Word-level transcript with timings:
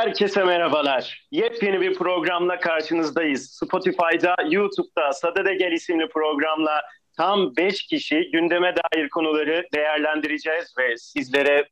Herkese 0.00 0.44
merhabalar. 0.44 1.28
Yepyeni 1.30 1.80
bir 1.80 1.94
programla 1.94 2.60
karşınızdayız. 2.60 3.50
Spotify'da, 3.50 4.34
YouTube'da 4.50 5.12
Sadede 5.12 5.54
Gel 5.54 5.72
isimli 5.72 6.08
programla 6.08 6.82
tam 7.16 7.56
5 7.56 7.86
kişi 7.86 8.30
gündeme 8.32 8.74
dair 8.76 9.08
konuları 9.08 9.66
değerlendireceğiz 9.74 10.74
ve 10.78 10.96
sizlere 10.96 11.68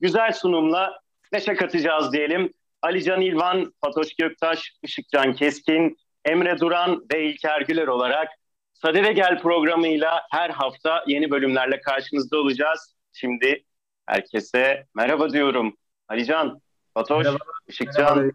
güzel 0.00 0.32
sunumla 0.32 1.00
neşe 1.32 1.54
katacağız 1.54 2.12
diyelim. 2.12 2.52
Ali 2.82 3.04
Can 3.04 3.20
İlvan, 3.20 3.72
Fatoş 3.84 4.14
Göktaş, 4.14 4.72
Işıkcan 4.82 5.34
Keskin, 5.34 5.96
Emre 6.24 6.60
Duran 6.60 7.04
ve 7.12 7.24
İlker 7.24 7.60
Güler 7.60 7.86
olarak 7.86 8.28
Sadede 8.72 9.12
Gel 9.12 9.42
programıyla 9.42 10.22
her 10.30 10.50
hafta 10.50 11.04
yeni 11.06 11.30
bölümlerle 11.30 11.80
karşınızda 11.80 12.38
olacağız. 12.38 12.96
Şimdi 13.12 13.64
herkese 14.06 14.86
merhaba 14.94 15.30
diyorum. 15.30 15.76
Ali 16.08 16.24
Can, 16.24 16.60
Fatoş, 16.98 17.24
Merhaba. 17.24 17.44
Işıkcan, 17.68 18.32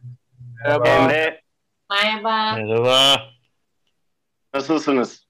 Merhaba. 0.63 0.88
Emre. 0.88 1.41
Merhaba. 1.90 2.55
Merhaba. 2.55 3.21
Nasılsınız? 4.54 5.27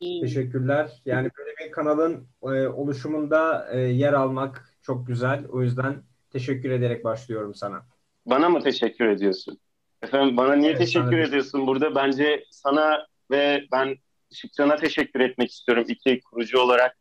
İyi. 0.00 0.20
Teşekkürler. 0.20 0.90
Yani 1.04 1.30
böyle 1.38 1.50
bir 1.56 1.72
kanalın 1.72 2.28
e, 2.42 2.46
oluşumunda 2.66 3.68
e, 3.72 3.78
yer 3.78 4.12
almak 4.12 4.74
çok 4.82 5.06
güzel. 5.06 5.46
O 5.48 5.62
yüzden 5.62 6.02
teşekkür 6.30 6.70
ederek 6.70 7.04
başlıyorum 7.04 7.54
sana. 7.54 7.86
Bana 8.26 8.48
mı 8.48 8.60
teşekkür 8.60 9.08
ediyorsun? 9.08 9.58
Efendim 10.02 10.36
bana 10.36 10.54
niye 10.54 10.70
evet, 10.70 10.80
teşekkür 10.80 11.18
ediyorsun? 11.18 11.66
Burada 11.66 11.94
bence 11.94 12.44
sana 12.50 13.06
ve 13.30 13.64
ben 13.72 13.96
Işıkcan'a 14.30 14.76
teşekkür 14.76 15.20
etmek 15.20 15.50
istiyorum 15.50 15.84
iki 15.88 16.20
kurucu 16.20 16.60
olarak. 16.60 16.96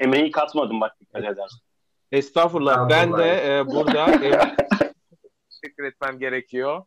Emre'yi 0.00 0.30
katmadım 0.30 0.80
bak 0.80 1.00
dikkat 1.00 1.24
edersin. 1.24 1.60
Estağfurullah. 2.12 2.88
Ben 2.88 3.18
de 3.18 3.58
e, 3.58 3.66
burada 3.66 4.12
e, 4.24 4.56
teşekkür 5.50 5.84
etmem 5.84 6.18
gerekiyor. 6.18 6.82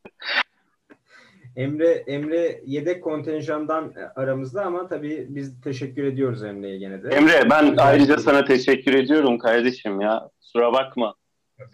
Emre 1.56 2.04
Emre 2.08 2.62
yedek 2.66 3.04
kontenjandan 3.04 3.94
aramızda 4.16 4.66
ama 4.66 4.88
tabii 4.88 5.26
biz 5.30 5.62
teşekkür 5.62 6.04
ediyoruz 6.04 6.44
Emre'ye 6.44 6.78
gene 6.78 7.04
de. 7.04 7.10
Emre 7.10 7.50
ben 7.50 7.76
ayrıca 7.78 8.18
sana 8.18 8.46
teşekkür 8.46 8.94
ediyorum 8.94 9.38
kardeşim 9.38 10.02
ya. 10.02 10.30
Kusura 10.42 10.74
bakma. 10.74 11.16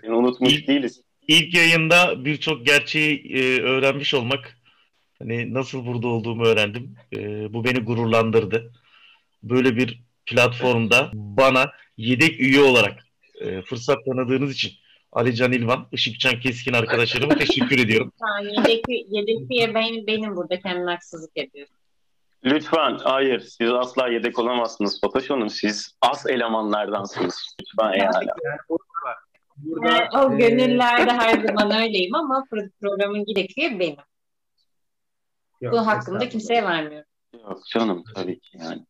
Seni 0.02 0.14
unutmuş 0.14 0.54
ilk, 0.54 0.68
değiliz. 0.68 1.02
İlk 1.28 1.54
yayında 1.54 2.26
birçok 2.26 2.66
gerçeği 2.66 3.34
e, 3.34 3.62
öğrenmiş 3.62 4.14
olmak 4.14 4.58
hani 5.20 5.54
nasıl 5.54 5.86
burada 5.86 6.08
olduğumu 6.08 6.46
öğrendim. 6.46 6.96
E, 7.14 7.54
bu 7.54 7.66
beni 7.66 7.80
gururlandırdı. 7.80 8.72
Böyle 9.44 9.76
bir 9.76 10.04
platformda 10.26 11.12
bana 11.14 11.72
yedek 11.98 12.40
üye 12.40 12.62
olarak 12.62 13.11
e, 13.42 13.62
fırsat 13.62 13.98
tanıdığınız 14.06 14.54
için 14.54 14.72
Ali 15.12 15.36
Can 15.36 15.52
İlvan, 15.52 15.88
Işıkcan 15.92 16.40
Keskin 16.40 16.74
arkadaşlarıma 16.74 17.36
teşekkür 17.36 17.80
ediyorum. 17.80 18.12
Ha, 18.22 18.42
yedek, 18.42 18.84
yedek 19.10 19.52
üye 19.52 19.74
ben, 19.74 20.08
benim 20.08 20.36
burada 20.36 20.60
kendime 20.60 20.92
haksızlık 20.92 21.38
ediyorum. 21.38 21.74
Lütfen 22.46 22.98
hayır 23.04 23.40
siz 23.40 23.72
asla 23.72 24.08
yedek 24.08 24.40
olamazsınız 24.40 25.02
Fatoş 25.02 25.30
Hanım. 25.30 25.50
Siz 25.50 25.98
as 26.02 26.26
elemanlardansınız. 26.26 27.56
Lütfen 27.62 27.94
yani. 27.94 28.28
Burada, 29.58 29.98
ee, 29.98 30.10
o 30.18 30.38
gönüllerde 30.38 31.12
her 31.12 31.46
zaman 31.48 31.82
öyleyim 31.82 32.16
ama 32.16 32.46
programın 32.82 33.24
yedek 33.28 33.58
üye 33.58 33.80
benim. 33.80 33.96
Yok, 35.62 35.74
Bu 35.74 35.88
hakkında 35.88 36.30
kimseye 36.30 36.64
vermiyorum. 36.64 37.08
Yok 37.34 37.62
canım 37.74 38.04
tabii 38.16 38.40
ki 38.40 38.58
yani. 38.58 38.86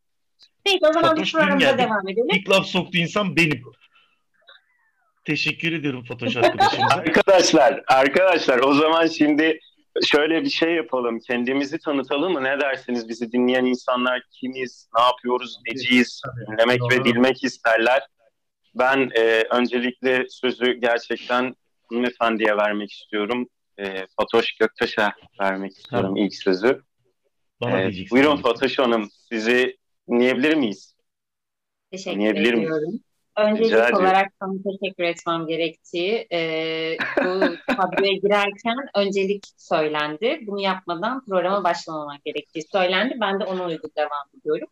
Peki 0.64 0.88
o 0.90 0.94
zaman 0.94 1.10
Fatoş 1.10 1.34
bu 1.34 1.38
programda 1.38 1.78
devam 1.78 2.08
edelim. 2.08 2.28
İlk 2.34 2.50
laf 2.50 2.66
soktu 2.66 2.98
insan 2.98 3.36
benim. 3.36 3.64
Teşekkür 5.26 5.74
ediyorum 5.74 6.04
Fatoş 6.04 6.36
arkadaşım. 6.38 6.84
arkadaşlar, 6.92 7.84
arkadaşlar 7.88 8.60
o 8.60 8.74
zaman 8.74 9.08
şimdi 9.08 9.60
şöyle 10.06 10.44
bir 10.44 10.50
şey 10.50 10.76
yapalım. 10.76 11.20
Kendimizi 11.20 11.80
tanıtalım 11.80 12.34
mı? 12.34 12.44
Ne 12.44 12.60
dersiniz? 12.60 13.10
Bizi 13.10 13.32
dinleyen 13.32 13.66
insanlar 13.66 14.22
kimiz, 14.32 14.90
ne 14.98 15.02
yapıyoruz, 15.02 15.58
neciyiz, 15.68 16.22
dinlemek 16.48 16.82
ve 16.92 17.06
bilmek 17.06 17.44
isterler. 17.44 18.02
Ben 18.76 19.12
e, 19.16 19.44
öncelikle 19.52 20.26
sözü 20.30 20.74
gerçekten 20.74 21.56
hanımefendiye 21.90 22.58
vermek 22.58 22.92
istiyorum. 22.92 23.48
E, 23.78 24.08
Fatoş 24.18 24.56
Göktaş'a 24.56 25.14
vermek 25.42 25.72
istiyorum 25.72 26.08
tamam. 26.08 26.18
ilk 26.18 26.36
sözü. 26.36 26.82
Bana 27.62 27.82
e, 27.82 27.92
buyurun 28.12 28.38
Fatoş 28.38 28.80
Hanım, 28.80 29.10
sizi 29.30 29.78
dinleyebilir 30.10 30.56
miyiz? 30.56 30.96
Teşekkür 31.92 32.16
dinleyebilir 32.16 32.54
ediyorum. 32.54 32.82
Miyiz? 32.82 33.11
Öncelik 33.38 34.00
olarak 34.00 34.32
sana 34.40 34.54
teşekkür 34.64 35.04
etmem 35.04 35.48
gerektiği 35.48 36.28
e, 36.32 36.40
bu 37.18 37.40
kadroya 37.76 38.14
girerken 38.14 38.78
öncelik 38.96 39.46
söylendi. 39.58 40.40
Bunu 40.48 40.62
yapmadan 40.62 41.26
programa 41.26 41.64
başlamamak 41.64 42.26
gerektiği 42.26 42.64
söylendi. 42.72 43.18
Ben 43.22 43.40
de 43.40 43.44
ona 43.44 43.66
uygun 43.66 43.92
devam 43.98 44.40
ediyorum. 44.40 44.68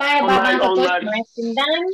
Merhaba 0.00 0.26
onlar, 0.26 0.60
ben 0.60 0.66
onlar... 0.68 1.02
Mersin'den 1.02 1.84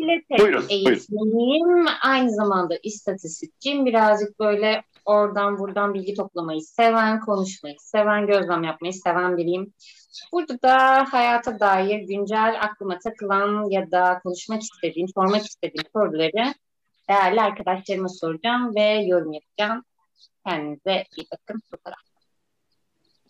Pilates 0.00 0.70
eğitmeniyim. 0.70 1.86
Aynı 2.02 2.30
zamanda 2.30 2.78
istatistikçiyim. 2.82 3.86
Birazcık 3.86 4.40
böyle 4.40 4.82
oradan 5.04 5.58
buradan 5.58 5.94
bilgi 5.94 6.14
toplamayı 6.14 6.60
seven, 6.60 7.20
konuşmayı 7.20 7.76
seven, 7.78 8.26
gözlem 8.26 8.64
yapmayı 8.64 8.92
seven 8.94 9.36
biriyim. 9.36 9.72
Burada 10.32 10.62
da 10.62 11.04
hayata 11.12 11.60
dair 11.60 12.00
güncel 12.00 12.58
aklıma 12.62 12.98
takılan 12.98 13.70
ya 13.70 13.90
da 13.90 14.20
konuşmak 14.22 14.62
istediğim, 14.62 15.08
sormak 15.08 15.46
istediğim 15.46 15.84
soruları 15.92 16.54
değerli 17.08 17.40
arkadaşlarıma 17.40 18.08
soracağım 18.08 18.74
ve 18.74 19.04
yorum 19.06 19.32
yapacağım. 19.32 19.84
Kendinize 20.46 21.04
iyi 21.16 21.26
bakın. 21.32 21.60
Kadar. 21.84 21.98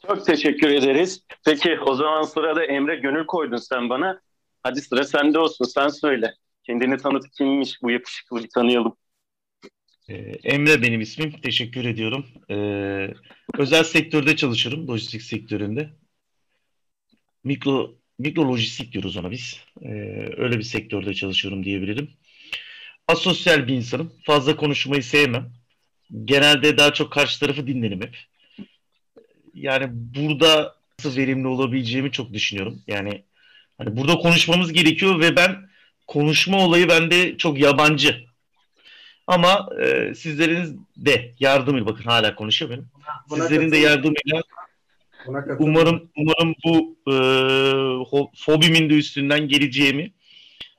Çok 0.06 0.26
teşekkür 0.26 0.68
ederiz. 0.68 1.24
Peki 1.44 1.80
o 1.86 1.94
zaman 1.94 2.22
sırada 2.22 2.64
Emre 2.64 2.96
Gönül 2.96 3.26
koydun 3.26 3.56
sen 3.56 3.90
bana. 3.90 4.20
Hadi 4.62 4.80
sıra 4.80 5.04
sende 5.04 5.38
olsun 5.38 5.64
sen 5.64 5.88
söyle. 5.88 6.34
Kendini 6.70 6.96
tanıt 6.96 7.30
kimmiş 7.30 7.82
bu 7.82 7.90
yakışıklı 7.90 8.44
bir 8.44 8.48
tanıyalım. 8.48 8.96
Ee, 10.08 10.14
Emre 10.44 10.82
benim 10.82 11.00
ismim. 11.00 11.40
Teşekkür 11.40 11.84
ediyorum. 11.84 12.26
Ee, 12.50 13.14
özel 13.58 13.84
sektörde 13.84 14.36
çalışıyorum. 14.36 14.88
Lojistik 14.88 15.22
sektöründe. 15.22 15.90
Mikro 17.44 17.94
mikro 18.18 18.48
lojistik 18.48 18.92
diyoruz 18.92 19.16
ona 19.16 19.30
biz. 19.30 19.60
Ee, 19.82 19.88
öyle 20.36 20.58
bir 20.58 20.62
sektörde 20.62 21.14
çalışıyorum 21.14 21.64
diyebilirim. 21.64 22.10
Asosyal 23.08 23.66
bir 23.66 23.74
insanım. 23.74 24.12
Fazla 24.22 24.56
konuşmayı 24.56 25.02
sevmem. 25.02 25.52
Genelde 26.24 26.78
daha 26.78 26.92
çok 26.92 27.12
karşı 27.12 27.40
tarafı 27.40 27.66
dinlerim 27.66 28.00
hep. 28.00 28.16
Yani 29.54 29.86
burada 29.90 30.76
nasıl 30.98 31.16
verimli 31.16 31.46
olabileceğimi 31.46 32.12
çok 32.12 32.32
düşünüyorum. 32.32 32.82
Yani 32.86 33.24
hani 33.78 33.96
burada 33.96 34.16
konuşmamız 34.16 34.72
gerekiyor 34.72 35.20
ve 35.20 35.36
ben 35.36 35.69
konuşma 36.10 36.58
olayı 36.64 36.88
bende 36.88 37.36
çok 37.36 37.58
yabancı. 37.58 38.20
Ama 39.26 39.68
e, 39.82 40.14
sizlerin 40.14 40.86
de 40.96 41.34
yardımıyla 41.40 41.86
bakın 41.86 42.04
hala 42.04 42.34
konuşuyor 42.34 42.70
benim. 42.70 42.88
Buna 43.30 43.42
sizlerin 43.42 43.72
de 43.72 43.76
yardımıyla 43.76 44.42
umarım 45.58 46.10
umarım 46.16 46.54
bu 46.64 46.96
e, 47.06 47.14
fobimin 48.36 48.90
de 48.90 48.94
üstünden 48.94 49.48
geleceğimi 49.48 50.12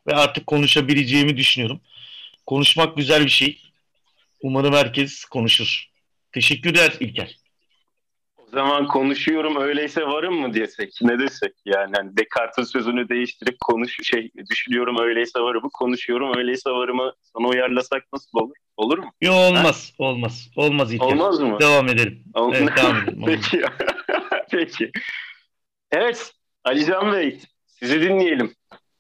ve 0.07 0.15
artık 0.15 0.47
konuşabileceğimi 0.47 1.37
düşünüyorum. 1.37 1.81
Konuşmak 2.45 2.97
güzel 2.97 3.25
bir 3.25 3.29
şey. 3.29 3.61
Umarım 4.41 4.73
herkes 4.73 5.25
konuşur. 5.25 5.89
Teşekkürler 6.31 6.93
İlker 6.99 7.40
zaman 8.51 8.87
konuşuyorum 8.87 9.55
öyleyse 9.61 10.01
varım 10.01 10.33
mı 10.33 10.53
diyesek 10.53 10.93
ne 11.01 11.19
desek 11.19 11.53
yani, 11.65 11.91
yani 11.97 12.17
Descartes'in 12.17 12.63
sözünü 12.63 13.09
değiştirip 13.09 13.55
konuş 13.65 13.97
şey 14.03 14.31
düşünüyorum 14.49 14.97
öyleyse 14.99 15.39
varımı 15.39 15.69
konuşuyorum 15.73 16.37
öyleyse 16.37 16.69
varımı 16.69 17.13
sana 17.23 17.47
uyarlasak 17.47 18.03
nasıl 18.13 18.39
olur? 18.39 18.55
Olur 18.77 18.97
mu? 18.97 19.11
Yok 19.21 19.35
olmaz 19.35 19.93
ha? 19.97 20.03
olmaz 20.03 20.49
olmaz 20.55 20.93
İlker. 20.93 21.05
Olmaz 21.05 21.39
mı? 21.39 21.57
Devam 21.59 21.87
edelim. 21.87 22.23
Ol- 22.33 22.53
evet, 22.55 22.77
devam 22.77 22.97
edelim. 22.97 23.23
Peki. 23.25 23.61
Peki. 24.51 24.91
Evet 25.91 26.33
Ali 26.63 26.85
Can 26.85 27.13
Bey 27.13 27.39
sizi 27.67 28.01
dinleyelim. 28.01 28.53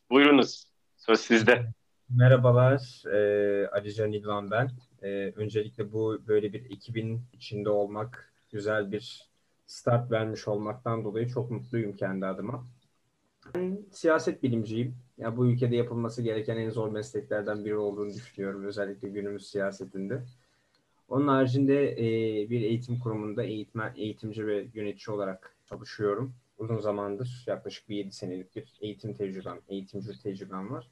Buyurunuz. 0.09 0.63
Söz 0.97 1.19
sizde. 1.19 1.65
Merhabalar. 2.09 3.03
Ee, 3.13 3.67
Ali 3.67 3.93
Can 3.93 4.11
İlvan 4.11 4.51
ben. 4.51 4.71
Ee, 5.03 5.07
öncelikle 5.35 5.91
bu 5.91 6.21
böyle 6.27 6.53
bir 6.53 6.65
ekibin 6.65 7.25
içinde 7.33 7.69
olmak 7.69 8.33
güzel 8.51 8.91
bir 8.91 9.30
start 9.71 10.11
vermiş 10.11 10.47
olmaktan 10.47 11.03
dolayı 11.03 11.27
çok 11.27 11.51
mutluyum 11.51 11.95
kendi 11.95 12.25
adıma. 12.25 12.67
Ben 13.55 13.85
siyaset 13.91 14.43
bilimciyim. 14.43 14.95
Ya 15.17 15.37
bu 15.37 15.47
ülkede 15.47 15.75
yapılması 15.75 16.21
gereken 16.21 16.57
en 16.57 16.69
zor 16.69 16.91
mesleklerden 16.91 17.65
biri 17.65 17.77
olduğunu 17.77 18.09
düşünüyorum 18.09 18.65
özellikle 18.65 19.09
günümüz 19.09 19.47
siyasetinde. 19.47 20.23
Onun 21.07 21.27
haricinde 21.27 21.91
e, 21.91 22.49
bir 22.49 22.61
eğitim 22.61 22.99
kurumunda 22.99 23.43
eğitmen, 23.43 23.93
eğitimci 23.95 24.47
ve 24.47 24.67
yönetici 24.73 25.15
olarak 25.15 25.55
çalışıyorum. 25.65 26.33
Uzun 26.57 26.77
zamandır 26.77 27.43
yaklaşık 27.47 27.89
bir 27.89 27.95
7 27.95 28.11
senelik 28.11 28.55
bir 28.55 28.73
eğitim 28.81 29.13
tecrübem, 29.13 29.59
eğitimci 29.67 30.23
tecrübem 30.23 30.71
var. 30.71 30.91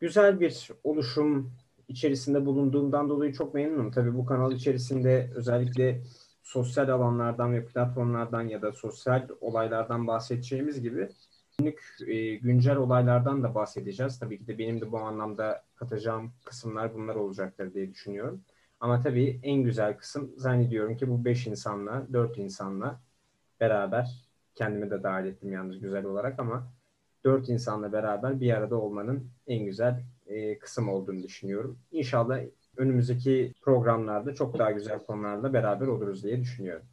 Güzel 0.00 0.40
bir 0.40 0.70
oluşum 0.84 1.52
içerisinde 1.88 2.46
bulunduğumdan 2.46 3.08
dolayı 3.08 3.32
çok 3.32 3.54
memnunum. 3.54 3.90
Tabii 3.90 4.14
bu 4.14 4.26
kanal 4.26 4.52
içerisinde 4.52 5.30
özellikle 5.34 6.02
sosyal 6.46 6.88
alanlardan 6.88 7.52
ve 7.52 7.66
platformlardan 7.66 8.42
ya 8.42 8.62
da 8.62 8.72
sosyal 8.72 9.28
olaylardan 9.40 10.06
bahsedeceğimiz 10.06 10.80
gibi 10.82 11.08
günlük 11.58 11.96
e, 12.06 12.34
güncel 12.34 12.76
olaylardan 12.76 13.42
da 13.42 13.54
bahsedeceğiz. 13.54 14.18
Tabii 14.18 14.38
ki 14.38 14.46
de 14.46 14.58
benim 14.58 14.80
de 14.80 14.92
bu 14.92 14.98
anlamda 14.98 15.64
katacağım 15.76 16.32
kısımlar 16.44 16.94
bunlar 16.94 17.14
olacaktır 17.14 17.74
diye 17.74 17.90
düşünüyorum. 17.90 18.44
Ama 18.80 19.00
tabii 19.00 19.40
en 19.42 19.62
güzel 19.62 19.96
kısım 19.96 20.32
zannediyorum 20.36 20.96
ki 20.96 21.08
bu 21.10 21.24
beş 21.24 21.46
insanla, 21.46 22.06
dört 22.12 22.38
insanla 22.38 23.00
beraber 23.60 24.28
kendimi 24.54 24.90
de 24.90 25.02
dahil 25.02 25.26
ettim 25.26 25.52
yalnız 25.52 25.80
güzel 25.80 26.04
olarak 26.04 26.38
ama 26.40 26.72
dört 27.24 27.48
insanla 27.48 27.92
beraber 27.92 28.40
bir 28.40 28.52
arada 28.52 28.76
olmanın 28.76 29.30
en 29.46 29.64
güzel 29.64 30.04
e, 30.26 30.58
kısım 30.58 30.88
olduğunu 30.88 31.22
düşünüyorum. 31.22 31.78
İnşallah 31.92 32.40
önümüzdeki 32.76 33.54
programlarda 33.62 34.34
çok 34.34 34.58
daha 34.58 34.70
güzel 34.70 34.98
konularla 34.98 35.52
beraber 35.52 35.86
oluruz 35.86 36.24
diye 36.24 36.40
düşünüyorum. 36.40 36.86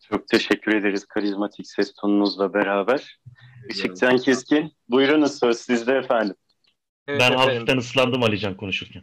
Çok 0.00 0.28
teşekkür 0.28 0.74
ederiz 0.74 1.04
karizmatik 1.04 1.66
ses 1.66 1.94
tonunuzla 1.94 2.54
beraber. 2.54 3.20
Işıkcan 3.68 4.16
Keskin, 4.16 4.72
buyurunuz 4.88 5.38
söz 5.38 5.58
sizde 5.58 5.92
efendim. 5.92 6.36
Evet, 7.06 7.20
ben 7.20 7.32
efendim. 7.32 7.38
hafiften 7.38 7.76
ıslandım 7.78 8.22
Alican 8.22 8.56
konuşurken. 8.56 9.02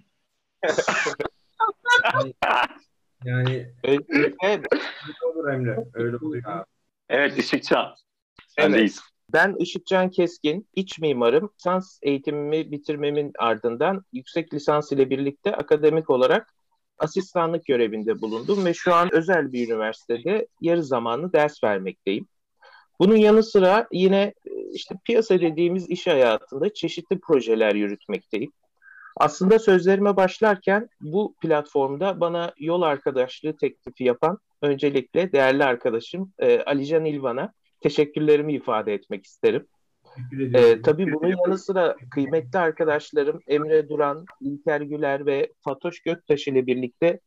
yani 3.24 3.74
evet. 3.84 4.68
olur 5.26 5.54
Emre. 5.54 5.86
Öyle 5.94 6.18
oluyor 6.18 6.44
abi. 6.46 6.66
Evet 7.10 7.38
Işıkcan. 7.38 7.96
Sendeyiz. 8.48 9.00
Evet. 9.04 9.13
Ben 9.34 9.56
Işıkcan 9.60 10.10
Keskin, 10.10 10.68
iç 10.76 11.00
mimarım. 11.00 11.50
Lisans 11.56 12.00
eğitimimi 12.02 12.72
bitirmemin 12.72 13.32
ardından 13.40 14.06
yüksek 14.14 14.54
lisans 14.54 14.92
ile 14.92 15.10
birlikte 15.10 15.56
akademik 15.56 16.10
olarak 16.10 16.54
asistanlık 16.98 17.66
görevinde 17.66 18.22
bulundum 18.22 18.66
ve 18.66 18.74
şu 18.74 18.94
an 18.94 19.14
özel 19.14 19.52
bir 19.52 19.68
üniversitede 19.68 20.48
yarı 20.62 20.84
zamanlı 20.84 21.34
ders 21.34 21.64
vermekteyim. 21.64 22.28
Bunun 23.00 23.16
yanı 23.16 23.44
sıra 23.44 23.88
yine 23.92 24.34
e, 24.46 24.72
işte 24.74 24.96
piyasa 25.06 25.42
dediğimiz 25.42 25.90
iş 25.90 26.08
hayatında 26.08 26.74
çeşitli 26.74 27.20
projeler 27.20 27.76
yürütmekteyim. 27.76 28.52
Aslında 29.18 29.60
sözlerime 29.60 30.16
başlarken 30.16 30.90
bu 31.02 31.36
platformda 31.42 32.20
bana 32.20 32.54
yol 32.58 32.82
arkadaşlığı 32.82 33.58
teklifi 33.58 34.04
yapan 34.04 34.38
öncelikle 34.62 35.32
değerli 35.32 35.64
arkadaşım 35.64 36.34
e, 36.40 36.60
Alican 36.60 37.06
İlvan'a 37.06 37.54
teşekkürlerimi 37.84 38.54
ifade 38.54 38.94
etmek 38.94 39.26
isterim. 39.26 39.68
Ee, 40.54 40.82
tabii 40.82 41.14
bunun 41.14 41.36
yanı 41.46 41.58
sıra 41.58 41.96
kıymetli 42.12 42.60
arkadaşlarım 42.60 43.40
Emre 43.48 43.90
Duran, 43.90 44.26
İlker 44.42 44.82
Güler 44.82 45.26
ve 45.26 45.54
Fatoş 45.62 46.00
Göktaş 46.00 46.48
ile 46.48 46.68
birlikte 46.68 47.20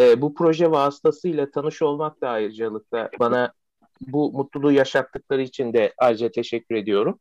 e, 0.00 0.20
bu 0.20 0.34
proje 0.34 0.70
vasıtasıyla 0.70 1.50
tanış 1.50 1.82
olmak 1.82 2.20
da 2.20 2.28
ayrıcalıkla 2.28 3.10
bana 3.20 3.52
bu 4.00 4.32
mutluluğu 4.32 4.72
yaşattıkları 4.72 5.42
için 5.42 5.72
de 5.72 5.94
ayrıca 5.98 6.30
teşekkür 6.30 6.74
ediyorum. 6.74 7.18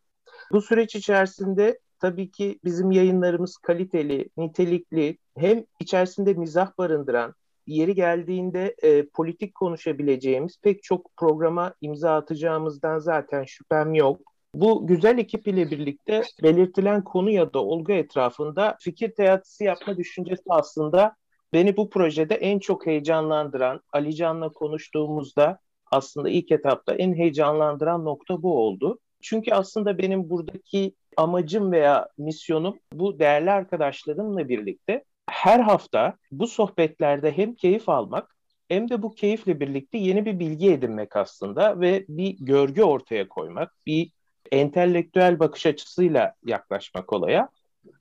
Bu 0.52 0.62
süreç 0.62 0.96
içerisinde 0.96 1.80
tabii 2.00 2.32
ki 2.32 2.60
bizim 2.64 2.92
yayınlarımız 2.92 3.58
kaliteli, 3.58 4.30
nitelikli, 4.38 5.18
hem 5.38 5.66
içerisinde 5.80 6.34
mizah 6.34 6.78
barındıran, 6.78 7.34
yeri 7.68 7.96
geldiğinde 7.96 8.76
e, 8.84 9.06
politik 9.10 9.56
konuşabileceğimiz 9.56 10.62
pek 10.62 10.84
çok 10.84 11.18
programa 11.18 11.74
imza 11.82 12.16
atacağımızdan 12.16 13.00
zaten 13.00 13.44
şüphem 13.44 13.94
yok. 13.94 14.34
Bu 14.56 14.88
güzel 14.88 15.18
ekip 15.18 15.48
ile 15.48 15.72
birlikte 15.72 16.22
belirtilen 16.44 17.04
konu 17.04 17.30
ya 17.30 17.54
da 17.54 17.64
olgu 17.64 17.92
etrafında 17.92 18.78
fikir 18.80 19.16
teatisi 19.16 19.64
yapma 19.64 19.98
düşüncesi 19.98 20.44
aslında 20.50 21.16
beni 21.54 21.78
bu 21.78 21.90
projede 21.90 22.36
en 22.36 22.60
çok 22.60 22.86
heyecanlandıran, 22.86 23.82
Ali 23.94 24.16
Can'la 24.16 24.50
konuştuğumuzda 24.50 25.60
aslında 25.92 26.30
ilk 26.30 26.52
etapta 26.52 26.94
en 26.96 27.14
heyecanlandıran 27.14 28.06
nokta 28.06 28.44
bu 28.44 28.58
oldu. 28.58 29.00
Çünkü 29.22 29.52
aslında 29.52 29.98
benim 29.98 30.30
buradaki 30.30 30.96
amacım 31.18 31.72
veya 31.72 32.10
misyonum 32.18 32.80
bu 32.94 33.20
değerli 33.20 33.52
arkadaşlarımla 33.52 34.50
birlikte 34.50 35.04
her 35.30 35.60
hafta 35.60 36.18
bu 36.32 36.48
sohbetlerde 36.48 37.38
hem 37.38 37.56
keyif 37.56 37.90
almak 37.90 38.36
hem 38.68 38.90
de 38.90 39.02
bu 39.02 39.16
keyifle 39.16 39.60
birlikte 39.60 39.98
yeni 39.98 40.26
bir 40.26 40.40
bilgi 40.40 40.72
edinmek 40.72 41.16
aslında 41.16 41.80
ve 41.80 42.06
bir 42.08 42.38
görgü 42.40 42.84
ortaya 42.84 43.30
koymak, 43.30 43.72
bir 43.86 44.12
entelektüel 44.52 45.40
bakış 45.40 45.66
açısıyla 45.66 46.34
yaklaşmak 46.46 47.14
olaya. 47.14 47.50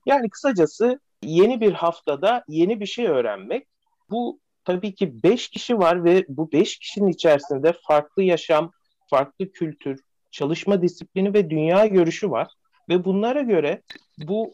Yani 0.05 0.29
kısacası 0.29 0.99
yeni 1.23 1.61
bir 1.61 1.73
haftada 1.73 2.43
yeni 2.47 2.79
bir 2.79 2.85
şey 2.85 3.07
öğrenmek. 3.07 3.67
Bu 4.09 4.39
tabii 4.65 4.95
ki 4.95 5.23
beş 5.23 5.47
kişi 5.49 5.77
var 5.79 6.03
ve 6.03 6.25
bu 6.29 6.51
beş 6.51 6.79
kişinin 6.79 7.07
içerisinde 7.07 7.73
farklı 7.87 8.23
yaşam, 8.23 8.71
farklı 9.09 9.51
kültür, 9.51 9.99
çalışma 10.31 10.81
disiplini 10.81 11.33
ve 11.33 11.49
dünya 11.49 11.85
görüşü 11.85 12.31
var. 12.31 12.47
Ve 12.89 13.05
bunlara 13.05 13.41
göre 13.41 13.81
bu 14.17 14.51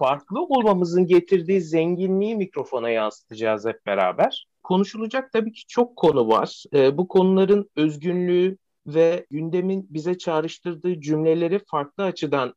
farklı 0.00 0.42
olmamızın 0.42 1.06
getirdiği 1.06 1.60
zenginliği 1.60 2.36
mikrofona 2.36 2.90
yansıtacağız 2.90 3.66
hep 3.66 3.86
beraber. 3.86 4.46
Konuşulacak 4.62 5.32
tabii 5.32 5.52
ki 5.52 5.66
çok 5.68 5.96
konu 5.96 6.28
var. 6.28 6.64
E, 6.74 6.98
bu 6.98 7.08
konuların 7.08 7.70
özgünlüğü 7.76 8.58
ve 8.86 9.26
gündemin 9.30 9.86
bize 9.90 10.18
çağrıştırdığı 10.18 11.00
cümleleri 11.00 11.60
farklı 11.66 12.04
açıdan 12.04 12.54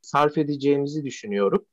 sarf 0.00 0.38
edeceğimizi 0.38 1.04
düşünüyorum. 1.04 1.64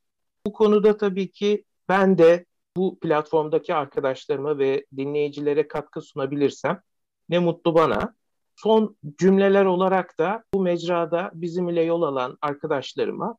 Bu 0.45 0.53
konuda 0.53 0.97
tabii 0.97 1.31
ki 1.31 1.63
ben 1.89 2.17
de 2.17 2.45
bu 2.77 2.99
platformdaki 2.99 3.73
arkadaşlarıma 3.75 4.57
ve 4.57 4.85
dinleyicilere 4.97 5.67
katkı 5.67 6.01
sunabilirsem 6.01 6.81
ne 7.29 7.39
mutlu 7.39 7.75
bana. 7.75 8.15
Son 8.55 8.97
cümleler 9.17 9.65
olarak 9.65 10.19
da 10.19 10.43
bu 10.53 10.61
mecrada 10.61 11.31
bizim 11.33 11.69
ile 11.69 11.81
yol 11.81 12.01
alan 12.01 12.37
arkadaşlarıma 12.41 13.37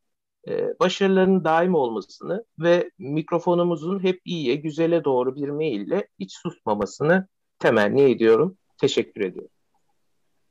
e, 0.49 0.79
başarılarının 0.81 1.45
daim 1.45 1.75
olmasını 1.75 2.45
ve 2.59 2.91
mikrofonumuzun 2.99 4.03
hep 4.03 4.21
iyiye, 4.25 4.57
güzele 4.57 5.05
doğru 5.05 5.37
bir 5.37 5.49
meyille 5.49 6.09
hiç 6.21 6.37
susmamasını 6.37 7.27
temenni 7.59 8.11
ediyorum. 8.11 8.57
Teşekkür 8.81 9.21
ediyorum. 9.21 9.51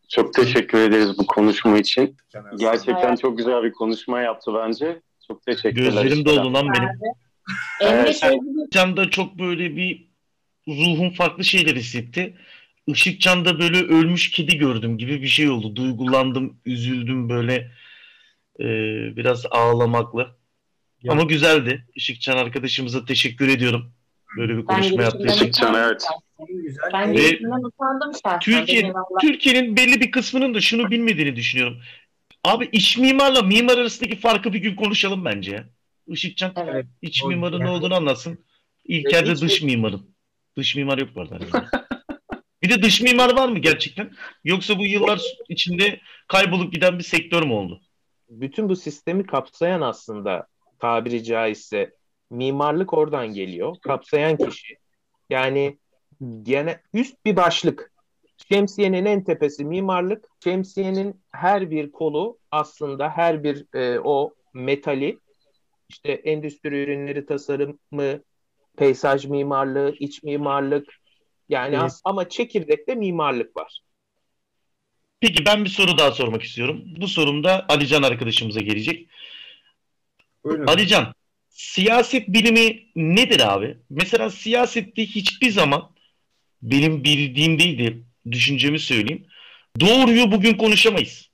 Çok 0.10 0.34
teşekkür 0.34 0.80
ederiz 0.80 1.18
bu 1.18 1.28
konuşma 1.28 1.78
için. 1.78 2.18
Gerçekten 2.60 3.16
çok 3.16 3.38
güzel 3.38 3.64
bir 3.64 3.72
konuşma 3.72 4.22
yaptı 4.22 4.52
bence. 4.56 5.02
Çok 5.28 5.46
teşekkürler. 5.46 6.04
Gözlerim 6.04 6.26
doldu 6.26 6.54
lan 6.54 6.68
benim. 6.74 6.90
Evet. 7.82 8.24
Can'da 8.72 9.10
çok 9.10 9.40
böyle 9.40 9.76
bir 9.76 10.12
ruhum 10.68 11.10
farklı 11.10 11.44
şeyler 11.44 11.76
hissetti. 11.76 12.38
Işıkcan'da 12.88 13.60
böyle 13.60 13.78
ölmüş 13.78 14.32
kedi 14.32 14.58
gördüm 14.58 14.98
gibi 14.98 15.22
bir 15.22 15.28
şey 15.28 15.50
oldu. 15.50 15.76
Duygulandım, 15.76 16.58
üzüldüm 16.66 17.30
böyle 17.30 17.72
e, 18.60 18.66
biraz 19.16 19.46
ağlamakla. 19.52 20.36
Ya. 21.02 21.12
Ama 21.12 21.24
güzeldi. 21.24 21.86
Işıkcan 21.96 22.38
arkadaşımıza 22.38 23.06
teşekkür 23.06 23.48
ediyorum. 23.48 23.94
Böyle 24.38 24.58
bir 24.58 24.66
konuşma 24.66 25.04
yaptığı 25.04 25.28
için. 25.28 25.36
Işıkcan 25.36 25.76
evet. 25.76 26.06
Ben 26.94 27.14
Ve 27.14 27.40
utandım 27.66 28.12
şahsen. 28.24 28.40
Türkiye, 28.40 28.94
Türkiye'nin 29.22 29.78
belli 29.78 30.02
bir 30.02 30.12
kısmının 30.12 30.54
da 30.54 30.62
şunu 30.62 30.92
bilmediğini 30.92 31.36
düşünüyorum. 31.36 31.78
Abi 32.44 32.70
iç 32.72 32.98
mimarla 32.98 33.42
mimar 33.42 33.78
arasındaki 33.78 34.16
farkı 34.16 34.54
bir 34.54 34.60
gün 34.60 34.76
konuşalım 34.76 35.26
bence. 35.26 35.64
Işıkcan 36.08 36.54
evet. 36.56 36.86
iç 37.02 37.24
mimarın 37.24 37.60
yani. 37.60 37.66
ne 37.66 37.70
olduğunu 37.70 37.96
anlatsın. 37.96 38.46
İlker 38.86 39.26
de 39.26 39.36
dış 39.36 39.62
mimarın. 39.62 40.16
Dış 40.58 40.76
mimar 40.76 40.98
yok 40.98 41.10
bu 41.16 41.22
arada. 41.22 41.66
bir 42.64 42.70
de 42.70 42.82
dış 42.82 43.02
mimar 43.02 43.34
var 43.34 43.50
mı 43.50 43.60
gerçekten? 43.60 44.12
Yoksa 44.44 44.78
bu 44.78 44.86
yıllar 44.86 45.22
içinde 45.50 46.00
kaybolup 46.28 46.74
giden 46.74 47.00
bir 47.00 47.04
sektör 47.04 47.44
mü 47.44 47.54
oldu? 47.54 47.82
Bütün 48.32 48.70
bu 48.70 48.76
sistemi 48.76 49.26
kapsayan 49.26 49.82
aslında 49.82 50.48
tabiri 50.80 51.24
caizse 51.24 51.94
mimarlık 52.30 52.94
oradan 52.94 53.34
geliyor. 53.34 53.76
Kapsayan 53.82 54.38
kişi. 54.38 54.78
Yani 55.30 55.78
gene 56.44 56.82
üst 56.94 57.26
bir 57.26 57.36
başlık. 57.36 57.92
Şemsiyenin 58.50 59.06
en 59.06 59.24
tepesi 59.24 59.66
mimarlık. 59.66 60.26
Şemsiyenin 60.44 61.22
her 61.32 61.72
bir 61.72 61.92
kolu 61.92 62.38
aslında 62.52 63.10
her 63.10 63.44
bir 63.44 63.66
e, 63.76 64.00
o 64.00 64.34
metali 64.54 65.20
işte 65.90 66.12
endüstri 66.12 66.84
ürünleri 66.84 67.26
tasarımı, 67.26 68.20
peyzaj 68.78 69.26
mimarlığı, 69.26 69.96
iç 70.00 70.24
mimarlık 70.24 70.94
yani 71.50 71.76
evet. 71.82 71.92
ama 72.04 72.30
çekirdekte 72.30 72.96
mimarlık 72.96 73.58
var. 73.58 73.82
Peki 75.22 75.46
ben 75.46 75.66
bir 75.66 75.70
soru 75.70 75.98
daha 75.98 76.12
sormak 76.12 76.44
istiyorum. 76.44 76.84
Bu 76.86 77.08
sorum 77.08 77.44
da 77.44 77.66
Alican 77.70 78.04
arkadaşımıza 78.04 78.60
gelecek. 78.60 79.08
Buyurun. 80.44 80.68
Alican, 80.68 81.14
siyaset 81.50 82.28
bilimi 82.28 82.84
nedir 82.96 83.54
abi? 83.54 83.78
Mesela 83.90 84.30
siyasette 84.30 85.06
hiçbir 85.06 85.52
zaman 85.52 85.92
benim 86.62 87.04
bildiğim 87.04 87.60
değil 87.60 87.80
de 87.80 87.98
düşüncemi 88.32 88.80
söyleyeyim. 88.80 89.26
Doğruyu 89.80 90.32
bugün 90.32 90.54
konuşamayız. 90.54 91.30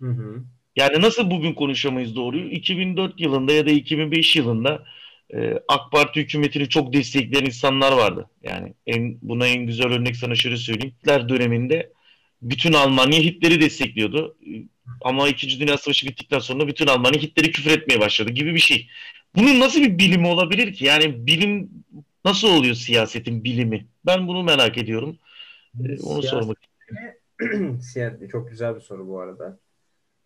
Hı 0.00 0.08
hı. 0.08 0.44
Yani 0.76 1.00
nasıl 1.00 1.30
bugün 1.30 1.54
konuşamayız 1.54 2.16
doğruyu? 2.16 2.50
2004 2.50 3.20
yılında 3.20 3.52
ya 3.52 3.66
da 3.66 3.70
2005 3.70 4.36
yılında 4.36 4.84
e, 5.34 5.52
AK 5.68 5.92
Parti 5.92 6.20
hükümetini 6.20 6.68
çok 6.68 6.92
destekleyen 6.92 7.44
insanlar 7.44 7.92
vardı. 7.92 8.30
Yani 8.42 8.74
en, 8.86 9.18
buna 9.22 9.46
en 9.46 9.66
güzel 9.66 9.86
örnek 9.86 10.16
sana 10.16 10.34
şöyle 10.34 10.56
söyleyeyim. 10.56 10.94
Hitler 11.00 11.28
döneminde 11.28 11.92
bütün 12.42 12.72
Almanya 12.72 13.20
Hitler'i 13.20 13.60
destekliyordu. 13.60 14.36
Ama 15.00 15.28
İkinci 15.28 15.60
Dünya 15.60 15.78
Savaşı 15.78 16.06
bittikten 16.06 16.38
sonra 16.38 16.66
bütün 16.66 16.86
Almanya 16.86 17.22
Hitler'i 17.22 17.50
küfür 17.50 17.70
etmeye 17.70 18.00
başladı 18.00 18.30
gibi 18.30 18.54
bir 18.54 18.58
şey. 18.60 18.88
Bunun 19.36 19.60
nasıl 19.60 19.80
bir 19.80 19.98
bilimi 19.98 20.26
olabilir 20.26 20.72
ki? 20.74 20.84
Yani 20.84 21.26
bilim 21.26 21.70
nasıl 22.24 22.48
oluyor 22.48 22.74
siyasetin 22.74 23.44
bilimi? 23.44 23.86
Ben 24.06 24.28
bunu 24.28 24.42
merak 24.42 24.78
ediyorum. 24.78 25.18
Ee, 25.80 26.00
onu 26.02 26.22
Siyaset, 26.22 26.30
sormak 26.30 26.58
istiyorum. 27.80 28.28
çok 28.32 28.50
güzel 28.50 28.76
bir 28.76 28.80
soru 28.80 29.08
bu 29.08 29.20
arada. 29.20 29.58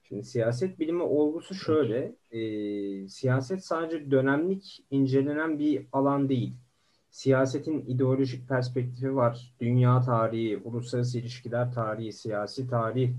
Şimdi 0.08 0.24
siyaset 0.24 0.78
bilimi 0.78 1.02
olgusu 1.02 1.54
şöyle. 1.54 2.14
E, 2.30 3.08
siyaset 3.08 3.64
sadece 3.64 4.10
dönemlik 4.10 4.84
incelenen 4.90 5.58
bir 5.58 5.86
alan 5.92 6.28
değil. 6.28 6.54
Siyasetin 7.12 7.84
ideolojik 7.86 8.48
perspektifi 8.48 9.16
var. 9.16 9.54
Dünya 9.60 10.00
tarihi, 10.00 10.56
uluslararası 10.64 11.18
ilişkiler 11.18 11.72
tarihi, 11.72 12.12
siyasi 12.12 12.68
tarih, 12.68 13.10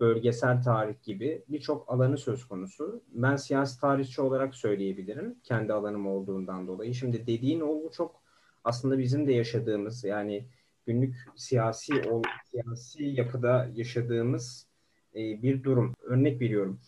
bölgesel 0.00 0.62
tarih 0.62 0.94
gibi 1.02 1.42
birçok 1.48 1.92
alanı 1.92 2.18
söz 2.18 2.44
konusu. 2.48 3.02
Ben 3.12 3.36
siyasi 3.36 3.80
tarihçi 3.80 4.22
olarak 4.22 4.54
söyleyebilirim 4.54 5.34
kendi 5.42 5.72
alanım 5.72 6.06
olduğundan 6.06 6.66
dolayı. 6.66 6.94
Şimdi 6.94 7.26
dediğin 7.26 7.60
olgu 7.60 7.90
çok 7.90 8.22
aslında 8.64 8.98
bizim 8.98 9.26
de 9.26 9.32
yaşadığımız 9.32 10.04
yani 10.04 10.44
günlük 10.86 11.16
siyasi 11.36 11.92
siyasi 12.50 13.04
yapıda 13.04 13.70
yaşadığımız 13.74 14.66
e, 15.14 15.42
bir 15.42 15.64
durum. 15.64 15.94
Örnek 16.02 16.40
veriyorum. 16.40 16.80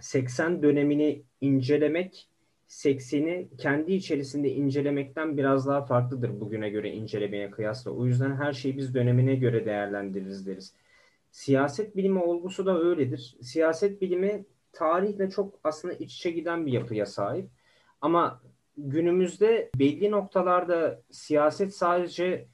80 0.00 0.62
dönemini 0.62 1.22
incelemek 1.40 2.28
80'i 2.68 3.48
kendi 3.58 3.92
içerisinde 3.92 4.50
incelemekten 4.50 5.36
biraz 5.36 5.66
daha 5.66 5.84
farklıdır 5.84 6.40
bugüne 6.40 6.70
göre 6.70 6.90
incelemeye 6.90 7.50
kıyasla. 7.50 7.90
O 7.90 8.06
yüzden 8.06 8.36
her 8.36 8.52
şeyi 8.52 8.76
biz 8.76 8.94
dönemine 8.94 9.34
göre 9.34 9.66
değerlendiririz 9.66 10.46
deriz. 10.46 10.74
Siyaset 11.30 11.96
bilimi 11.96 12.18
olgusu 12.18 12.66
da 12.66 12.78
öyledir. 12.78 13.36
Siyaset 13.42 14.00
bilimi 14.00 14.44
tarihle 14.72 15.30
çok 15.30 15.54
aslında 15.64 15.94
iç 15.94 16.16
içe 16.16 16.30
giden 16.30 16.66
bir 16.66 16.72
yapıya 16.72 17.06
sahip. 17.06 17.48
Ama 18.00 18.42
günümüzde 18.76 19.70
belli 19.78 20.10
noktalarda 20.10 21.02
siyaset 21.10 21.74
sadece 21.74 22.46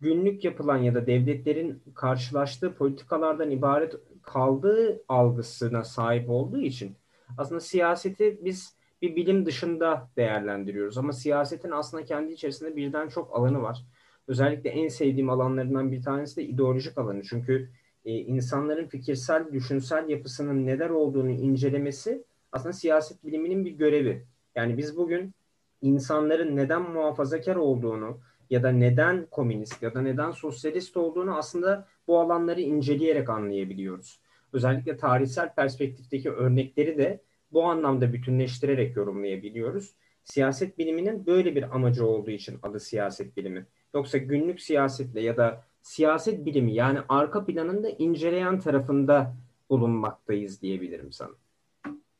günlük 0.00 0.44
yapılan 0.44 0.76
ya 0.76 0.94
da 0.94 1.06
devletlerin 1.06 1.82
karşılaştığı 1.94 2.74
politikalardan 2.74 3.50
ibaret 3.50 3.94
kaldığı 4.22 5.02
algısına 5.08 5.84
sahip 5.84 6.30
olduğu 6.30 6.60
için 6.60 6.96
aslında 7.38 7.60
siyaseti 7.60 8.38
biz 8.44 8.75
bir 9.02 9.16
bilim 9.16 9.46
dışında 9.46 10.10
değerlendiriyoruz. 10.16 10.98
Ama 10.98 11.12
siyasetin 11.12 11.70
aslında 11.70 12.04
kendi 12.04 12.32
içerisinde 12.32 12.76
birden 12.76 13.08
çok 13.08 13.36
alanı 13.36 13.62
var. 13.62 13.84
Özellikle 14.28 14.70
en 14.70 14.88
sevdiğim 14.88 15.30
alanlarından 15.30 15.92
bir 15.92 16.02
tanesi 16.02 16.36
de 16.36 16.44
ideolojik 16.44 16.98
alanı. 16.98 17.22
Çünkü 17.22 17.70
e, 18.04 18.12
insanların 18.12 18.86
fikirsel, 18.86 19.52
düşünsel 19.52 20.08
yapısının 20.08 20.66
neler 20.66 20.90
olduğunu 20.90 21.30
incelemesi 21.30 22.24
aslında 22.52 22.72
siyaset 22.72 23.24
biliminin 23.24 23.64
bir 23.64 23.70
görevi. 23.70 24.26
Yani 24.54 24.76
biz 24.76 24.96
bugün 24.96 25.34
insanların 25.82 26.56
neden 26.56 26.82
muhafazakar 26.82 27.56
olduğunu 27.56 28.20
ya 28.50 28.62
da 28.62 28.72
neden 28.72 29.26
komünist 29.30 29.82
ya 29.82 29.94
da 29.94 30.02
neden 30.02 30.30
sosyalist 30.30 30.96
olduğunu 30.96 31.36
aslında 31.36 31.86
bu 32.06 32.20
alanları 32.20 32.60
inceleyerek 32.60 33.30
anlayabiliyoruz. 33.30 34.20
Özellikle 34.52 34.96
tarihsel 34.96 35.54
perspektifteki 35.54 36.30
örnekleri 36.30 36.98
de 36.98 37.20
bu 37.52 37.64
anlamda 37.64 38.12
bütünleştirerek 38.12 38.96
yorumlayabiliyoruz. 38.96 39.94
Siyaset 40.24 40.78
biliminin 40.78 41.26
böyle 41.26 41.54
bir 41.54 41.74
amacı 41.74 42.06
olduğu 42.06 42.30
için 42.30 42.58
adı 42.62 42.80
siyaset 42.80 43.36
bilimi. 43.36 43.66
Yoksa 43.94 44.18
günlük 44.18 44.60
siyasetle 44.60 45.20
ya 45.20 45.36
da 45.36 45.64
siyaset 45.82 46.46
bilimi 46.46 46.74
yani 46.74 46.98
arka 47.08 47.44
planında 47.44 47.88
inceleyen 47.88 48.60
tarafında 48.60 49.36
bulunmaktayız 49.70 50.62
diyebilirim 50.62 51.12
sana. 51.12 51.30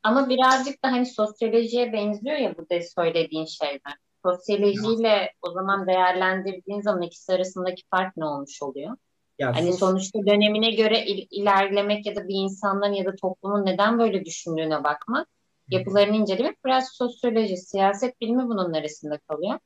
Ama 0.03 0.29
birazcık 0.29 0.85
da 0.85 0.93
hani 0.93 1.07
sosyolojiye 1.07 1.93
benziyor 1.93 2.37
ya 2.37 2.59
bu 2.59 2.71
de 2.71 2.83
söylediğin 2.83 3.45
şeyler. 3.45 3.95
Sosyolojiyle 4.25 5.33
o 5.43 5.51
zaman 5.51 5.87
değerlendirdiğin 5.87 6.81
zaman 6.81 7.03
ikisi 7.03 7.33
arasındaki 7.33 7.83
fark 7.91 8.17
ne 8.17 8.25
olmuş 8.25 8.63
oluyor? 8.63 8.97
Ya 9.39 9.53
hani 9.55 9.73
sos- 9.73 9.79
sonuçta 9.79 10.27
dönemine 10.27 10.71
göre 10.71 11.05
il- 11.07 11.27
ilerlemek 11.31 12.07
ya 12.07 12.17
da 12.17 12.29
bir 12.29 12.35
insanların 12.35 12.93
ya 12.93 13.05
da 13.05 13.15
toplumun 13.17 13.67
neden 13.67 13.99
böyle 13.99 14.25
düşündüğüne 14.25 14.85
bakmak, 14.85 15.29
yapılarını 15.71 16.17
incelemek 16.17 16.65
biraz 16.65 16.89
sosyoloji, 16.93 17.57
siyaset 17.57 18.21
bilimi 18.21 18.43
bunun 18.49 18.73
arasında 18.73 19.19
kalıyor. 19.19 19.59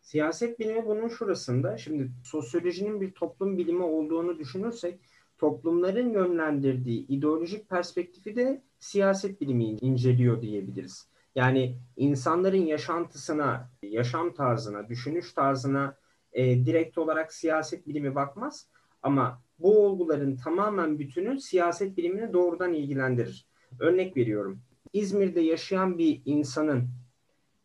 Siyaset 0.00 0.58
bilimi 0.58 0.86
bunun 0.86 1.08
şurasında. 1.08 1.78
Şimdi 1.78 2.10
sosyolojinin 2.24 3.00
bir 3.00 3.12
toplum 3.12 3.58
bilimi 3.58 3.82
olduğunu 3.82 4.38
düşünürsek 4.38 5.00
toplumların 5.38 6.10
yönlendirdiği 6.12 7.06
ideolojik 7.06 7.68
perspektifi 7.68 8.36
de 8.36 8.62
siyaset 8.78 9.40
bilimi 9.40 9.64
inceliyor 9.64 10.42
diyebiliriz. 10.42 11.08
Yani 11.34 11.76
insanların 11.96 12.66
yaşantısına, 12.66 13.70
yaşam 13.82 14.34
tarzına, 14.34 14.88
düşünüş 14.88 15.32
tarzına 15.32 15.96
e, 16.32 16.64
direkt 16.66 16.98
olarak 16.98 17.32
siyaset 17.32 17.86
bilimi 17.86 18.14
bakmaz. 18.14 18.66
Ama 19.02 19.42
bu 19.58 19.86
olguların 19.86 20.36
tamamen 20.36 20.98
bütünü 20.98 21.40
siyaset 21.40 21.96
bilimini 21.96 22.32
doğrudan 22.32 22.72
ilgilendirir. 22.72 23.46
Örnek 23.80 24.16
veriyorum. 24.16 24.60
İzmir'de 24.92 25.40
yaşayan 25.40 25.98
bir 25.98 26.22
insanın 26.24 26.88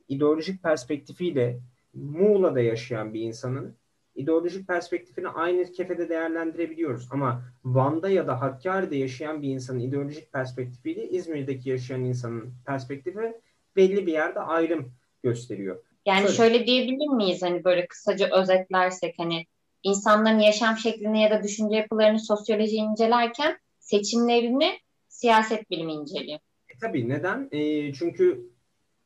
ideolojik 0.08 0.64
perspektifiyle 0.64 1.60
Muğla'da 1.94 2.60
yaşayan 2.60 3.14
bir 3.14 3.22
insanın 3.22 3.76
ideolojik 4.16 4.68
perspektifini 4.68 5.28
aynı 5.28 5.72
kefede 5.72 6.10
değerlendirebiliyoruz. 6.10 7.08
Ama 7.12 7.44
Van'da 7.66 8.10
ya 8.10 8.28
da 8.28 8.42
Hakkari'de 8.42 8.96
yaşayan 8.96 9.42
bir 9.42 9.50
insanın 9.50 9.80
ideolojik 9.80 10.34
perspektifiyle 10.34 11.10
İzmir'deki 11.10 11.70
yaşayan 11.70 12.04
insanın 12.04 12.54
perspektifi 12.66 13.34
belli 13.76 14.08
bir 14.08 14.12
yerde 14.12 14.40
ayrım 14.40 14.92
gösteriyor. 15.24 15.84
Yani 16.06 16.28
Söyle. 16.28 16.34
şöyle 16.34 16.66
diyebilir 16.66 17.08
miyiz 17.08 17.42
hani 17.42 17.64
böyle 17.64 17.88
kısaca 17.88 18.30
özetlersek 18.42 19.16
hani 19.18 19.46
insanların 19.86 20.40
yaşam 20.40 20.78
şeklini 20.78 21.22
ya 21.22 21.30
da 21.32 21.44
düşünce 21.44 21.76
yapılarını 21.76 22.20
sosyoloji 22.20 22.76
incelerken 22.76 23.58
seçimlerini 23.80 24.80
siyaset 25.08 25.70
bilimi 25.70 25.94
inceliyor. 25.94 26.40
E, 26.70 26.78
tabii 26.82 27.10
neden? 27.10 27.50
E, 27.52 27.94
çünkü 27.94 28.50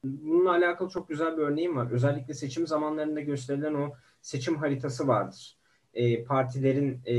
bununla 0.03 0.51
alakalı 0.51 0.89
çok 0.89 1.09
güzel 1.09 1.38
bir 1.38 1.41
örneğim 1.41 1.75
var. 1.75 1.91
Özellikle 1.91 2.33
seçim 2.33 2.67
zamanlarında 2.67 3.21
gösterilen 3.21 3.74
o 3.74 3.93
seçim 4.21 4.55
haritası 4.55 5.07
vardır. 5.07 5.57
E, 5.93 6.24
partilerin 6.24 7.01
e, 7.05 7.15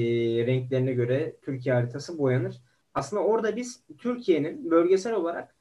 renklerine 0.47 0.93
göre 0.93 1.37
Türkiye 1.43 1.75
haritası 1.75 2.19
boyanır. 2.19 2.61
Aslında 2.95 3.23
orada 3.23 3.57
biz 3.57 3.83
Türkiye'nin 3.99 4.71
bölgesel 4.71 5.13
olarak 5.13 5.55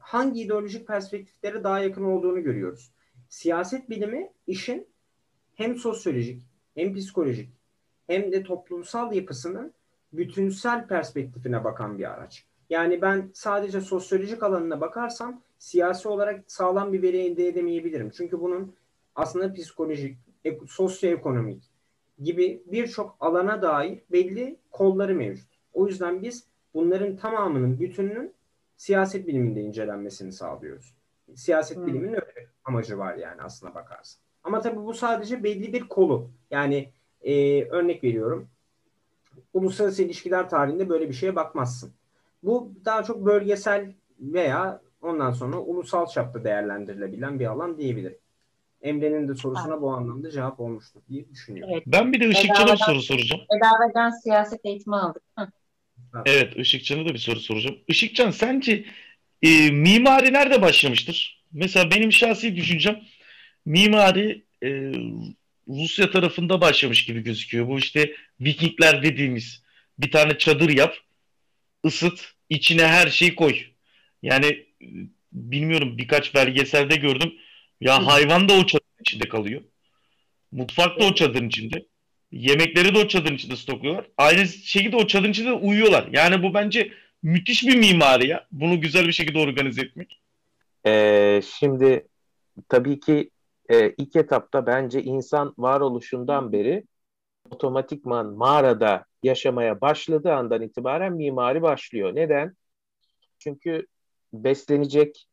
hangi 0.00 0.40
ideolojik 0.40 0.86
perspektiflere 0.86 1.64
daha 1.64 1.80
yakın 1.80 2.04
olduğunu 2.04 2.42
görüyoruz. 2.42 2.92
Siyaset 3.28 3.90
bilimi 3.90 4.32
işin 4.46 4.88
hem 5.54 5.76
sosyolojik 5.76 6.51
hem 6.74 6.94
psikolojik 6.94 7.50
hem 8.06 8.32
de 8.32 8.42
toplumsal 8.42 9.12
yapısının 9.12 9.72
bütünsel 10.12 10.86
perspektifine 10.86 11.64
bakan 11.64 11.98
bir 11.98 12.12
araç. 12.12 12.46
Yani 12.70 13.02
ben 13.02 13.30
sadece 13.34 13.80
sosyolojik 13.80 14.42
alanına 14.42 14.80
bakarsam 14.80 15.42
siyasi 15.58 16.08
olarak 16.08 16.44
sağlam 16.46 16.92
bir 16.92 17.02
veri 17.02 17.18
elde 17.18 17.48
edemeyebilirim. 17.48 18.10
Çünkü 18.10 18.40
bunun 18.40 18.74
aslında 19.14 19.52
psikolojik, 19.52 20.18
sosyoekonomik 20.68 21.62
gibi 22.22 22.62
birçok 22.66 23.16
alana 23.20 23.62
dair 23.62 23.98
belli 24.12 24.56
kolları 24.70 25.14
mevcut. 25.14 25.48
O 25.72 25.86
yüzden 25.86 26.22
biz 26.22 26.46
bunların 26.74 27.16
tamamının 27.16 27.80
bütününün 27.80 28.34
siyaset 28.76 29.26
biliminde 29.26 29.60
incelenmesini 29.60 30.32
sağlıyoruz. 30.32 30.94
Siyaset 31.34 31.76
hmm. 31.76 31.86
biliminin 31.86 32.14
öyle 32.14 32.46
amacı 32.64 32.98
var 32.98 33.14
yani 33.14 33.42
aslına 33.42 33.74
bakarsın. 33.74 34.20
Ama 34.44 34.60
tabii 34.60 34.84
bu 34.84 34.94
sadece 34.94 35.44
belli 35.44 35.72
bir 35.72 35.88
kolu. 35.88 36.30
Yani 36.52 36.88
e, 37.22 37.62
örnek 37.64 38.04
veriyorum. 38.04 38.48
Uluslararası 39.52 40.02
ilişkiler 40.02 40.48
tarihinde 40.48 40.88
böyle 40.88 41.08
bir 41.08 41.14
şeye 41.14 41.36
bakmazsın. 41.36 41.92
Bu 42.42 42.72
daha 42.84 43.02
çok 43.02 43.26
bölgesel 43.26 43.92
veya 44.20 44.80
ondan 45.02 45.32
sonra 45.32 45.56
ulusal 45.56 46.06
çapta 46.06 46.44
değerlendirilebilen 46.44 47.40
bir 47.40 47.46
alan 47.46 47.78
diyebilirim. 47.78 48.18
Emre'nin 48.82 49.28
de 49.28 49.34
sorusuna 49.34 49.82
bu 49.82 49.90
anlamda 49.90 50.30
cevap 50.30 50.60
olmuştur 50.60 51.00
diye 51.08 51.28
düşünüyorum. 51.30 51.74
Evet. 51.74 51.84
Ben 51.86 52.12
bir 52.12 52.20
de 52.20 52.28
Işıkçı'na 52.28 52.72
bir 52.72 52.76
soru 52.76 53.02
soracağım. 53.02 53.42
Bedavadan 53.54 54.10
siyaset 54.10 54.60
eğitimi 54.64 54.96
aldık. 54.96 55.22
Evet 56.26 56.56
Işıkçı'na 56.56 57.08
da 57.08 57.14
bir 57.14 57.18
soru 57.18 57.40
soracağım. 57.40 57.76
Işıkcan 57.88 58.30
sence 58.30 58.84
e, 59.42 59.70
mimari 59.70 60.32
nerede 60.32 60.62
başlamıştır? 60.62 61.44
Mesela 61.52 61.90
benim 61.90 62.12
şahsi 62.12 62.56
düşüncem 62.56 63.00
mimari 63.64 64.44
e, 64.62 64.92
Rusya 65.68 66.10
tarafında 66.10 66.60
başlamış 66.60 67.04
gibi 67.04 67.22
gözüküyor. 67.22 67.68
Bu 67.68 67.78
işte 67.78 68.14
Vikingler 68.40 69.02
dediğimiz 69.02 69.62
bir 69.98 70.10
tane 70.10 70.38
çadır 70.38 70.68
yap, 70.70 70.96
ısıt, 71.86 72.34
içine 72.48 72.86
her 72.86 73.06
şeyi 73.06 73.34
koy. 73.34 73.56
Yani 74.22 74.66
bilmiyorum 75.32 75.98
birkaç 75.98 76.34
belgeselde 76.34 76.96
gördüm. 76.96 77.32
Ya 77.80 78.06
hayvan 78.06 78.48
da 78.48 78.52
o 78.52 78.66
çadırın 78.66 79.00
içinde 79.00 79.28
kalıyor. 79.28 79.62
Mutfak 80.52 81.00
da 81.00 81.04
o 81.04 81.14
çadırın 81.14 81.48
içinde. 81.48 81.86
Yemekleri 82.32 82.94
de 82.94 82.98
o 82.98 83.08
çadırın 83.08 83.34
içinde 83.34 83.56
stokluyorlar. 83.56 84.06
Aynı 84.16 84.46
şekilde 84.48 84.96
o 84.96 85.06
çadırın 85.06 85.30
içinde 85.30 85.52
uyuyorlar. 85.52 86.08
Yani 86.12 86.42
bu 86.42 86.54
bence 86.54 86.92
müthiş 87.22 87.62
bir 87.62 87.76
mimari 87.76 88.28
ya. 88.28 88.46
Bunu 88.52 88.80
güzel 88.80 89.06
bir 89.08 89.12
şekilde 89.12 89.38
organize 89.38 89.82
etmek. 89.82 90.20
Ee, 90.86 91.40
şimdi 91.58 92.06
tabii 92.68 93.00
ki 93.00 93.30
e, 93.72 93.94
ilk 93.98 94.16
etapta 94.16 94.66
bence 94.66 95.02
insan 95.02 95.54
varoluşundan 95.58 96.52
beri 96.52 96.84
otomatikman 97.50 98.26
mağarada 98.26 99.04
yaşamaya 99.22 99.80
başladığı 99.80 100.32
andan 100.32 100.62
itibaren 100.62 101.12
mimari 101.12 101.62
başlıyor. 101.62 102.14
Neden? 102.14 102.56
Çünkü 103.38 103.86
beslenecek, 104.32 105.28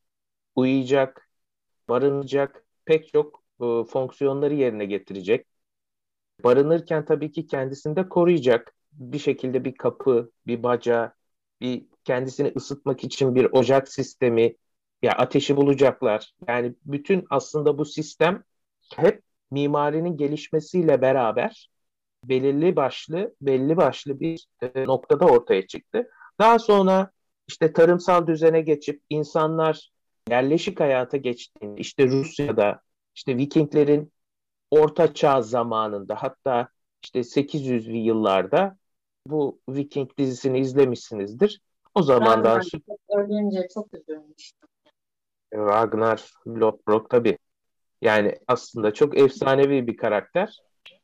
uyuyacak, 0.55 1.29
barınacak 1.89 2.65
pek 2.85 3.13
çok 3.13 3.43
e, 3.61 3.65
fonksiyonları 3.83 4.53
yerine 4.53 4.85
getirecek. 4.85 5.47
Barınırken 6.43 7.05
tabii 7.05 7.31
ki 7.31 7.47
kendisini 7.47 7.95
de 7.95 8.09
koruyacak. 8.09 8.75
Bir 8.91 9.19
şekilde 9.19 9.65
bir 9.65 9.75
kapı, 9.75 10.31
bir 10.47 10.63
baca, 10.63 11.13
bir 11.61 11.85
kendisini 12.03 12.53
ısıtmak 12.55 13.03
için 13.03 13.35
bir 13.35 13.45
ocak 13.51 13.87
sistemi, 13.89 14.55
ya 15.01 15.11
ateşi 15.11 15.57
bulacaklar. 15.57 16.33
Yani 16.47 16.75
bütün 16.85 17.25
aslında 17.29 17.77
bu 17.77 17.85
sistem 17.85 18.43
hep 18.95 19.23
mimarinin 19.51 20.17
gelişmesiyle 20.17 21.01
beraber 21.01 21.69
belirli 22.23 22.75
başlı, 22.75 23.35
belli 23.41 23.77
başlı 23.77 24.19
bir 24.19 24.47
e, 24.61 24.85
noktada 24.85 25.25
ortaya 25.25 25.67
çıktı. 25.67 26.09
Daha 26.39 26.59
sonra 26.59 27.11
işte 27.47 27.73
tarımsal 27.73 28.27
düzene 28.27 28.61
geçip 28.61 29.01
insanlar 29.09 29.91
yerleşik 30.29 30.79
hayata 30.79 31.17
geçtiğinde 31.17 31.81
işte 31.81 32.07
Rusya'da 32.07 32.81
işte 33.15 33.37
Vikinglerin 33.37 34.11
Orta 34.71 35.13
Çağ 35.13 35.41
zamanında 35.41 36.15
hatta 36.15 36.69
işte 37.03 37.19
800'lü 37.19 37.97
yıllarda 37.97 38.77
bu 39.27 39.59
Viking 39.69 40.17
dizisini 40.17 40.59
izlemişsinizdir. 40.59 41.61
O 41.95 42.03
zamandan 42.03 42.61
sonra 42.61 43.23
ölünce 43.23 43.67
çok 43.73 43.93
üzülmüştüm. 43.93 44.69
Ragnar 45.53 46.21
Lothbrok 46.47 47.09
tabii. 47.09 47.37
Yani 48.01 48.35
aslında 48.47 48.93
çok 48.93 49.17
efsanevi 49.17 49.87
bir 49.87 49.97
karakter. 49.97 50.57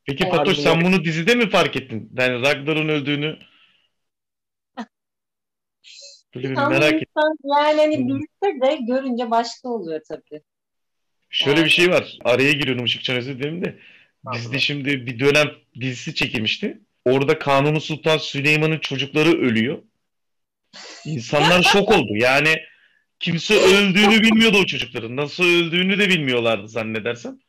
Peki. 0.05 0.29
Fatoş 0.29 0.57
sen 0.57 0.81
bunu 0.81 1.03
dizide 1.03 1.35
mi 1.35 1.49
fark 1.49 1.75
ettin? 1.75 2.11
Yani 2.17 2.41
Ragnar'ın 2.41 2.89
öldüğünü 2.89 3.37
merak 6.35 6.93
ettim. 6.93 7.07
Yani 7.43 7.81
hani 7.81 8.07
bilse 8.07 8.61
de 8.61 8.75
görünce 8.87 9.31
başka 9.31 9.69
oluyor 9.69 10.01
tabii. 10.07 10.41
Şöyle 11.29 11.57
yani. 11.57 11.65
bir 11.65 11.71
şey 11.71 11.89
var. 11.89 12.17
Araya 12.23 12.51
giriyorum 12.51 12.85
Işıkçan 12.85 13.17
özür 13.17 13.39
dilerim 13.39 13.65
de. 13.65 13.79
Bizde 14.33 14.59
şimdi 14.59 15.05
bir 15.05 15.19
dönem 15.19 15.47
dizisi 15.81 16.15
çekilmişti. 16.15 16.79
Orada 17.05 17.39
Kanuni 17.39 17.81
Sultan 17.81 18.17
Süleyman'ın 18.17 18.79
çocukları 18.79 19.29
ölüyor. 19.29 19.77
İnsanlar 21.05 21.63
şok 21.63 21.91
oldu. 21.91 22.15
Yani 22.15 22.55
kimse 23.25 23.53
öldüğünü 23.53 24.21
bilmiyordu 24.21 24.57
o 24.63 24.65
çocukların. 24.65 25.15
Nasıl 25.15 25.43
öldüğünü 25.43 25.99
de 25.99 26.09
bilmiyorlardı 26.09 26.67
zannedersem. 26.67 27.39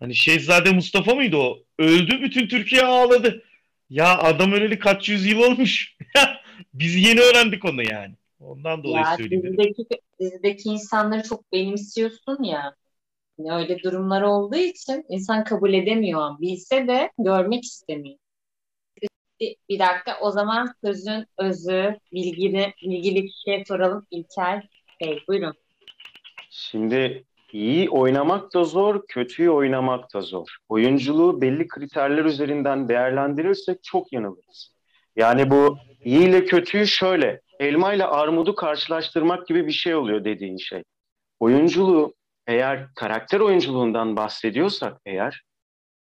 Hani 0.00 0.14
Şehzade 0.14 0.72
Mustafa 0.72 1.14
mıydı 1.14 1.36
o? 1.36 1.58
Öldü 1.78 2.22
bütün 2.22 2.48
Türkiye 2.48 2.82
ağladı. 2.82 3.44
Ya 3.90 4.18
adam 4.18 4.52
öleli 4.52 4.78
kaç 4.78 5.08
yüzyıl 5.08 5.38
olmuş. 5.38 5.96
Biz 6.74 6.96
yeni 6.96 7.20
öğrendik 7.20 7.64
onu 7.64 7.82
yani. 7.82 8.14
Ondan 8.40 8.84
dolayı 8.84 9.04
ya, 9.04 9.16
söyleyeyim. 9.16 9.42
Dizideki, 9.44 9.86
dizideki 10.20 10.68
insanları 10.68 11.22
çok 11.22 11.52
benimsiyorsun 11.52 12.42
ya. 12.42 12.74
Yani 13.38 13.62
öyle 13.62 13.82
durumlar 13.82 14.22
olduğu 14.22 14.56
için 14.56 15.04
insan 15.08 15.44
kabul 15.44 15.72
edemiyor. 15.72 16.40
Bilse 16.40 16.88
de 16.88 17.10
görmek 17.18 17.64
istemiyor. 17.64 18.18
Bir, 19.40 19.56
bir 19.68 19.78
dakika 19.78 20.18
o 20.20 20.30
zaman 20.30 20.74
sözün 20.84 21.26
özü, 21.38 21.98
bilgini, 22.12 22.72
bilgili 22.82 23.26
kişiye 23.26 23.64
soralım. 23.64 24.06
İlker 24.10 24.68
Bey 25.00 25.22
buyurun. 25.28 25.54
Şimdi 26.50 27.24
iyi 27.52 27.90
oynamak 27.90 28.54
da 28.54 28.64
zor, 28.64 29.06
kötüyü 29.06 29.50
oynamak 29.50 30.14
da 30.14 30.20
zor. 30.20 30.56
Oyunculuğu 30.68 31.40
belli 31.40 31.68
kriterler 31.68 32.24
üzerinden 32.24 32.88
değerlendirirsek 32.88 33.82
çok 33.82 34.12
yanılırız. 34.12 34.74
Yani 35.16 35.50
bu 35.50 35.78
iyi 36.04 36.28
ile 36.28 36.44
kötüyü 36.44 36.86
şöyle, 36.86 37.40
elma 37.58 37.94
ile 37.94 38.04
armudu 38.04 38.54
karşılaştırmak 38.54 39.46
gibi 39.46 39.66
bir 39.66 39.72
şey 39.72 39.94
oluyor 39.94 40.24
dediğin 40.24 40.56
şey. 40.56 40.82
Oyunculuğu 41.40 42.14
eğer 42.46 42.94
karakter 42.94 43.40
oyunculuğundan 43.40 44.16
bahsediyorsak 44.16 45.00
eğer 45.06 45.42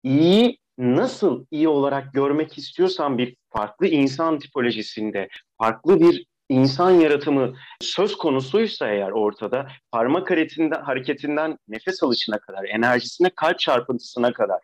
iyi 0.02 0.58
nasıl 0.78 1.46
iyi 1.50 1.68
olarak 1.68 2.12
görmek 2.12 2.58
istiyorsan 2.58 3.18
bir 3.18 3.36
farklı 3.48 3.86
insan 3.86 4.38
tipolojisinde, 4.38 5.28
farklı 5.58 6.00
bir 6.00 6.26
insan 6.48 6.90
yaratımı 6.90 7.54
söz 7.80 8.16
konusuysa 8.16 8.88
eğer 8.88 9.10
ortada 9.10 9.66
parmak 9.92 10.30
hareketinden, 10.30 10.82
hareketinden 10.82 11.58
nefes 11.68 12.02
alışına 12.02 12.38
kadar, 12.38 12.64
enerjisine, 12.64 13.30
kalp 13.36 13.58
çarpıntısına 13.58 14.32
kadar 14.32 14.60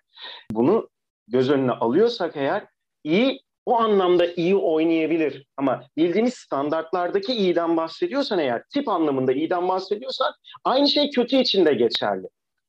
bunu 0.51 0.89
göz 1.29 1.51
önüne 1.51 1.73
alıyorsak 1.73 2.37
eğer 2.37 2.67
iyi 3.05 3.41
o 3.67 3.77
anlamda 3.77 4.27
iyi 4.27 4.57
oynayabilir. 4.57 5.47
Ama 5.57 5.85
bildiğimiz 5.97 6.35
standartlardaki 6.35 7.33
iyiden 7.33 7.77
bahsediyorsan 7.77 8.39
eğer, 8.39 8.63
tip 8.75 8.89
anlamında 8.89 9.33
iyiden 9.33 9.69
bahsediyorsan 9.69 10.33
aynı 10.65 10.89
şey 10.89 11.11
kötü 11.11 11.37
için 11.37 11.65
de 11.67 11.75
geçerli. 11.75 12.27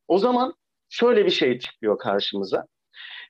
O 0.07 0.17
zaman 0.17 0.53
şöyle 0.89 1.25
bir 1.25 1.31
şey 1.31 1.59
çıkıyor 1.59 1.99
karşımıza. 1.99 2.65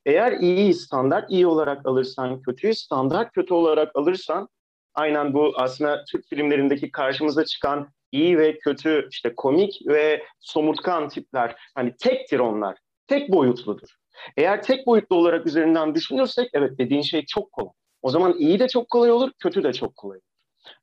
Eğer 0.06 0.32
iyi 0.32 0.74
standart 0.74 1.32
iyi 1.32 1.48
olarak 1.48 1.86
alırsan, 1.86 2.42
kötüyü 2.42 2.76
standart 2.76 3.32
kötü 3.34 3.54
olarak 3.54 3.96
alırsan 3.96 4.50
aynen 4.94 5.34
bu 5.34 5.54
aslında 5.56 6.06
Türk 6.12 6.28
filmlerindeki 6.30 6.92
karşımıza 6.92 7.46
çıkan 7.46 7.90
iyi 8.12 8.38
ve 8.38 8.60
kötü 8.60 9.08
işte 9.12 9.36
komik 9.36 9.82
ve 9.88 10.24
somurtkan 10.40 11.10
tipler 11.10 11.56
hani 11.76 11.96
tektir 11.96 12.40
onlar. 12.40 12.78
Tek 13.08 13.32
boyutludur. 13.32 13.90
Eğer 14.38 14.64
tek 14.64 14.88
boyutlu 14.88 15.16
olarak 15.16 15.48
üzerinden 15.48 15.96
düşünürsek 15.96 16.50
evet 16.54 16.78
dediğin 16.78 17.02
şey 17.02 17.26
çok 17.26 17.52
kolay. 17.52 17.74
O 18.02 18.10
zaman 18.10 18.34
iyi 18.38 18.60
de 18.60 18.68
çok 18.68 18.90
kolay 18.90 19.12
olur, 19.12 19.32
kötü 19.40 19.64
de 19.64 19.74
çok 19.74 19.96
kolay 19.96 20.18
olur. 20.18 20.26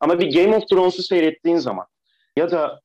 Ama 0.01 0.21
bir 0.21 0.35
Game 0.35 0.57
of 0.57 0.69
Thrones'u 0.69 1.03
seyrettiğin 1.03 1.57
zaman 1.57 1.87
ya 2.37 2.51
da 2.51 2.81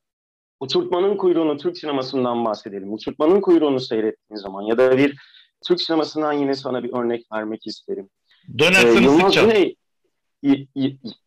Uçurtmanın 0.59 1.17
Kuyruğunu 1.17 1.57
Türk 1.57 1.77
sinemasından 1.77 2.45
bahsedelim. 2.45 2.93
Uçurtmanın 2.93 3.41
Kuyruğunu 3.41 3.79
seyrettiğin 3.79 4.39
zaman 4.39 4.62
ya 4.62 4.77
da 4.77 4.97
bir 4.97 5.17
Türk 5.67 5.81
sinemasından 5.81 6.33
yine 6.33 6.53
sana 6.53 6.83
bir 6.83 6.93
örnek 6.93 7.25
vermek 7.33 7.67
isterim. 7.67 8.09
Dönersin 8.59 9.01
ee, 9.01 9.03
Yılmaz 9.03 9.36
Güney 9.36 9.75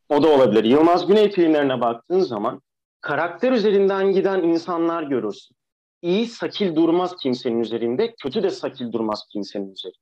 o 0.08 0.22
da 0.22 0.28
olabilir. 0.28 0.64
Yılmaz 0.64 1.06
Güney 1.06 1.30
filmlerine 1.30 1.80
baktığın 1.80 2.20
zaman 2.20 2.62
karakter 3.00 3.52
üzerinden 3.52 4.12
giden 4.12 4.42
insanlar 4.42 5.02
görürsün. 5.02 5.56
İyi 6.02 6.26
sakil 6.26 6.76
durmaz 6.76 7.16
kimsenin 7.16 7.60
üzerinde, 7.60 8.14
kötü 8.22 8.42
de 8.42 8.50
sakil 8.50 8.92
durmaz 8.92 9.26
kimsenin 9.32 9.72
üzerinde. 9.72 9.98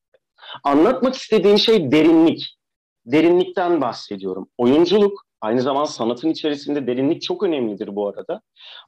Anlatmak 0.65 1.15
istediğim 1.15 1.59
şey 1.59 1.93
derinlik. 1.93 2.59
Derinlikten 3.07 3.81
bahsediyorum. 3.81 4.49
Oyunculuk, 4.59 5.25
aynı 5.41 5.63
zamanda 5.63 5.87
sanatın 5.87 6.29
içerisinde 6.29 6.87
derinlik 6.87 7.23
çok 7.23 7.43
önemlidir 7.43 7.97
bu 7.97 8.09
arada. 8.09 8.41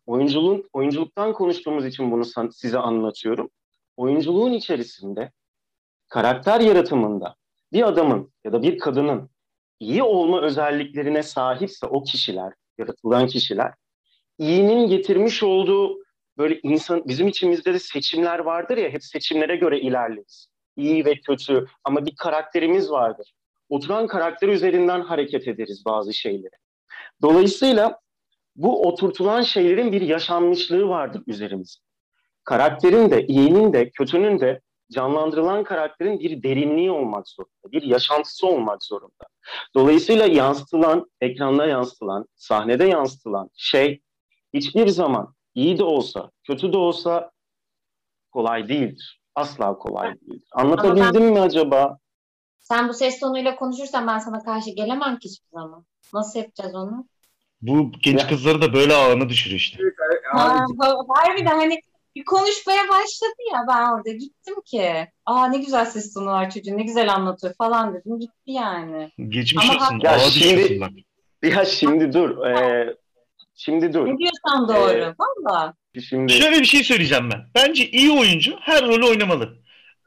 Oyunculuğun, 0.07 0.69
oyunculuktan 0.73 1.33
konuştuğumuz 1.33 1.87
için 1.87 2.13
bunu 2.13 2.25
size 2.53 2.79
anlatıyorum. 2.79 3.51
Oyunculuğun 3.97 4.53
içerisinde, 4.53 5.33
karakter 6.09 6.61
yaratımında 6.61 7.35
bir 7.73 7.89
adamın 7.89 8.33
ya 8.45 8.53
da 8.53 8.63
bir 8.63 8.79
kadının 8.79 9.31
iyi 9.81 10.03
olma 10.03 10.43
özelliklerine 10.43 11.23
sahipse 11.23 11.87
o 11.87 12.03
kişiler, 12.03 12.53
yaratılan 12.79 13.27
kişiler, 13.27 13.73
iyinin 14.39 14.89
getirmiş 14.89 15.43
olduğu 15.43 15.99
böyle 16.39 16.61
insan, 16.63 17.09
bizim 17.09 17.29
içimizde 17.29 17.75
de 17.75 17.79
seçimler 17.79 18.39
vardır 18.39 18.77
ya, 18.77 18.91
hep 18.91 19.05
seçimlere 19.05 19.57
göre 19.57 19.81
ilerleriz. 19.81 20.49
İyi 20.77 21.05
ve 21.05 21.21
kötü 21.21 21.67
ama 21.85 22.07
bir 22.07 22.17
karakterimiz 22.17 22.91
vardır. 22.91 23.33
Oturan 23.69 24.07
karakter 24.07 24.49
üzerinden 24.49 25.01
hareket 25.01 25.49
ederiz 25.49 25.85
bazı 25.87 26.15
şeyleri. 26.15 26.57
Dolayısıyla 27.23 28.01
bu 28.57 28.89
oturtulan 28.89 29.43
şeylerin 29.43 29.93
bir 29.93 30.01
yaşanmışlığı 30.01 30.89
vardır 30.89 31.23
üzerimizde. 31.27 31.81
Karakterin 32.45 33.11
de, 33.11 33.27
iyinin 33.27 33.73
de, 33.73 33.91
kötünün 33.91 34.41
de 34.41 34.61
canlandırılan 34.93 35.65
karakterin 35.65 36.21
bir 36.21 36.43
derinliği 36.43 36.91
olmak 36.91 37.29
zorunda, 37.29 37.73
bir 37.73 37.83
yaşantısı 37.83 38.47
olmak 38.47 38.85
zorunda. 38.85 39.25
Dolayısıyla 39.75 40.27
yansıtılan, 40.27 41.11
ekranda 41.21 41.67
yansıtılan, 41.67 42.27
sahnede 42.35 42.85
yansıtılan 42.85 43.51
şey 43.55 44.01
hiçbir 44.55 44.89
zaman 44.89 45.35
iyi 45.55 45.79
de 45.79 45.85
olsa, 45.85 46.31
kötü 46.47 46.73
de 46.73 46.77
olsa 46.77 47.31
kolay 48.33 48.69
değildir. 48.69 49.21
Asla 49.35 49.79
kolay 49.79 50.21
değildir. 50.21 50.49
Anlatabildim 50.53 51.23
ben, 51.23 51.33
mi 51.33 51.41
acaba? 51.41 51.99
Sen 52.59 52.89
bu 52.89 52.95
ses 52.95 53.21
tonuyla 53.21 53.57
konuşursan 53.57 54.07
ben 54.07 54.19
sana 54.19 54.43
karşı 54.43 54.71
gelemem 54.71 55.19
ki 55.19 55.29
hiçbir 55.29 55.51
zaman. 55.53 55.87
Nasıl 56.15 56.39
yapacağız 56.39 56.75
onu? 56.75 57.07
Bu 57.61 57.93
genç 58.03 58.29
kızları 58.29 58.63
da 58.63 58.73
böyle 58.73 58.95
ağına 58.95 59.29
düşürüyor 59.29 59.61
işte. 59.61 59.79
Ha, 60.33 60.65
harbiden 61.09 61.59
hani 61.59 61.81
bir 62.17 62.25
konuşmaya 62.25 62.89
başladı 62.89 63.35
ya 63.53 63.65
ben 63.69 63.91
orada 63.93 64.11
gittim 64.11 64.55
ki. 64.67 65.07
Aa 65.27 65.49
ne 65.49 65.59
güzel 65.59 65.85
ses 65.87 66.15
tonu 66.15 66.27
var 66.27 66.51
çocuğun 66.51 66.79
ne 66.79 66.83
güzel 66.83 67.15
anlatıyor 67.15 67.55
falan 67.59 67.95
dedim 67.95 68.21
gitti 68.21 68.53
yani. 68.53 69.11
Geçmiş 69.29 69.71
Ama 69.71 69.75
olsun. 69.85 70.01
Ya 70.03 70.19
şimdi- 70.19 70.81
bak. 70.81 70.91
Ya 71.43 71.65
şimdi 71.65 72.13
dur. 72.13 72.47
Ee, 72.47 72.97
şimdi 73.55 73.93
dur. 73.95 74.07
Ne 74.07 74.19
diyorsan 74.19 74.69
doğru 74.69 74.91
Ee, 74.91 75.15
valla. 75.19 75.75
Şimdi 76.09 76.33
Şöyle 76.33 76.61
bir 76.61 76.65
şey 76.65 76.85
söyleyeceğim 76.85 77.31
ben. 77.33 77.41
Bence 77.55 77.91
iyi 77.91 78.11
oyuncu 78.11 78.57
her 78.61 78.87
rolü 78.87 79.05
oynamalı. 79.05 79.57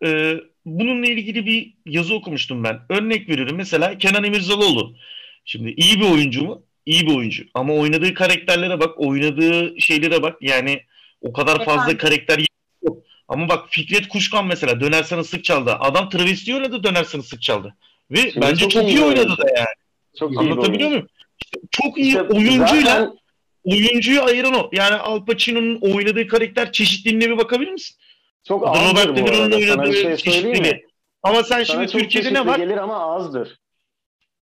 Ee, 0.06 0.34
bununla 0.65 1.08
ilgili 1.08 1.45
bir 1.45 1.74
yazı 1.86 2.15
okumuştum 2.15 2.63
ben. 2.63 2.80
Örnek 2.89 3.30
veriyorum 3.30 3.56
mesela 3.58 3.98
Kenan 3.98 4.24
İmirzalıoğlu. 4.24 4.95
Şimdi 5.45 5.69
iyi 5.78 6.00
bir 6.00 6.12
oyuncu 6.12 6.43
mu? 6.45 6.63
İyi 6.86 7.08
bir 7.08 7.15
oyuncu. 7.15 7.43
Ama 7.54 7.74
oynadığı 7.74 8.13
karakterlere 8.13 8.80
bak, 8.80 9.00
oynadığı 9.00 9.82
şeylere 9.82 10.22
bak. 10.24 10.38
Yani 10.41 10.82
o 11.21 11.34
kadar 11.34 11.65
fazla 11.65 11.82
Efendim? 11.82 11.97
karakter 11.97 12.45
yok. 12.82 12.97
Ama 13.27 13.49
bak 13.49 13.65
Fikret 13.69 14.08
Kuşkan 14.08 14.47
mesela 14.47 14.79
Döner 14.79 15.03
Sana 15.03 15.23
Sık 15.23 15.43
çaldı. 15.43 15.71
Adam 15.79 16.10
travesti 16.10 16.55
oynadı 16.55 16.84
Döner 16.84 17.03
Sana 17.03 17.21
Sık 17.21 17.41
çaldı. 17.41 17.75
Ve 18.12 18.17
Şimdi 18.17 18.41
bence 18.41 18.62
çok 18.62 18.71
çok, 18.71 18.89
iyi 18.89 19.01
oynadı 19.01 19.38
da 19.38 19.49
yani. 19.58 19.67
çok 20.19 20.38
Anlatabiliyor 20.38 20.89
muyum? 20.89 21.08
İşte 21.41 21.60
çok 21.71 21.97
iyi 21.97 22.08
İşte 22.08 22.21
oyuncuyla 22.21 22.91
zaten 22.99 23.17
oyuncuyu 23.63 24.23
ayıran 24.23 24.53
o. 24.53 24.69
Yani 24.73 24.95
Al 24.95 25.25
Pacino'nun 25.25 25.79
oynadığı 25.82 26.27
karakter 26.27 26.71
çeşitliliğine 26.71 27.29
bir 27.29 27.38
bakabilir 27.38 27.71
misin? 27.71 27.95
çok 28.43 28.67
azdır 28.67 28.89
Robert 28.89 29.10
bu 29.10 29.15
De 29.15 29.23
Niro'nun 29.23 29.51
oynadığı 29.51 29.93
şey 29.93 30.15
çeşitliliği. 30.17 30.86
Ama 31.23 31.43
sen 31.43 31.43
Sana 31.43 31.65
şimdi 31.65 31.88
Türkiye'de 31.88 32.34
ne 32.34 32.45
var? 32.45 32.58
gelir 32.60 32.77
ama 32.77 33.15
azdır. 33.15 33.60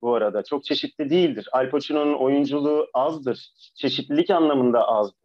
Bu 0.03 0.15
arada 0.15 0.43
çok 0.45 0.65
çeşitli 0.65 1.11
değildir. 1.11 1.49
Al 1.53 1.71
Pacino'nun 1.71 2.15
oyunculuğu 2.15 2.89
azdır. 2.95 3.49
Çeşitlilik 3.75 4.31
anlamında 4.31 4.89
azdır. 4.89 5.20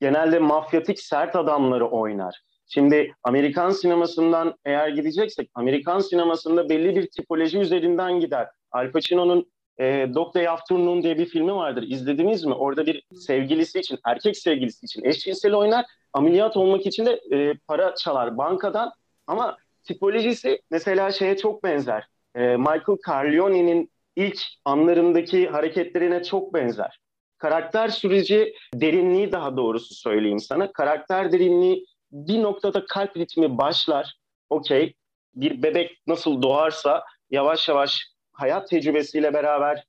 Genelde 0.00 0.38
mafyatik 0.38 1.00
sert 1.00 1.36
adamları 1.36 1.86
oynar. 1.86 2.40
Şimdi 2.66 3.14
Amerikan 3.22 3.70
sinemasından 3.70 4.54
eğer 4.64 4.88
gideceksek, 4.88 5.50
Amerikan 5.54 6.00
sinemasında 6.00 6.68
belli 6.68 6.96
bir 6.96 7.10
tipoloji 7.10 7.58
üzerinden 7.58 8.20
gider. 8.20 8.48
Al 8.72 8.92
Pacino'nun 8.92 9.50
e, 9.80 10.08
Dog 10.14 10.34
Day 10.34 10.48
Afternoon 10.48 11.02
diye 11.02 11.18
bir 11.18 11.26
filmi 11.26 11.54
vardır. 11.54 11.84
İzlediniz 11.88 12.44
mi? 12.44 12.54
Orada 12.54 12.86
bir 12.86 13.02
sevgilisi 13.12 13.78
için, 13.78 13.98
erkek 14.04 14.36
sevgilisi 14.36 14.86
için 14.86 15.04
eşcinsel 15.04 15.54
oynar. 15.54 15.84
Ameliyat 16.12 16.56
olmak 16.56 16.86
için 16.86 17.06
de 17.06 17.20
e, 17.32 17.54
para 17.68 17.94
çalar 17.94 18.38
bankadan. 18.38 18.92
Ama 19.26 19.56
tipolojisi 19.84 20.62
mesela 20.70 21.10
şeye 21.10 21.36
çok 21.36 21.64
benzer. 21.64 22.06
E, 22.34 22.56
Michael 22.56 22.98
Corleone'nin 23.06 23.90
ilk 24.16 24.40
anlarındaki 24.64 25.48
hareketlerine 25.48 26.22
çok 26.22 26.54
benzer. 26.54 26.98
Karakter 27.40 27.88
süreci 27.88 28.54
derinliği 28.74 29.32
daha 29.32 29.56
doğrusu 29.56 29.94
söyleyeyim 29.94 30.38
sana. 30.38 30.72
Karakter 30.72 31.32
derinliği 31.32 31.86
bir 32.12 32.42
noktada 32.42 32.84
kalp 32.86 33.16
ritmi 33.16 33.58
başlar. 33.58 34.14
Okey. 34.50 34.94
Bir 35.34 35.62
bebek 35.62 36.02
nasıl 36.06 36.42
doğarsa 36.42 37.04
yavaş 37.30 37.68
yavaş 37.68 38.06
hayat 38.32 38.68
tecrübesiyle 38.68 39.34
beraber 39.34 39.84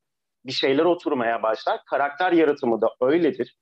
bir 0.45 0.51
şeyler 0.51 0.85
oturmaya 0.85 1.43
başlar. 1.43 1.79
Karakter 1.89 2.31
yaratımı 2.31 2.81
da 2.81 2.89
öyledir. 3.01 3.57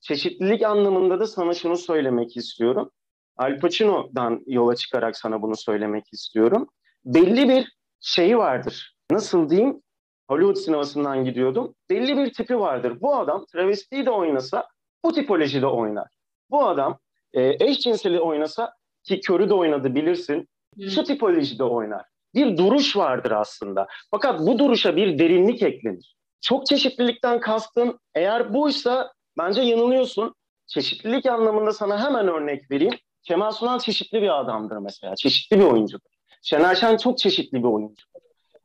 Çeşitlilik 0.00 0.62
anlamında 0.62 1.20
da 1.20 1.26
sana 1.26 1.54
şunu 1.54 1.76
söylemek 1.76 2.36
istiyorum. 2.36 2.90
Al 3.36 3.60
Pacino'dan 3.60 4.42
yola 4.46 4.76
çıkarak 4.76 5.16
sana 5.16 5.42
bunu 5.42 5.56
söylemek 5.56 6.12
istiyorum. 6.12 6.68
Belli 7.04 7.48
bir 7.48 7.76
şeyi 8.00 8.38
vardır. 8.38 8.96
Nasıl 9.10 9.50
diyeyim? 9.50 9.82
Hollywood 10.30 10.56
sinemasından 10.56 11.24
gidiyordum. 11.24 11.74
Belli 11.90 12.16
bir 12.16 12.32
tipi 12.32 12.60
vardır. 12.60 13.00
Bu 13.00 13.16
adam 13.16 13.46
travestiyi 13.52 14.06
de 14.06 14.10
oynasa 14.10 14.68
bu 15.04 15.12
tipolojide 15.12 15.66
oynar. 15.66 16.08
Bu 16.50 16.66
adam 16.66 16.98
e, 17.32 17.64
eşcinseli 17.64 18.20
oynasa 18.20 18.72
ki 19.04 19.20
körü 19.20 19.48
de 19.48 19.54
oynadı 19.54 19.94
bilirsin. 19.94 20.48
Şu 20.94 21.04
tipolojide 21.04 21.64
oynar. 21.64 22.04
Bir 22.34 22.56
duruş 22.56 22.96
vardır 22.96 23.30
aslında. 23.30 23.86
Fakat 24.10 24.40
bu 24.40 24.58
duruşa 24.58 24.96
bir 24.96 25.18
derinlik 25.18 25.62
eklenir. 25.62 26.16
Çok 26.40 26.66
çeşitlilikten 26.66 27.40
kastın 27.40 27.98
eğer 28.14 28.54
buysa 28.54 29.12
bence 29.38 29.60
yanılıyorsun. 29.60 30.34
Çeşitlilik 30.66 31.26
anlamında 31.26 31.72
sana 31.72 32.04
hemen 32.04 32.28
örnek 32.28 32.70
vereyim. 32.70 32.94
Kemal 33.22 33.50
Sunal 33.50 33.78
çeşitli 33.78 34.22
bir 34.22 34.40
adamdır 34.40 34.76
mesela. 34.76 35.16
Çeşitli 35.16 35.58
bir 35.58 35.64
oyuncudur. 35.64 36.10
Şener 36.42 36.74
Şen 36.74 36.96
çok 36.96 37.18
çeşitli 37.18 37.58
bir 37.58 37.68
oyuncudur. 37.68 38.09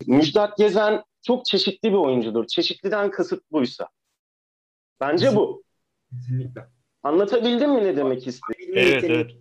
Müjdat 0.07 0.57
Gezen 0.57 1.03
çok 1.21 1.45
çeşitli 1.45 1.89
bir 1.89 1.97
oyuncudur. 1.97 2.47
Çeşitliden 2.47 3.11
kasıt 3.11 3.51
buysa. 3.51 3.89
Bence 5.01 5.35
bu. 5.35 5.63
Kesinlikle. 6.09 6.67
Anlatabildim 7.03 7.71
mi 7.71 7.83
ne 7.83 7.97
demek 7.97 8.27
istediğimi? 8.27 8.79
Evet 8.79 9.03
evet. 9.03 9.31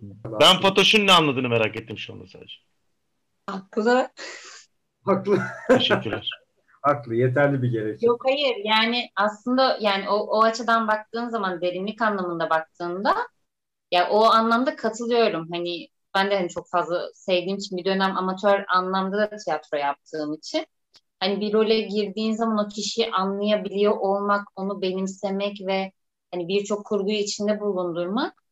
Ben 0.41 0.61
Fatoş'un 0.61 1.07
ne 1.07 1.11
anladığını 1.11 1.49
merak 1.49 1.75
ettim 1.75 1.97
şu 1.97 2.13
anda 2.13 2.27
sadece. 2.27 2.55
Haklı. 3.47 4.09
Haklı. 5.05 5.39
Teşekkürler. 5.67 6.29
Haklı. 6.81 7.15
Yeterli 7.15 7.61
bir 7.61 7.71
gerekçe. 7.71 8.07
Yok 8.07 8.21
hayır 8.25 8.55
yani 8.63 9.09
aslında 9.15 9.77
yani 9.81 10.09
o, 10.09 10.15
o 10.15 10.43
açıdan 10.43 10.87
baktığın 10.87 11.29
zaman 11.29 11.61
derinlik 11.61 12.01
anlamında 12.01 12.49
baktığında 12.49 13.15
ya 13.91 14.09
o 14.09 14.23
anlamda 14.25 14.75
katılıyorum. 14.75 15.47
Hani 15.51 15.87
ben 16.15 16.31
de 16.31 16.35
hani 16.37 16.49
çok 16.49 16.69
fazla 16.69 17.09
sevdiğim 17.13 17.57
için 17.57 17.77
bir 17.77 17.85
dönem 17.85 18.17
amatör 18.17 18.63
anlamda 18.67 19.17
da 19.17 19.37
tiyatro 19.37 19.77
yaptığım 19.77 20.33
için 20.33 20.65
hani 21.19 21.41
bir 21.41 21.53
role 21.53 21.81
girdiğin 21.81 22.33
zaman 22.33 22.65
o 22.65 22.69
kişiyi 22.69 23.11
anlayabiliyor 23.11 23.97
olmak, 23.97 24.47
onu 24.55 24.81
benimsemek 24.81 25.57
ve 25.67 25.91
hani 26.33 26.47
birçok 26.47 26.85
kurguyu 26.85 27.17
içinde 27.17 27.59
bulundurmak 27.61 28.43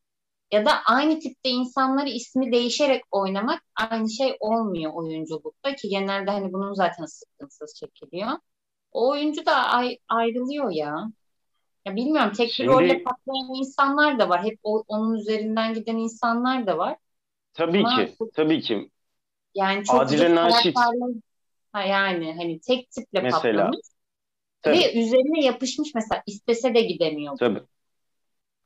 ya 0.52 0.66
da 0.66 0.70
aynı 0.86 1.18
tipte 1.20 1.50
insanları 1.50 2.08
ismi 2.08 2.52
değişerek 2.52 3.02
oynamak 3.10 3.62
aynı 3.90 4.10
şey 4.10 4.36
olmuyor 4.40 4.92
oyunculukta 4.94 5.74
ki 5.74 5.88
genelde 5.88 6.30
hani 6.30 6.52
bunun 6.52 6.74
zaten 6.74 7.04
sıkıntısız 7.04 7.74
çekiliyor. 7.74 8.28
O 8.92 9.10
oyuncu 9.10 9.46
da 9.46 9.52
ay- 9.54 9.98
ayrılıyor 10.08 10.70
ya. 10.70 11.10
Ya 11.86 11.96
bilmiyorum 11.96 12.32
tek 12.36 12.52
Şimdi- 12.52 12.68
bir 12.68 12.74
rolle 12.74 13.02
patlayan 13.02 13.58
insanlar 13.58 14.18
da 14.18 14.28
var. 14.28 14.44
Hep 14.44 14.58
o- 14.62 14.84
onun 14.88 15.14
üzerinden 15.14 15.74
giden 15.74 15.96
insanlar 15.96 16.66
da 16.66 16.78
var. 16.78 16.96
Tabii 17.54 17.78
Ama- 17.78 17.96
ki. 18.06 18.14
Tabii 18.34 18.60
ki. 18.60 18.90
Yani 19.54 19.84
çok 19.84 20.00
Adile 20.00 20.34
Naşit. 20.34 20.76
Ha 21.72 21.82
yani 21.82 22.34
hani 22.36 22.60
tek 22.60 22.90
tiple 22.90 23.20
Mesela. 23.20 23.64
patlamış 23.64 23.86
Tabii. 24.62 24.78
ve 24.78 25.00
üzerine 25.00 25.44
yapışmış 25.44 25.94
mesela 25.94 26.22
istese 26.26 26.74
de 26.74 26.80
gidemiyor. 26.80 27.36
Tabii. 27.38 27.60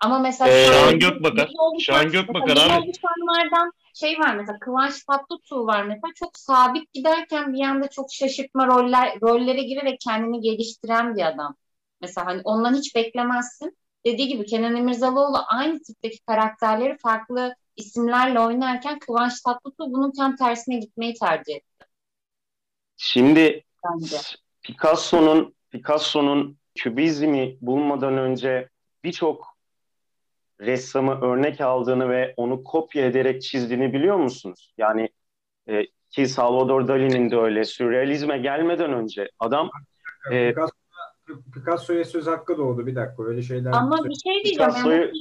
Ama 0.00 0.18
mesela 0.18 0.50
Ee, 0.50 0.64
şu 0.66 0.72
an- 0.72 0.74
Şahan 0.80 0.98
Gökbakar. 0.98 1.50
Şahan 1.80 2.10
Gökbakar 2.12 2.56
abi. 2.56 2.84
oluşanlardan 2.84 3.72
şey 3.94 4.18
var 4.18 4.34
mesela 4.36 4.58
Kıvanç 4.58 5.04
Tatlıtuğ 5.04 5.66
var 5.66 5.82
mesela 5.84 6.12
çok 6.14 6.38
sabit 6.38 6.92
giderken 6.92 7.52
bir 7.54 7.60
anda 7.60 7.88
çok 7.90 8.12
şaşırtma 8.12 8.66
roller 8.66 9.20
rollere 9.22 9.62
girerek 9.62 10.00
kendini 10.00 10.40
geliştiren 10.40 11.16
bir 11.16 11.26
adam. 11.26 11.56
Mesela 12.00 12.26
hani 12.26 12.40
ondan 12.44 12.74
hiç 12.74 12.94
beklemezsin. 12.94 13.76
Dediği 14.06 14.28
gibi 14.28 14.46
Kenan 14.46 14.76
İmirzalıoğlu 14.76 15.38
aynı 15.48 15.82
tipteki 15.82 16.18
karakterleri 16.26 16.98
farklı 16.98 17.54
isimlerle 17.78 18.40
oynarken 18.40 18.98
Kıvanç 18.98 19.40
Tatlıtuğ 19.40 19.92
bunun 19.92 20.12
tam 20.12 20.36
tersine 20.36 20.78
gitmeyi 20.78 21.14
tercih 21.14 21.54
etti 21.54 21.86
Şimdi 22.96 23.64
bence. 23.84 24.16
Picasso'nun 24.62 25.54
Picasso'nun 25.70 26.56
kübizmi 26.74 27.56
bulmadan 27.60 28.18
önce 28.18 28.68
birçok 29.04 29.58
ressamı 30.60 31.20
örnek 31.20 31.60
aldığını 31.60 32.10
ve 32.10 32.34
onu 32.36 32.64
kopya 32.64 33.06
ederek 33.06 33.42
çizdiğini 33.42 33.92
biliyor 33.92 34.16
musunuz? 34.16 34.74
Yani 34.78 35.08
e, 35.68 35.86
ki 36.10 36.26
Salvador 36.28 36.88
Dali'nin 36.88 37.30
de 37.30 37.36
öyle. 37.36 37.64
Sürrealizme 37.64 38.38
gelmeden 38.38 38.92
önce 38.92 39.30
adam 39.38 39.70
e, 40.30 40.50
Picasso- 40.50 40.70
Picasso'ya 41.54 42.04
söz 42.04 42.26
hakkı 42.26 42.58
doğdu. 42.58 42.86
Bir 42.86 42.94
dakika 42.94 43.24
öyle 43.24 43.42
şeyler. 43.42 43.72
Ama 43.72 44.04
bir 44.04 44.14
şey 44.14 44.44
diyeceğim. 44.44 44.70
Picasso'yu- 44.70 45.12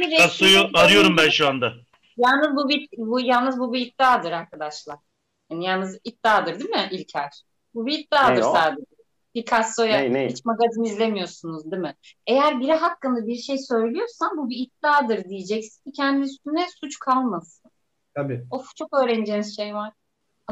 Yani 0.00 0.10
Picasso'yu 0.10 0.58
arıyorum 0.74 1.16
ben 1.16 1.28
şu 1.28 1.48
anda. 1.48 1.72
Yalnız 2.16 2.56
bu 2.56 2.68
bir, 2.68 2.88
bu 2.96 3.20
yalnız 3.20 3.58
bu 3.58 3.72
bir 3.72 3.86
iddiadır 3.86 4.32
arkadaşlar. 4.32 4.96
Yani 5.50 5.64
yalnız 5.64 5.98
iddiadır 6.04 6.58
değil 6.58 6.70
mi 6.70 6.88
İlker? 6.90 7.30
Bu 7.74 7.86
bir 7.86 7.98
iddiadır 7.98 8.42
Ne 8.42 8.46
o? 8.46 8.52
sadece. 8.52 8.86
Picasso'ya 9.34 9.98
Ne, 10.00 10.12
ne? 10.12 10.28
hiç 10.28 10.44
magazin 10.44 10.84
izlemiyorsunuz 10.84 11.70
değil 11.70 11.82
mi? 11.82 11.94
Eğer 12.26 12.60
biri 12.60 12.72
hakkında 12.72 13.26
bir 13.26 13.34
şey 13.36 13.58
söylüyorsan 13.58 14.36
bu 14.36 14.50
bir 14.50 14.56
iddiadır 14.56 15.24
diyeceksin 15.28 15.90
ki 15.90 15.96
kendi 15.96 16.24
üstüne 16.26 16.66
suç 16.80 16.98
kalmasın. 16.98 17.70
Tabii. 18.14 18.44
Of 18.50 18.76
çok 18.76 18.98
öğreneceğiniz 19.02 19.56
şey 19.56 19.74
var. 19.74 19.92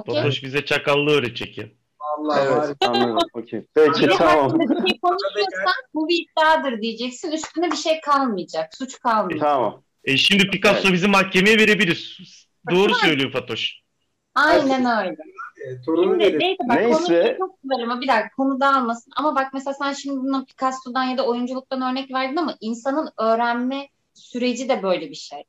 Okey? 0.00 0.14
Fatoş 0.14 0.42
bize 0.42 0.64
çakallığı 0.64 1.10
öğretecek 1.10 1.58
ya. 1.58 1.64
Allah 2.00 2.40
evet 2.40 2.56
harika. 2.56 2.88
anladım. 2.88 3.28
Okey. 3.32 3.66
Peki 3.74 4.02
Biri 4.02 4.16
tamam. 4.16 4.60
bir 4.60 4.88
şey 4.88 5.00
konuşuyorsan 5.00 5.74
bu 5.94 6.08
bir 6.08 6.24
iddiadır 6.24 6.82
diyeceksin. 6.82 7.32
Üstüne 7.32 7.70
bir 7.70 7.76
şey 7.76 8.00
kalmayacak. 8.00 8.74
Suç 8.74 9.00
kalmayacak. 9.00 9.40
Tamam. 9.40 9.82
E 10.04 10.16
şimdi 10.16 10.50
Picasso 10.50 10.92
bizi 10.92 11.08
mahkemeye 11.08 11.58
verebilir. 11.58 12.18
Doğru 12.70 12.94
söylüyor 12.94 13.32
Fatoş. 13.32 13.80
Aynen 14.34 15.06
öyle. 15.06 15.16
E, 15.64 15.82
Torunu 15.86 16.20
Şimdi 16.22 16.38
neyse 16.38 16.58
bak 16.68 16.80
Neyse. 16.80 17.04
konuyu 17.04 17.38
çok 17.38 17.62
güzel 17.62 17.82
ama 17.84 18.00
bir 18.00 18.08
dakika 18.08 18.30
konu 18.36 18.60
dağılmasın. 18.60 19.12
Ama 19.16 19.36
bak 19.36 19.50
mesela 19.54 19.74
sen 19.74 19.92
şimdi 19.92 20.16
buna 20.16 20.44
Picasso'dan 20.44 21.04
ya 21.04 21.18
da 21.18 21.26
oyunculuktan 21.26 21.82
örnek 21.82 22.12
verdin 22.12 22.36
ama 22.36 22.56
insanın 22.60 23.10
öğrenme 23.18 23.88
süreci 24.14 24.68
de 24.68 24.82
böyle 24.82 25.10
bir 25.10 25.14
şey. 25.14 25.44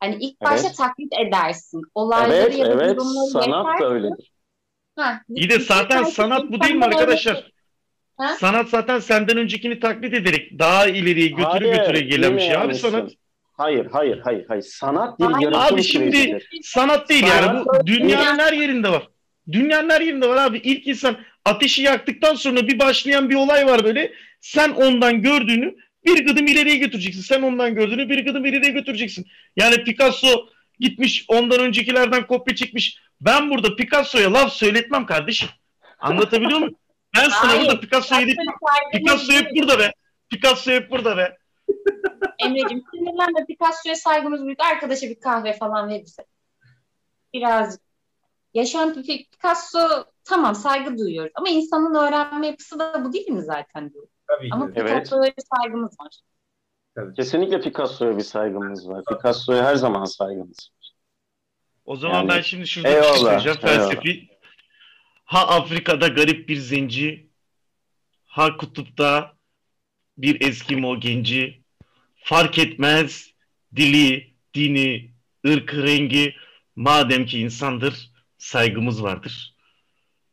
Hani 0.00 0.16
ilk 0.20 0.40
başta 0.40 0.66
evet. 0.66 0.76
taklit 0.76 1.12
edersin. 1.26 1.82
Olayları 1.94 2.42
evet, 2.42 2.58
ya 2.58 2.66
da 2.66 2.84
evet. 2.84 2.96
durumları 2.96 3.26
sanat 3.26 3.48
yaparsın. 3.48 3.84
da 3.84 3.90
öyledir. 3.90 4.32
Ha, 4.96 5.22
İyi 5.28 5.50
de 5.50 5.58
zaten 5.58 6.02
sanat 6.02 6.52
bu 6.52 6.60
değil 6.60 6.74
mi 6.74 6.84
arkadaşlar? 6.84 7.52
Ha? 8.16 8.36
Sanat 8.40 8.68
zaten 8.68 8.98
senden 8.98 9.36
öncekini 9.36 9.80
taklit 9.80 10.14
ederek 10.14 10.58
daha 10.58 10.86
ileriye 10.86 11.28
götüre 11.28 11.46
hayır, 11.46 11.76
götüre 11.76 12.00
gelen 12.00 12.36
bir 12.36 12.42
şey 12.42 12.56
abi 12.56 12.74
sanat. 12.74 13.10
Hayır, 13.58 13.86
hayır, 13.92 14.20
hayır, 14.24 14.44
hayır. 14.48 14.62
Sanat 14.62 15.20
bir 15.20 15.44
yaratım 15.44 15.74
Abi 15.74 15.82
şimdi 15.82 16.16
sürecidir. 16.16 16.48
sanat 16.62 17.08
değil 17.08 17.26
sanat 17.26 17.42
yani 17.42 17.64
bu 17.64 17.86
dünyanın 17.86 18.38
her 18.38 18.52
yerinde 18.52 18.90
var. 18.90 19.08
Dünyanın 19.52 19.90
her 19.90 20.00
yerinde 20.00 20.28
var 20.28 20.36
abi. 20.36 20.58
İlk 20.58 20.86
insan 20.86 21.16
ateşi 21.44 21.82
yaktıktan 21.82 22.34
sonra 22.34 22.66
bir 22.66 22.78
başlayan 22.78 23.30
bir 23.30 23.34
olay 23.34 23.66
var 23.66 23.84
böyle. 23.84 24.12
Sen 24.40 24.70
ondan 24.70 25.22
gördüğünü 25.22 25.76
bir 26.06 26.26
gıdım 26.26 26.46
ileriye 26.46 26.76
götüreceksin. 26.76 27.22
Sen 27.22 27.42
ondan 27.42 27.74
gördüğünü 27.74 28.08
bir 28.08 28.24
gıdım 28.24 28.44
ileriye 28.44 28.72
götüreceksin. 28.72 29.26
Yani 29.56 29.84
Picasso 29.84 30.48
gitmiş 30.80 31.24
ondan 31.28 31.60
öncekilerden 31.60 32.26
kopya 32.26 32.54
çekmiş. 32.54 32.98
Ben 33.20 33.50
burada 33.50 33.76
Picasso'ya 33.76 34.32
laf 34.32 34.52
söyletmem 34.52 35.06
kardeşim. 35.06 35.48
Anlatabiliyor 35.98 36.58
muyum? 36.58 36.74
Ben 37.16 37.28
sana 37.28 37.50
Hayır, 37.50 37.60
burada 37.60 37.80
Picasso'yu 37.80 38.26
Picasso 38.92 39.32
hep 39.32 39.56
burada 39.56 39.78
be. 39.78 39.92
Picasso 40.30 40.70
hep 40.70 40.90
burada 40.90 41.16
be. 41.16 41.36
Emre'cim 42.38 42.84
sinirlenme 42.90 43.46
Picasso'ya 43.46 43.96
saygımız 43.96 44.44
büyük. 44.44 44.60
Arkadaşa 44.60 45.06
bir 45.06 45.20
kahve 45.20 45.52
falan 45.52 45.88
verirse. 45.88 46.26
Birazcık. 47.32 47.80
Yaşantı 48.54 49.02
Picasso 49.02 50.04
tamam 50.24 50.54
saygı 50.54 50.98
duyuyoruz. 50.98 51.32
Ama 51.34 51.48
insanın 51.48 51.94
öğrenme 51.94 52.46
yapısı 52.46 52.78
da 52.78 53.04
bu 53.04 53.12
değil 53.12 53.28
mi 53.28 53.42
zaten 53.42 53.92
diyor. 53.92 54.06
Tabii 54.26 54.48
Ama 54.52 54.66
Picasso'ya 54.66 55.24
evet. 55.24 55.38
bir 55.38 55.44
saygımız 55.56 56.00
var. 56.00 56.20
Tabii. 56.94 57.14
Kesinlikle 57.14 57.60
Picasso'ya 57.60 58.16
bir 58.16 58.22
saygımız 58.22 58.88
var. 58.88 59.04
Picasso'ya 59.04 59.64
her 59.64 59.74
zaman 59.74 60.04
saygımız 60.04 60.70
var. 60.72 60.94
O 61.84 61.96
zaman 61.96 62.14
yani, 62.14 62.28
ben 62.28 62.40
şimdi 62.40 62.66
şurada 62.66 62.88
eyvallah, 62.88 63.14
şey 63.14 63.20
söyleyeceğim 63.22 63.58
felsefi. 63.60 64.28
Ha 65.24 65.46
Afrika'da 65.46 66.08
garip 66.08 66.48
bir 66.48 66.56
zenci, 66.56 67.30
ha 68.24 68.56
kutupta 68.56 69.32
bir 70.18 70.48
Eskimo 70.48 71.00
genci, 71.00 71.57
fark 72.28 72.58
etmez 72.58 73.34
dili, 73.76 74.34
dini, 74.54 75.10
ırkı, 75.46 75.82
rengi, 75.82 76.34
madem 76.76 77.26
ki 77.26 77.40
insandır, 77.40 78.10
saygımız 78.38 79.02
vardır. 79.02 79.56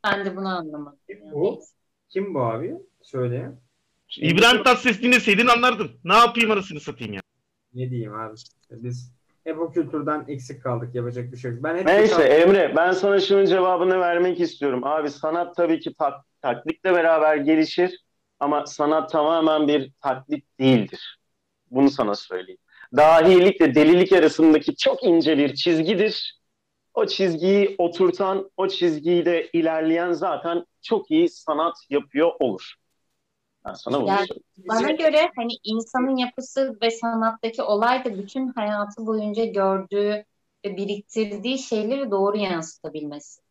Ben 0.03 0.25
de 0.25 0.35
bunu 0.35 0.47
anlamadım. 0.47 0.99
Kim 1.07 1.31
bu? 1.31 1.61
Kim 2.09 2.33
bu 2.33 2.39
abi? 2.41 2.75
Söyle. 3.01 3.51
İbrahim 4.17 4.63
Tatlıses 4.63 5.01
dinleseydin 5.01 5.47
anlardın. 5.47 5.91
Ne 6.03 6.13
yapayım 6.15 6.51
arasını 6.51 6.79
satayım 6.79 7.13
ya. 7.13 7.21
Ne 7.73 7.89
diyeyim 7.89 8.13
abi? 8.13 8.35
Biz 8.71 9.13
hep 9.43 9.59
o 9.59 9.71
kültürden 9.71 10.25
eksik 10.27 10.63
kaldık. 10.63 10.95
Yapacak 10.95 11.31
bir 11.31 11.37
şey 11.37 11.51
yok. 11.51 11.63
Ben 11.63 11.77
hep 11.77 11.85
Neyse 11.85 12.23
Emre 12.23 12.73
ben 12.75 12.91
sana 12.91 13.19
şunun 13.19 13.45
cevabını 13.45 13.99
vermek 13.99 14.39
istiyorum. 14.39 14.83
Abi 14.83 15.09
sanat 15.09 15.55
tabii 15.55 15.79
ki 15.79 15.93
tak, 15.93 16.13
taklitle 16.41 16.93
beraber 16.93 17.35
gelişir 17.37 18.03
ama 18.39 18.65
sanat 18.65 19.11
tamamen 19.11 19.67
bir 19.67 19.91
taklit 20.01 20.59
değildir. 20.59 21.17
Bunu 21.71 21.89
sana 21.89 22.15
söyleyeyim. 22.15 22.61
Dahilikle 22.95 23.75
delilik 23.75 24.11
arasındaki 24.11 24.75
çok 24.75 25.03
ince 25.03 25.37
bir 25.37 25.55
çizgidir. 25.55 26.41
O 26.93 27.05
çizgiyi 27.05 27.75
oturtan, 27.77 28.51
o 28.57 28.67
çizgiyle 28.67 29.49
ilerleyen 29.53 30.11
zaten 30.11 30.65
çok 30.81 31.11
iyi 31.11 31.29
sanat 31.29 31.75
yapıyor 31.89 32.31
olur. 32.39 32.73
Ben 33.65 33.73
sana 33.73 34.01
bunu 34.01 34.07
yani, 34.07 34.27
Bana 34.57 34.91
göre 34.91 35.31
hani 35.35 35.51
insanın 35.63 36.15
yapısı 36.15 36.77
ve 36.81 36.91
sanattaki 36.91 37.61
olay 37.61 38.05
da 38.05 38.17
bütün 38.17 38.47
hayatı 38.47 39.05
boyunca 39.05 39.45
gördüğü 39.45 40.25
ve 40.65 40.77
biriktirdiği 40.77 41.59
şeyleri 41.59 42.11
doğru 42.11 42.37
yansıtabilmesi. 42.37 43.41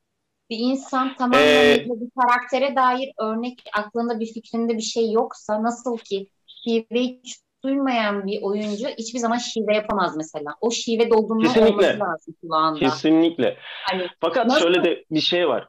Bir 0.50 0.58
insan 0.58 1.16
tamamen 1.16 1.44
ee, 1.44 1.86
bir 1.88 2.10
karaktere 2.20 2.76
dair 2.76 3.12
örnek 3.20 3.62
aklında 3.74 4.20
bir 4.20 4.32
fikrinde 4.32 4.76
bir 4.76 4.82
şey 4.82 5.12
yoksa 5.12 5.62
nasıl 5.62 5.98
ki 5.98 6.30
hiç 6.66 7.36
duymayan 7.64 8.26
bir 8.26 8.42
oyuncu 8.42 8.88
hiçbir 8.88 9.18
zaman 9.18 9.38
şive 9.38 9.74
yapamaz 9.74 10.16
mesela. 10.16 10.54
O 10.60 10.70
şive 10.70 11.10
dolgunluğu 11.10 11.48
olması 11.48 11.98
lazım 12.00 12.34
kulağında. 12.40 12.78
Kesinlikle. 12.78 13.56
Hani, 13.90 14.08
Fakat 14.20 14.46
nasıl? 14.46 14.60
şöyle 14.60 14.84
de 14.84 15.04
bir 15.10 15.20
şey 15.20 15.48
var. 15.48 15.68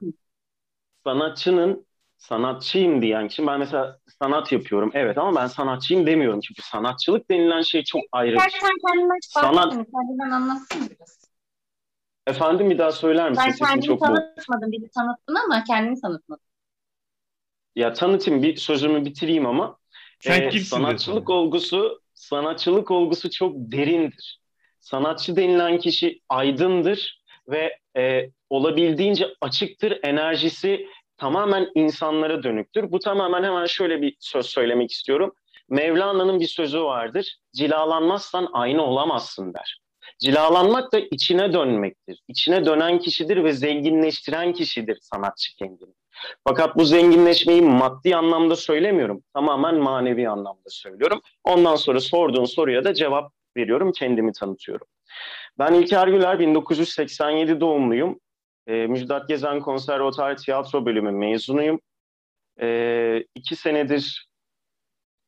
Sanatçının 1.04 1.86
sanatçıyım 2.18 3.02
diyen 3.02 3.28
kişi 3.28 3.48
ben 3.48 3.60
mesela 3.60 4.00
sanat 4.22 4.52
yapıyorum 4.52 4.92
evet 4.94 5.18
ama 5.18 5.42
ben 5.42 5.48
sanatçıyım 5.48 6.08
demiyorum 6.08 6.40
çünkü 6.40 6.62
sanatçılık 6.62 7.30
denilen 7.32 7.62
şey 7.62 7.84
çok 7.84 8.02
ayrı. 8.12 8.38
Sen 8.40 8.72
kendinden 8.88 9.18
sanat... 9.22 9.72
kendinden 9.74 10.32
anlatsana 10.32 10.90
biraz. 10.90 11.26
Efendim 12.28 12.70
bir 12.70 12.78
daha 12.78 12.92
söyler 12.92 13.30
misin? 13.30 13.44
Ben 13.48 13.56
kendimi 13.56 13.86
çok 13.86 14.02
tanıtmadım. 14.02 14.72
Bizi 14.72 14.90
tanıttın 14.90 15.36
ama 15.36 15.64
kendimi 15.64 16.02
tanıtmadın. 16.02 16.44
Ya 17.76 17.94
tanıtayım 17.94 18.44
bir 18.44 18.56
sözümü 18.56 19.06
bitireyim 19.06 19.46
ama 19.46 19.78
Sen 20.20 20.42
e, 20.42 20.60
sanatçılık 20.60 21.30
olgusu 21.30 22.02
sanatçılık 22.14 22.92
olgusu 22.92 23.30
çok 23.30 23.54
derindir. 23.56 24.40
Sanatçı 24.80 25.36
denilen 25.36 25.80
kişi 25.80 26.22
aydındır 26.30 27.24
ve 27.48 27.80
e, 27.98 28.30
olabildiğince 28.50 29.28
açıktır, 29.42 30.00
enerjisi 30.04 30.88
tamamen 31.18 31.72
insanlara 31.76 32.44
dönüktür. 32.44 32.92
Bu 32.92 33.00
tamamen 33.00 33.44
hemen 33.44 33.66
şöyle 33.66 34.02
bir 34.02 34.16
söz 34.20 34.46
söylemek 34.46 34.92
istiyorum. 34.92 35.36
Mevlana'nın 35.70 36.40
bir 36.40 36.48
sözü 36.48 36.82
vardır. 36.82 37.36
Cilalanmazsan 37.56 38.50
aynı 38.54 38.84
olamazsın 38.84 39.54
der. 39.54 39.80
Cilalanmak 40.20 40.94
da 40.94 41.00
içine 41.00 41.54
dönmektir. 41.54 42.20
İçine 42.28 42.66
dönen 42.66 43.00
kişidir 43.00 43.44
ve 43.44 43.54
zenginleştiren 43.54 44.54
kişidir 44.54 44.98
sanatçı 45.02 45.56
kendini. 45.56 45.94
Fakat 46.44 46.78
bu 46.78 46.86
zenginleşmeyi 46.86 47.62
maddi 47.62 48.16
anlamda 48.16 48.56
söylemiyorum. 48.56 49.24
Tamamen 49.34 49.76
manevi 49.76 50.30
anlamda 50.30 50.70
söylüyorum. 50.70 51.22
Ondan 51.44 51.76
sonra 51.76 52.00
sorduğun 52.00 52.46
soruya 52.46 52.84
da 52.84 52.94
cevap 52.94 53.32
veriyorum, 53.58 53.92
kendimi 53.92 54.34
tanıtıyorum. 54.34 54.88
Ben 55.60 55.74
İlker 55.74 56.08
Güler, 56.08 56.40
1987 56.40 57.60
doğumluyum. 57.60 58.20
E, 58.68 58.88
Müjdat 58.88 59.30
Gezen 59.30 59.60
Konservatuar 59.60 60.38
Tiyatro 60.38 60.86
Bölümü 60.86 61.12
mezunuyum. 61.12 61.80
E, 62.62 63.26
iki 63.36 63.56
senedir 63.56 64.30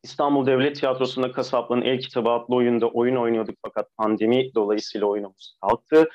İstanbul 0.02 0.46
Devlet 0.46 0.80
Tiyatrosu'nda 0.80 1.32
Kasaplı'nın 1.32 1.82
El 1.82 2.00
Kitabı 2.00 2.30
adlı 2.30 2.54
oyunda 2.54 2.88
oyun 2.88 3.16
oynuyorduk 3.16 3.56
fakat 3.64 3.96
pandemi 3.96 4.54
dolayısıyla 4.54 5.06
oyunumuz 5.06 5.56
kalktı. 5.60 6.08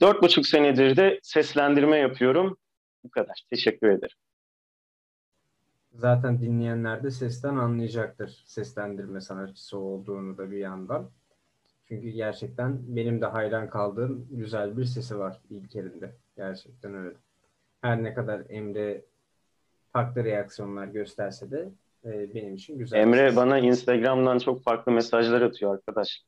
Dört 0.00 0.22
buçuk 0.22 0.46
senedir 0.46 0.96
de 0.96 1.20
seslendirme 1.22 1.96
yapıyorum. 1.96 2.56
Bu 3.06 3.10
kadar. 3.10 3.46
Teşekkür 3.50 3.88
ederim. 3.88 4.16
Zaten 5.92 6.40
dinleyenler 6.40 7.02
de 7.02 7.10
sesten 7.10 7.56
anlayacaktır 7.56 8.42
seslendirme 8.46 9.20
sanatçısı 9.20 9.78
olduğunu 9.78 10.38
da 10.38 10.50
bir 10.50 10.58
yandan. 10.58 11.10
Çünkü 11.88 12.08
gerçekten 12.08 12.96
benim 12.96 13.20
de 13.20 13.26
hayran 13.26 13.70
kaldığım 13.70 14.28
güzel 14.30 14.76
bir 14.76 14.84
sesi 14.84 15.18
var 15.18 15.40
İlker'in 15.50 16.02
Gerçekten 16.36 16.94
öyle. 16.94 17.16
Her 17.80 18.02
ne 18.02 18.14
kadar 18.14 18.42
Emre 18.48 19.04
farklı 19.92 20.24
reaksiyonlar 20.24 20.86
gösterse 20.86 21.50
de 21.50 21.68
e, 22.04 22.34
benim 22.34 22.54
için 22.54 22.78
güzel. 22.78 22.98
Emre 22.98 23.36
bana 23.36 23.58
Instagram'dan 23.58 24.38
çok 24.38 24.62
farklı 24.62 24.92
mesajlar 24.92 25.42
atıyor 25.42 25.74
arkadaş. 25.74 26.24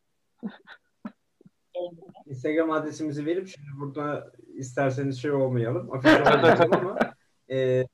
Instagram 2.27 2.71
adresimizi 2.71 3.27
verip 3.27 3.49
şimdi 3.49 3.69
burada 3.81 4.33
isterseniz 4.59 5.23
şey 5.23 5.31
olmayalım. 5.31 5.93
Afiş 5.93 6.13
olmayalım 6.21 6.73
ama 6.73 6.99
e, 7.51 7.85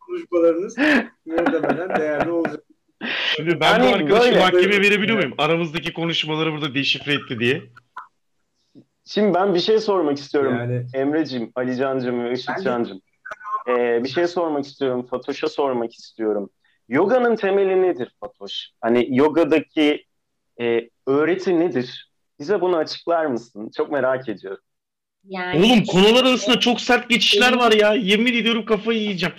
konuşmalarınız 0.00 0.78
muhtemelen 1.26 1.96
değerli 1.96 2.30
olacak. 2.30 2.64
Şimdi 3.36 3.60
ben 3.60 3.80
hani 3.80 4.10
bu 4.10 4.14
arkadaşı 4.14 4.38
mahkemeye 4.38 4.80
verebiliyor 4.80 5.16
muyum? 5.16 5.34
Aramızdaki 5.38 5.92
konuşmaları 5.92 6.52
burada 6.52 6.74
deşifre 6.74 7.14
etti 7.14 7.38
diye. 7.38 7.62
Şimdi 9.04 9.34
ben 9.34 9.54
bir 9.54 9.60
şey 9.60 9.78
sormak 9.78 10.18
istiyorum. 10.18 10.56
Yani... 10.58 10.86
Emre'cim, 10.94 11.52
Alican'cım 11.54 12.24
ve 12.24 12.32
Işıkcan'cım. 12.32 13.00
Ee, 13.68 14.04
bir 14.04 14.08
şey 14.08 14.26
sormak 14.26 14.64
istiyorum. 14.64 15.06
Fatoş'a 15.06 15.48
sormak 15.48 15.94
istiyorum. 15.94 16.50
Yoga'nın 16.88 17.36
temeli 17.36 17.82
nedir 17.82 18.16
Fatoş? 18.20 18.70
Hani 18.80 19.06
yogadaki 19.10 20.04
e, 20.60 20.90
öğreti 21.06 21.60
nedir? 21.60 22.12
Bize 22.38 22.60
bunu 22.60 22.76
açıklar 22.76 23.26
mısın? 23.26 23.70
Çok 23.76 23.92
merak 23.92 24.28
ediyorum. 24.28 24.64
Yani 25.28 25.58
Oğlum 25.58 25.84
konular 25.84 26.24
arasında 26.24 26.60
çok 26.60 26.80
sert 26.80 27.08
geçişler 27.08 27.52
var 27.52 27.72
ya. 27.72 27.94
Yemin 27.94 28.34
ediyorum 28.34 28.64
kafayı 28.64 29.00
yiyeceğim. 29.00 29.34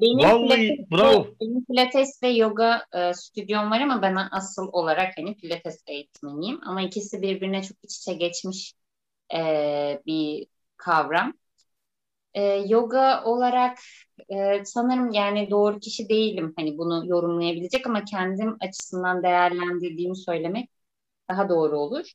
Benim 0.00 0.18
Vallahi 0.18 0.60
pilates, 0.60 0.90
bravo. 0.92 1.26
Benim 1.40 1.64
pilates 1.64 2.22
ve 2.22 2.28
yoga 2.28 2.86
e, 2.94 3.14
stüdyom 3.14 3.70
var 3.70 3.80
ama 3.80 4.02
ben 4.02 4.16
asıl 4.30 4.68
olarak 4.72 5.18
hani 5.18 5.36
pilates 5.36 5.82
eğitmeniyim. 5.86 6.60
Ama 6.66 6.82
ikisi 6.82 7.22
birbirine 7.22 7.62
çok 7.62 7.76
iç 7.84 7.96
içe 7.96 8.12
geçmiş 8.14 8.74
e, 9.34 10.02
bir 10.06 10.46
kavram. 10.76 11.34
E, 12.34 12.42
yoga 12.44 13.24
olarak 13.24 13.78
e, 14.28 14.64
sanırım 14.64 15.12
yani 15.12 15.50
doğru 15.50 15.80
kişi 15.80 16.08
değilim 16.08 16.54
hani 16.56 16.78
bunu 16.78 17.06
yorumlayabilecek 17.06 17.86
ama 17.86 18.04
kendim 18.04 18.56
açısından 18.60 19.22
değerlendirdiğimi 19.22 20.16
söylemek 20.16 20.70
daha 21.30 21.48
doğru 21.48 21.78
olur. 21.78 22.12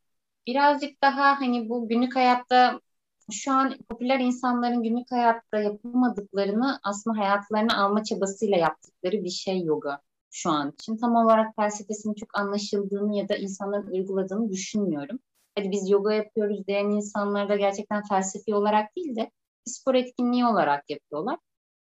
birazcık 0.48 1.02
daha 1.02 1.42
hani 1.42 1.70
bu 1.70 1.90
günlük 1.90 2.16
hayatta 2.16 2.82
şu 3.32 3.52
an 3.52 3.78
popüler 3.90 4.20
insanların 4.20 4.84
günlük 4.84 5.12
hayatta 5.12 5.60
yapamadıklarını 5.60 6.80
aslında 6.84 7.18
hayatlarına 7.20 7.84
alma 7.84 8.04
çabasıyla 8.04 8.58
yaptıkları 8.58 9.24
bir 9.24 9.30
şey 9.30 9.64
yoga 9.64 10.02
şu 10.32 10.50
an 10.50 10.72
için. 10.72 10.98
Tam 10.98 11.16
olarak 11.16 11.56
felsefesinin 11.56 12.14
çok 12.14 12.40
anlaşıldığını 12.40 13.16
ya 13.18 13.30
da 13.30 13.36
insanların 13.36 13.92
uyguladığını 13.92 14.50
düşünmüyorum. 14.52 15.20
Hadi 15.56 15.72
biz 15.72 15.90
yoga 15.90 16.14
yapıyoruz 16.14 16.68
diyen 16.68 16.86
insanlar 16.90 17.50
da 17.50 17.56
gerçekten 17.56 18.04
felsefi 18.10 18.56
olarak 18.56 18.96
değil 18.96 19.16
de 19.16 19.32
spor 19.66 19.96
etkinliği 19.96 20.46
olarak 20.46 20.90
yapıyorlar. 20.90 21.38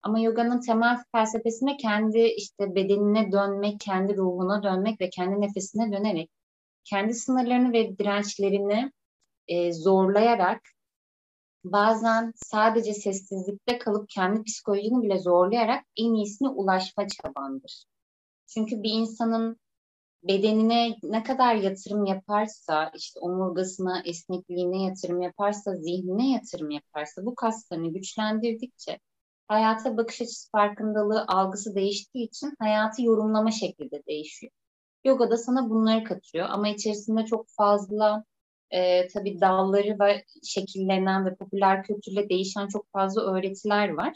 Ama 0.03 0.19
yoganın 0.19 0.59
temel 0.61 1.03
felsefesine 1.11 1.77
kendi 1.77 2.19
işte 2.19 2.75
bedenine 2.75 3.31
dönmek, 3.31 3.79
kendi 3.79 4.17
ruhuna 4.17 4.63
dönmek 4.63 5.01
ve 5.01 5.09
kendi 5.09 5.41
nefesine 5.41 5.91
dönerek 5.91 6.31
kendi 6.83 7.13
sınırlarını 7.13 7.73
ve 7.73 7.97
dirençlerini 7.97 8.91
e, 9.47 9.73
zorlayarak 9.73 10.61
bazen 11.63 12.33
sadece 12.35 12.93
sessizlikte 12.93 13.77
kalıp 13.77 14.09
kendi 14.09 14.43
psikolojini 14.43 15.03
bile 15.03 15.19
zorlayarak 15.19 15.85
en 15.97 16.13
iyisine 16.13 16.49
ulaşma 16.49 17.07
çabandır. 17.07 17.85
Çünkü 18.47 18.83
bir 18.83 18.89
insanın 18.89 19.57
bedenine 20.23 20.95
ne 21.03 21.23
kadar 21.23 21.55
yatırım 21.55 22.05
yaparsa, 22.05 22.91
işte 22.95 23.19
omurgasına, 23.19 24.01
esnekliğine 24.05 24.83
yatırım 24.83 25.21
yaparsa, 25.21 25.75
zihnine 25.75 26.31
yatırım 26.31 26.69
yaparsa, 26.69 27.25
bu 27.25 27.35
kaslarını 27.35 27.93
güçlendirdikçe 27.93 28.99
hayata 29.47 29.97
bakış 29.97 30.21
açısı 30.21 30.51
farkındalığı, 30.51 31.25
algısı 31.27 31.75
değiştiği 31.75 32.27
için 32.27 32.53
hayatı 32.59 33.01
yorumlama 33.03 33.51
şekli 33.51 33.91
de 33.91 34.03
değişiyor. 34.07 34.51
Yoga 35.05 35.31
da 35.31 35.37
sana 35.37 35.69
bunları 35.69 36.03
katıyor 36.03 36.47
ama 36.49 36.69
içerisinde 36.69 37.25
çok 37.25 37.49
fazla 37.49 38.23
e, 38.73 39.07
tabii 39.07 39.41
dalları 39.41 39.99
ve 39.99 40.23
şekillenen 40.43 41.25
ve 41.25 41.35
popüler 41.35 41.83
kültürle 41.83 42.29
değişen 42.29 42.67
çok 42.67 42.91
fazla 42.91 43.21
öğretiler 43.21 43.89
var. 43.89 44.13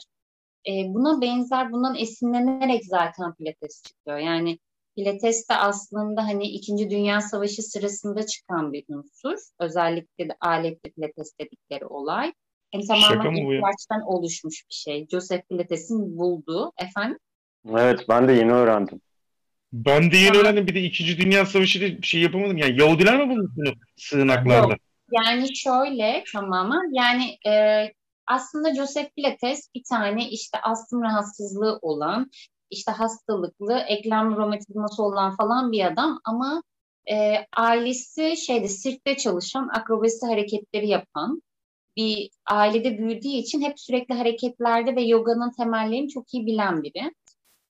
E, 0.67 0.71
buna 0.93 1.21
benzer, 1.21 1.71
bundan 1.71 1.95
esinlenerek 1.95 2.85
zaten 2.85 3.33
Pilates 3.33 3.83
çıkıyor. 3.83 4.17
Yani 4.17 4.59
Pilates 4.95 5.49
de 5.49 5.53
aslında 5.53 6.23
hani 6.23 6.47
İkinci 6.47 6.89
Dünya 6.89 7.21
Savaşı 7.21 7.63
sırasında 7.63 8.25
çıkan 8.25 8.73
bir 8.73 8.85
unsur. 8.89 9.37
Özellikle 9.59 10.29
de 10.29 10.35
aletli 10.41 10.91
Pilates 10.91 11.39
dedikleri 11.39 11.85
olay. 11.85 12.33
Yani 12.73 12.87
tamamen 12.87 13.35
ihtiyaçtan 13.35 14.01
oluşmuş 14.01 14.63
bir 14.69 14.75
şey. 14.75 15.07
Joseph 15.07 15.47
Pilates'in 15.49 16.17
bulduğu. 16.17 16.71
Efendim? 16.77 17.19
Evet 17.69 18.05
ben 18.09 18.27
de 18.27 18.33
yeni 18.33 18.53
öğrendim. 18.53 19.01
Ben 19.73 20.11
de 20.11 20.17
yeni 20.17 20.27
tamam. 20.27 20.41
öğrendim. 20.41 20.67
Bir 20.67 20.75
de 20.75 20.81
İkinci 20.81 21.17
Dünya 21.17 21.45
Savaşı'da 21.45 21.85
bir 21.85 22.07
şey 22.07 22.21
yapamadım. 22.21 22.57
Yani 22.57 22.81
Yahudiler 22.81 23.17
mi 23.17 23.29
bulmuş 23.29 23.51
bunu 23.55 23.73
sığınaklarda? 23.97 24.71
Yok. 24.71 24.79
Yani 25.11 25.55
şöyle 25.55 26.23
tamamen 26.33 26.93
yani 26.93 27.37
e, 27.47 27.83
aslında 28.27 28.75
Joseph 28.75 29.09
Pilates 29.15 29.69
bir 29.75 29.83
tane 29.89 30.29
işte 30.29 30.57
astım 30.61 31.01
rahatsızlığı 31.01 31.79
olan 31.81 32.31
işte 32.69 32.91
hastalıklı 32.91 33.79
eklem 33.79 34.35
romatizması 34.35 35.03
olan 35.03 35.35
falan 35.35 35.71
bir 35.71 35.85
adam 35.85 36.19
ama 36.25 36.63
e, 37.11 37.45
ailesi 37.57 38.37
şeyde 38.37 38.67
sirkte 38.67 39.17
çalışan 39.17 39.69
akrobasi 39.73 40.25
hareketleri 40.25 40.87
yapan 40.87 41.41
bir 41.97 42.29
ailede 42.45 42.97
büyüdüğü 42.97 43.27
için 43.27 43.61
hep 43.61 43.79
sürekli 43.79 44.15
hareketlerde 44.15 44.95
ve 44.95 45.01
yoganın 45.01 45.51
temellerini 45.51 46.09
çok 46.09 46.33
iyi 46.33 46.45
bilen 46.45 46.83
biri. 46.83 47.13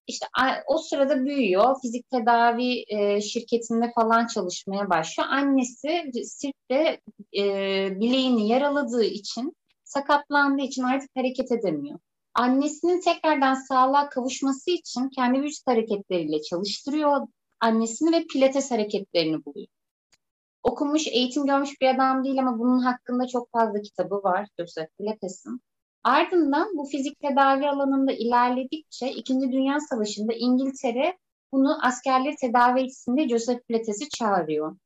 İşte 0.07 0.27
o 0.67 0.77
sırada 0.77 1.25
büyüyor, 1.25 1.75
fizik 1.81 2.09
tedavi 2.09 2.85
e, 2.87 3.21
şirketinde 3.21 3.91
falan 3.95 4.27
çalışmaya 4.27 4.89
başlıyor. 4.89 5.29
Annesi 5.29 6.11
sirkte 6.25 7.01
e, 7.37 7.43
bileğini 7.99 8.47
yaraladığı 8.47 9.03
için, 9.03 9.53
sakatlandığı 9.83 10.61
için 10.61 10.83
artık 10.83 11.09
hareket 11.15 11.51
edemiyor. 11.51 11.99
Annesinin 12.33 13.01
tekrardan 13.01 13.53
sağlığa 13.53 14.09
kavuşması 14.09 14.71
için 14.71 15.09
kendi 15.09 15.41
vücut 15.41 15.67
hareketleriyle 15.67 16.41
çalıştırıyor 16.41 17.27
annesini 17.59 18.11
ve 18.11 18.25
pilates 18.33 18.71
hareketlerini 18.71 19.45
buluyor 19.45 19.67
okumuş, 20.67 21.07
eğitim 21.07 21.45
görmüş 21.45 21.81
bir 21.81 21.95
adam 21.95 22.23
değil 22.23 22.39
ama 22.39 22.59
bunun 22.59 22.79
hakkında 22.79 23.27
çok 23.27 23.51
fazla 23.51 23.81
kitabı 23.81 24.15
var 24.15 24.47
Joseph 24.59 24.87
Pilates'in. 24.99 25.61
Ardından 26.03 26.77
bu 26.77 26.85
fizik 26.85 27.19
tedavi 27.19 27.69
alanında 27.69 28.11
ilerledikçe 28.11 29.11
İkinci 29.11 29.51
Dünya 29.51 29.79
Savaşı'nda 29.79 30.33
İngiltere 30.33 31.17
bunu 31.51 31.85
askerleri 31.85 32.35
tedavi 32.35 32.81
etsin 32.81 33.27
Joseph 33.27 33.59
Pilates'i 33.67 34.09
çağırıyor. 34.09 34.77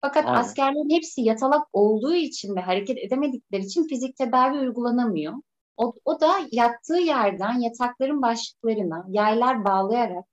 Fakat 0.00 0.26
Aynen. 0.26 0.40
askerlerin 0.40 0.96
hepsi 0.96 1.20
yatalak 1.20 1.68
olduğu 1.72 2.14
için 2.14 2.56
ve 2.56 2.60
hareket 2.60 2.98
edemedikleri 2.98 3.62
için 3.62 3.86
fizik 3.86 4.16
tedavi 4.16 4.58
uygulanamıyor. 4.58 5.34
O, 5.76 5.94
o 6.04 6.20
da 6.20 6.32
yattığı 6.52 6.98
yerden 6.98 7.60
yatakların 7.60 8.22
başlıklarına 8.22 9.06
yaylar 9.08 9.64
bağlayarak 9.64 10.24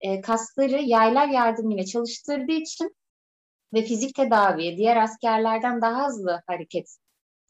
e, 0.00 0.20
kasları 0.20 0.82
yaylar 0.82 1.28
yardımıyla 1.28 1.84
çalıştırdığı 1.84 2.52
için 2.52 2.96
ve 3.74 3.82
fizik 3.82 4.14
tedaviye 4.14 4.76
diğer 4.76 4.96
askerlerden 4.96 5.80
daha 5.82 6.06
hızlı 6.06 6.42
hareket, 6.46 6.96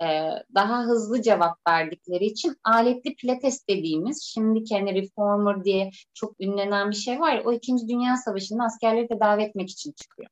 e, 0.02 0.06
daha 0.54 0.82
hızlı 0.82 1.22
cevap 1.22 1.56
verdikleri 1.68 2.24
için 2.24 2.56
aletli 2.64 3.14
pilates 3.14 3.68
dediğimiz 3.68 4.22
şimdi 4.22 4.64
kendi 4.64 4.94
reformer 4.94 5.64
diye 5.64 5.90
çok 6.14 6.40
ünlenen 6.40 6.90
bir 6.90 6.96
şey 6.96 7.20
var 7.20 7.34
ya 7.34 7.42
o 7.44 7.52
İkinci 7.52 7.88
Dünya 7.88 8.16
Savaşı'nda 8.16 8.64
askerleri 8.64 9.08
tedavi 9.08 9.42
etmek 9.42 9.70
için 9.70 9.92
çıkıyor. 9.92 10.30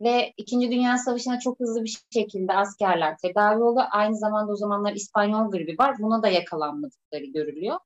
Ve 0.00 0.32
İkinci 0.36 0.70
Dünya 0.70 0.98
Savaşı'na 0.98 1.38
çok 1.38 1.60
hızlı 1.60 1.84
bir 1.84 1.98
şekilde 2.10 2.52
askerler 2.52 3.16
tedavi 3.18 3.62
oluyor. 3.62 3.86
Aynı 3.90 4.16
zamanda 4.16 4.52
o 4.52 4.56
zamanlar 4.56 4.92
İspanyol 4.92 5.50
gribi 5.50 5.78
var. 5.78 5.96
Buna 5.98 6.22
da 6.22 6.28
yakalanmadıkları 6.28 7.24
görülüyor. 7.24 7.78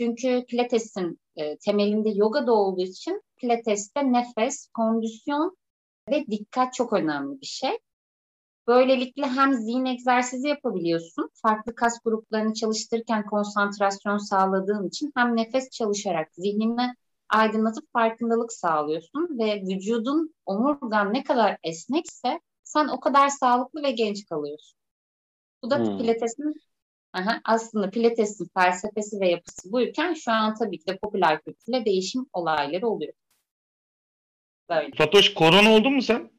Çünkü 0.00 0.44
Pilates'in 0.48 1.20
e, 1.36 1.56
temelinde 1.56 2.10
yoga 2.10 2.46
da 2.46 2.52
olduğu 2.52 2.82
için 2.82 3.22
Pilates'te 3.36 4.12
nefes, 4.12 4.68
kondisyon 4.74 5.56
ve 6.10 6.26
dikkat 6.26 6.74
çok 6.74 6.92
önemli 6.92 7.40
bir 7.40 7.46
şey. 7.46 7.78
Böylelikle 8.66 9.26
hem 9.26 9.54
zihin 9.54 9.84
egzersizi 9.84 10.48
yapabiliyorsun, 10.48 11.30
farklı 11.42 11.74
kas 11.74 12.02
gruplarını 12.04 12.54
çalıştırırken 12.54 13.26
konsantrasyon 13.26 14.18
sağladığın 14.18 14.88
için 14.88 15.12
hem 15.16 15.36
nefes 15.36 15.70
çalışarak 15.70 16.28
zihnini 16.34 16.94
aydınlatıp 17.28 17.92
farkındalık 17.92 18.52
sağlıyorsun 18.52 19.38
ve 19.38 19.62
vücudun 19.62 20.34
omurgan 20.46 21.14
ne 21.14 21.24
kadar 21.24 21.58
esnekse 21.62 22.40
sen 22.62 22.88
o 22.88 23.00
kadar 23.00 23.28
sağlıklı 23.28 23.82
ve 23.82 23.90
genç 23.90 24.26
kalıyorsun. 24.28 24.78
Bu 25.62 25.70
da 25.70 25.78
hmm. 25.78 25.98
pilatesin 25.98 26.54
aha, 27.12 27.40
aslında 27.44 27.90
pilatesin 27.90 28.50
felsefesi 28.54 29.20
ve 29.20 29.28
yapısı 29.28 29.72
buyken 29.72 30.14
şu 30.14 30.32
an 30.32 30.54
tabii 30.54 30.78
ki 30.78 30.86
de 30.86 30.98
popüler 30.98 31.42
kültürle 31.42 31.84
değişim 31.84 32.26
olayları 32.32 32.88
oluyor. 32.88 33.12
Böyle. 34.70 34.90
Fatoş 34.96 35.34
korona 35.34 35.72
oldun 35.72 35.94
mu 35.94 36.02
sen? 36.02 36.30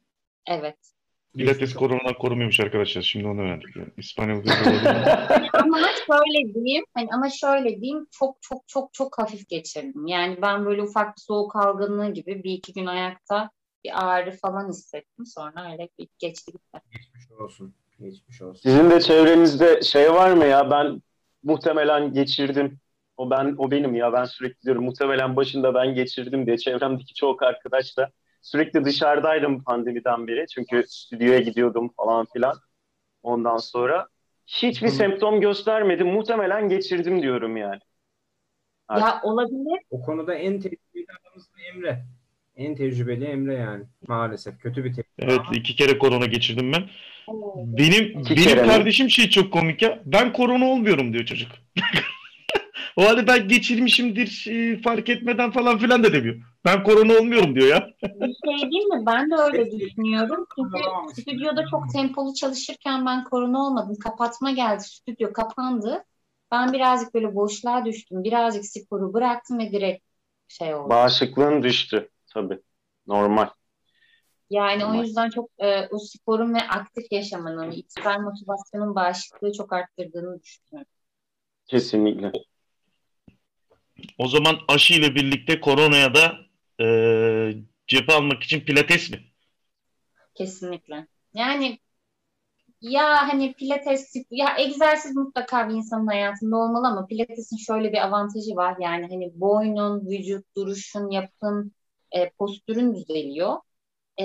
Evet. 0.46 0.97
Pilates 1.38 1.74
koronadan 1.74 2.14
korumuyormuş 2.14 2.60
arkadaşlar. 2.60 3.02
Şimdi 3.02 3.26
onu 3.26 3.40
öğrendik. 3.40 3.76
Yani. 3.76 3.88
İspanyol 3.96 4.36
ama 5.52 5.78
şöyle 6.06 6.54
diyeyim, 6.54 6.84
hani 6.94 7.08
ama 7.12 7.30
şöyle 7.30 7.80
diyeyim, 7.80 8.06
çok 8.10 8.36
çok 8.42 8.68
çok 8.68 8.94
çok 8.94 9.18
hafif 9.18 9.48
geçirdim. 9.48 10.06
Yani 10.06 10.38
ben 10.42 10.66
böyle 10.66 10.82
ufak 10.82 11.16
bir 11.16 11.20
soğuk 11.20 11.56
algınlığı 11.56 12.12
gibi 12.12 12.44
bir 12.44 12.52
iki 12.52 12.72
gün 12.72 12.86
ayakta 12.86 13.50
bir 13.84 14.06
ağrı 14.06 14.30
falan 14.30 14.68
hissettim. 14.68 15.26
Sonra 15.26 15.72
öyle 15.72 15.88
bir 15.98 16.08
geçti 16.18 16.52
gitti. 16.52 16.80
Geçmiş 16.92 17.30
olsun. 17.40 17.74
Geçmiş 18.00 18.42
olsun. 18.42 18.60
Sizin 18.62 18.90
de 18.90 19.00
çevrenizde 19.00 19.82
şey 19.82 20.12
var 20.12 20.32
mı 20.32 20.44
ya 20.44 20.70
ben 20.70 21.02
muhtemelen 21.42 22.12
geçirdim 22.12 22.80
o 23.16 23.30
ben 23.30 23.54
o 23.58 23.70
benim 23.70 23.94
ya 23.94 24.12
ben 24.12 24.24
sürekli 24.24 24.62
diyorum 24.62 24.84
muhtemelen 24.84 25.36
başında 25.36 25.74
ben 25.74 25.94
geçirdim 25.94 26.46
diye 26.46 26.58
çevremdeki 26.58 27.14
çok 27.14 27.42
arkadaş 27.42 27.96
da 27.96 28.10
sürekli 28.40 28.84
dışarıdaydım 28.84 29.64
pandemiden 29.64 30.26
beri 30.26 30.46
çünkü 30.54 30.84
stüdyoya 30.88 31.38
gidiyordum 31.38 31.90
falan 31.96 32.26
filan 32.32 32.56
ondan 33.22 33.56
sonra 33.56 34.08
hiçbir 34.46 34.88
Hı. 34.88 34.92
semptom 34.92 35.40
göstermedim 35.40 36.06
muhtemelen 36.06 36.68
geçirdim 36.68 37.22
diyorum 37.22 37.56
yani. 37.56 37.80
Artık. 38.88 39.08
Ya 39.08 39.20
olabilir. 39.22 39.80
O 39.90 40.02
konuda 40.02 40.34
en 40.34 40.60
tecrübeli 40.60 41.06
adamımız 41.20 41.50
Emre. 41.74 42.04
En 42.56 42.76
tecrübeli 42.76 43.24
Emre 43.24 43.54
yani 43.54 43.84
maalesef 44.08 44.60
kötü 44.60 44.84
bir 44.84 44.94
tecrübe. 44.94 45.32
Evet 45.32 45.40
iki 45.52 45.76
kere 45.76 45.98
korona 45.98 46.26
geçirdim 46.26 46.72
ben. 46.72 46.88
Benim 47.56 48.20
iki 48.20 48.36
benim 48.36 48.66
kardeşim 48.66 49.04
mi? 49.04 49.10
şey 49.10 49.30
çok 49.30 49.52
komik 49.52 49.82
ya. 49.82 50.02
Ben 50.04 50.32
korona 50.32 50.64
olmuyorum 50.66 51.12
diyor 51.12 51.24
çocuk. 51.24 51.50
O 52.96 53.04
halde 53.04 53.26
ben 53.26 53.48
geçirmişimdir 53.48 54.46
e, 54.50 54.82
fark 54.82 55.08
etmeden 55.08 55.50
falan 55.50 55.78
filan 55.78 56.04
da 56.04 56.12
demiyor. 56.12 56.36
Ben 56.68 56.84
korona 56.84 57.18
olmuyorum 57.18 57.54
diyor 57.54 57.68
ya. 57.68 57.90
Bir 58.02 58.36
şey 58.44 58.70
değil 58.70 58.84
mi? 58.84 59.06
Ben 59.06 59.30
de 59.30 59.34
öyle 59.34 59.70
düşünüyorum. 59.70 60.46
Çünkü 60.56 60.78
stüdyoda 61.20 61.64
çok 61.70 61.92
tempolu 61.92 62.34
çalışırken 62.34 63.06
ben 63.06 63.24
korona 63.24 63.66
olmadım. 63.66 63.96
Kapatma 64.04 64.50
geldi. 64.50 64.82
Stüdyo 64.82 65.32
kapandı. 65.32 66.04
Ben 66.52 66.72
birazcık 66.72 67.14
böyle 67.14 67.34
boşluğa 67.34 67.84
düştüm. 67.84 68.24
Birazcık 68.24 68.66
sporu 68.66 69.12
bıraktım 69.12 69.58
ve 69.58 69.72
direkt 69.72 70.04
şey 70.48 70.74
oldu. 70.74 70.90
Bağışıklığın 70.90 71.62
düştü 71.62 72.10
tabii. 72.34 72.58
Normal. 73.06 73.48
Yani 74.50 74.86
o 74.86 74.94
yüzden 74.94 75.30
çok 75.30 75.50
e, 75.58 75.88
o 75.90 75.98
sporun 75.98 76.54
ve 76.54 76.58
aktif 76.58 77.12
yaşamanın, 77.12 77.70
içsel 77.70 78.20
motivasyonun 78.20 78.94
bağışıklığı 78.94 79.52
çok 79.52 79.72
arttırdığını 79.72 80.42
düşünüyorum. 80.42 80.92
Kesinlikle. 81.66 82.32
O 84.18 84.28
zaman 84.28 84.56
aşı 84.68 84.94
ile 84.94 85.14
birlikte 85.14 85.60
koronaya 85.60 86.14
da 86.14 86.47
e, 86.80 86.84
cephe 87.86 88.12
almak 88.12 88.42
için 88.42 88.60
pilates 88.60 89.10
mi? 89.10 89.18
Kesinlikle. 90.34 91.06
Yani 91.34 91.78
ya 92.80 93.28
hani 93.28 93.52
pilates 93.54 94.12
ya 94.30 94.56
egzersiz 94.58 95.16
mutlaka 95.16 95.68
bir 95.68 95.74
insanın 95.74 96.06
hayatında 96.06 96.56
olmalı 96.56 96.86
ama 96.88 97.06
pilatesin 97.06 97.56
şöyle 97.56 97.92
bir 97.92 98.06
avantajı 98.06 98.56
var. 98.56 98.76
Yani 98.80 99.06
hani 99.10 99.40
boynun, 99.40 100.06
vücut 100.06 100.56
duruşun, 100.56 101.10
yapın, 101.10 101.72
e, 102.12 102.30
postürün 102.30 102.94
düzeliyor. 102.94 103.56
E, 104.20 104.24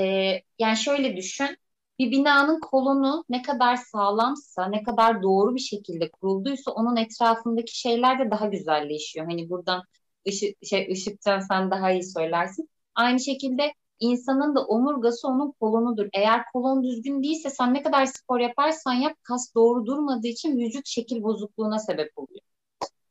yani 0.59 0.77
şöyle 0.77 1.17
düşün. 1.17 1.57
Bir 1.99 2.11
binanın 2.11 2.59
kolonu 2.59 3.25
ne 3.29 3.41
kadar 3.41 3.75
sağlamsa, 3.75 4.65
ne 4.65 4.83
kadar 4.83 5.23
doğru 5.23 5.55
bir 5.55 5.59
şekilde 5.59 6.11
kurulduysa 6.11 6.71
onun 6.71 6.95
etrafındaki 6.95 7.79
şeyler 7.79 8.19
de 8.19 8.31
daha 8.31 8.45
güzelleşiyor. 8.47 9.25
Hani 9.25 9.49
buradan 9.49 9.83
ışık, 10.27 10.65
şey, 10.65 10.91
ışıkcan 10.91 11.39
sen 11.39 11.71
daha 11.71 11.91
iyi 11.91 12.03
söylersin. 12.03 12.69
Aynı 12.95 13.19
şekilde 13.19 13.73
insanın 13.99 14.55
da 14.55 14.65
omurgası 14.65 15.27
onun 15.27 15.51
kolonudur. 15.51 16.07
Eğer 16.13 16.41
kolon 16.53 16.83
düzgün 16.83 17.23
değilse 17.23 17.49
sen 17.49 17.73
ne 17.73 17.83
kadar 17.83 18.05
spor 18.05 18.39
yaparsan 18.39 18.93
yap 18.93 19.13
kas 19.23 19.55
doğru 19.55 19.85
durmadığı 19.85 20.27
için 20.27 20.57
vücut 20.57 20.87
şekil 20.87 21.23
bozukluğuna 21.23 21.79
sebep 21.79 22.11
oluyor. 22.15 22.41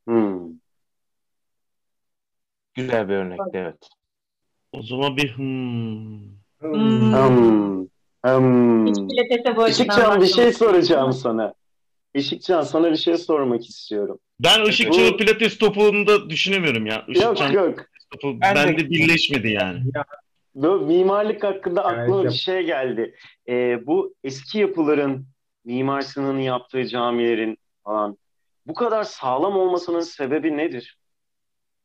Hmm. 0.07 0.53
Güzel 2.75 3.09
bir 3.09 3.15
örnek 3.15 3.41
evet. 3.53 3.89
O 4.73 4.83
zaman 4.83 5.17
bir 5.17 5.37
hmm. 5.37 6.43
Hmm. 6.61 7.13
Hmm. 7.13 7.87
Hmm. 8.23 8.87
Hiç 8.87 8.97
pilatese 8.97 9.57
bu 9.57 9.69
Işıkcan 9.69 10.21
bir 10.21 10.27
şey 10.27 10.53
soracağım 10.53 11.13
sana. 11.13 11.55
Işıkcan 12.15 12.63
sana 12.63 12.91
bir 12.91 12.97
şey 12.97 13.17
sormak 13.17 13.69
istiyorum. 13.69 14.19
Ben 14.41 14.65
Işıkcan'ı 14.65 15.17
pilates 15.17 15.59
topuğunda 15.59 16.31
düşünemiyorum 16.31 16.87
ya. 16.87 17.05
Işıkcan 17.09 17.53
yok 17.53 17.79
yok. 17.79 17.87
Topu 18.11 18.41
ben 18.41 18.55
bende 18.55 18.79
de... 18.79 18.91
birleşmedi 18.91 19.49
yani. 19.49 19.81
Ya. 19.95 20.05
Bu 20.55 20.81
mimarlık 20.81 21.45
hakkında 21.45 21.85
aklıma 21.85 22.21
evet, 22.21 22.33
bir 22.33 22.37
şey 22.37 22.63
geldi. 22.63 23.15
Ee, 23.49 23.87
bu 23.87 24.15
eski 24.25 24.59
yapıların 24.59 25.27
Mimar 25.65 26.01
Sinan'ın 26.01 26.41
yaptığı 26.41 26.87
camilerin 26.87 27.59
falan 27.85 28.19
bu 28.67 28.75
kadar 28.75 29.05
sağlam 29.05 29.57
olmasının 29.57 30.01
sebebi 30.01 30.57
nedir? 30.57 30.99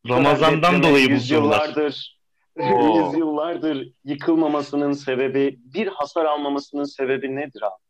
Ramazan'dan 0.10 0.84
dolayı 0.84 1.08
bu 1.08 1.12
yüzyıllardır, 1.12 2.20
yüzyıllardır 2.58 3.92
yıkılmamasının 4.06 4.92
sebebi, 4.92 5.60
bir 5.60 5.88
hasar 5.88 6.26
almamasının 6.26 6.84
sebebi 6.84 7.36
nedir 7.36 7.62
abi? 7.62 7.87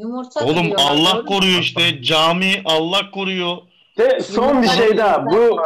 Yumurta 0.00 0.44
Oğlum 0.44 0.72
Allah 0.76 1.24
koruyor 1.24 1.60
işte. 1.60 2.02
Cami 2.02 2.62
Allah 2.64 3.10
koruyor. 3.10 3.56
De, 3.98 4.20
son 4.20 4.62
bir 4.62 4.68
şey 4.68 4.96
daha. 4.96 5.26
Bu 5.26 5.60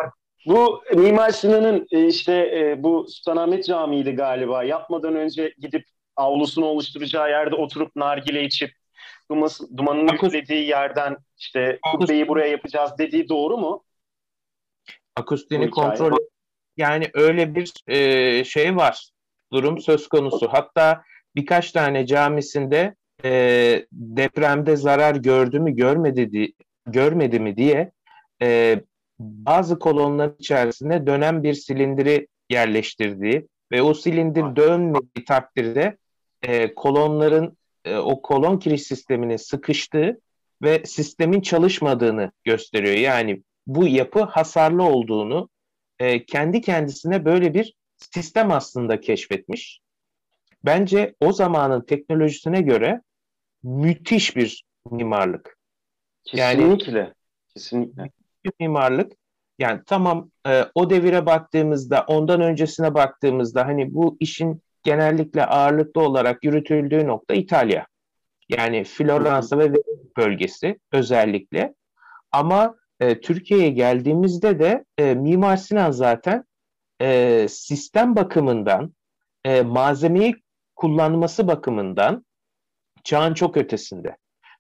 bu 0.47 0.83
Mimar 0.95 1.31
Sinan'ın 1.31 1.87
e, 1.91 2.07
işte 2.07 2.33
e, 2.33 2.83
bu 2.83 3.07
Sultanahmet 3.09 3.67
Camii'ydi 3.67 4.13
galiba. 4.13 4.65
Yapmadan 4.65 5.15
önce 5.15 5.55
gidip 5.59 5.87
avlusunu 6.17 6.65
oluşturacağı 6.65 7.31
yerde 7.31 7.55
oturup 7.55 7.97
nargile 7.97 8.45
içip 8.45 8.71
duması, 9.31 9.77
dumanın 9.77 10.09
üflediği 10.09 10.69
yerden 10.69 11.17
işte 11.39 11.79
kubbeyi 11.93 12.29
buraya 12.29 12.49
yapacağız 12.49 12.93
dediği 12.99 13.29
doğru 13.29 13.59
mu? 13.59 13.85
Akustiğini 15.17 15.71
kontrol 15.71 16.17
yani 16.77 17.11
öyle 17.15 17.55
bir 17.55 17.73
e, 17.87 18.45
şey 18.45 18.77
var. 18.77 19.11
Durum 19.53 19.79
söz 19.79 20.09
konusu. 20.09 20.49
Hatta 20.53 21.03
birkaç 21.37 21.73
tane 21.73 22.07
camisinde 22.07 22.95
e, 23.25 23.87
depremde 23.93 24.77
zarar 24.77 25.15
gördü 25.15 25.61
mü 25.61 25.77
görmedi, 25.77 26.33
di, 26.33 26.53
görmedi 26.87 27.41
mi 27.41 27.57
diye 27.57 27.93
e, 28.43 28.81
bazı 29.19 29.79
kolonların 29.79 30.37
içerisine 30.39 31.07
dönen 31.07 31.43
bir 31.43 31.55
silindiri 31.55 32.29
yerleştirdiği 32.51 33.49
ve 33.73 33.83
o 33.83 33.95
silindir 33.95 34.57
dönmediği 34.57 35.25
takdirde 35.27 35.97
e, 36.43 36.75
kolonların 36.75 37.57
e, 37.85 37.97
o 37.97 38.23
kolon 38.23 38.59
kiriş 38.59 38.83
sisteminin 38.83 39.37
sıkıştığı 39.37 40.21
ve 40.63 40.83
sistemin 40.85 41.41
çalışmadığını 41.41 42.33
gösteriyor. 42.45 42.97
Yani 42.97 43.43
bu 43.67 43.87
yapı 43.87 44.21
hasarlı 44.23 44.83
olduğunu 44.83 45.49
e, 45.99 46.27
kendi 46.27 46.61
kendisine 46.61 47.25
böyle 47.25 47.55
bir 47.55 47.75
sistem 47.97 48.51
aslında 48.51 49.01
keşfetmiş. 49.01 49.81
Bence 50.65 51.15
o 51.21 51.33
zamanın 51.33 51.81
teknolojisine 51.81 52.61
göre 52.61 53.01
müthiş 53.63 54.37
bir 54.37 54.65
mimarlık. 54.91 55.59
Kesinlikle. 56.25 56.99
Yani, 56.99 57.13
Kesinlikle 57.55 58.11
bir 58.45 58.53
mimarlık. 58.61 59.13
Yani 59.59 59.81
tamam 59.87 60.31
e, 60.47 60.65
o 60.75 60.91
devire 60.91 61.27
baktığımızda, 61.27 62.05
ondan 62.09 62.41
öncesine 62.41 62.95
baktığımızda 62.95 63.67
hani 63.67 63.95
bu 63.95 64.17
işin 64.21 64.63
genellikle 64.83 65.47
ağırlıklı 65.47 66.01
olarak 66.01 66.45
yürütüldüğü 66.45 67.07
nokta 67.07 67.35
İtalya. 67.35 67.87
Yani 68.49 68.85
Floransa 68.85 69.59
ve 69.59 69.65
Venedik 69.65 70.17
bölgesi 70.17 70.79
özellikle. 70.93 71.75
Ama 72.33 72.75
e, 73.01 73.21
Türkiye'ye 73.21 73.71
geldiğimizde 73.71 74.59
de 74.59 74.85
e, 74.99 75.15
Mimar 75.15 75.57
Sinan 75.57 75.91
zaten 75.91 76.45
e, 77.01 77.47
sistem 77.49 78.17
bakımından, 78.17 78.95
e, 79.45 79.63
malzemeyi 79.63 80.44
kullanması 80.77 81.49
bakımından 81.49 82.25
çağın 83.05 83.35
çok 83.35 83.57
ötesinde. 83.57 84.17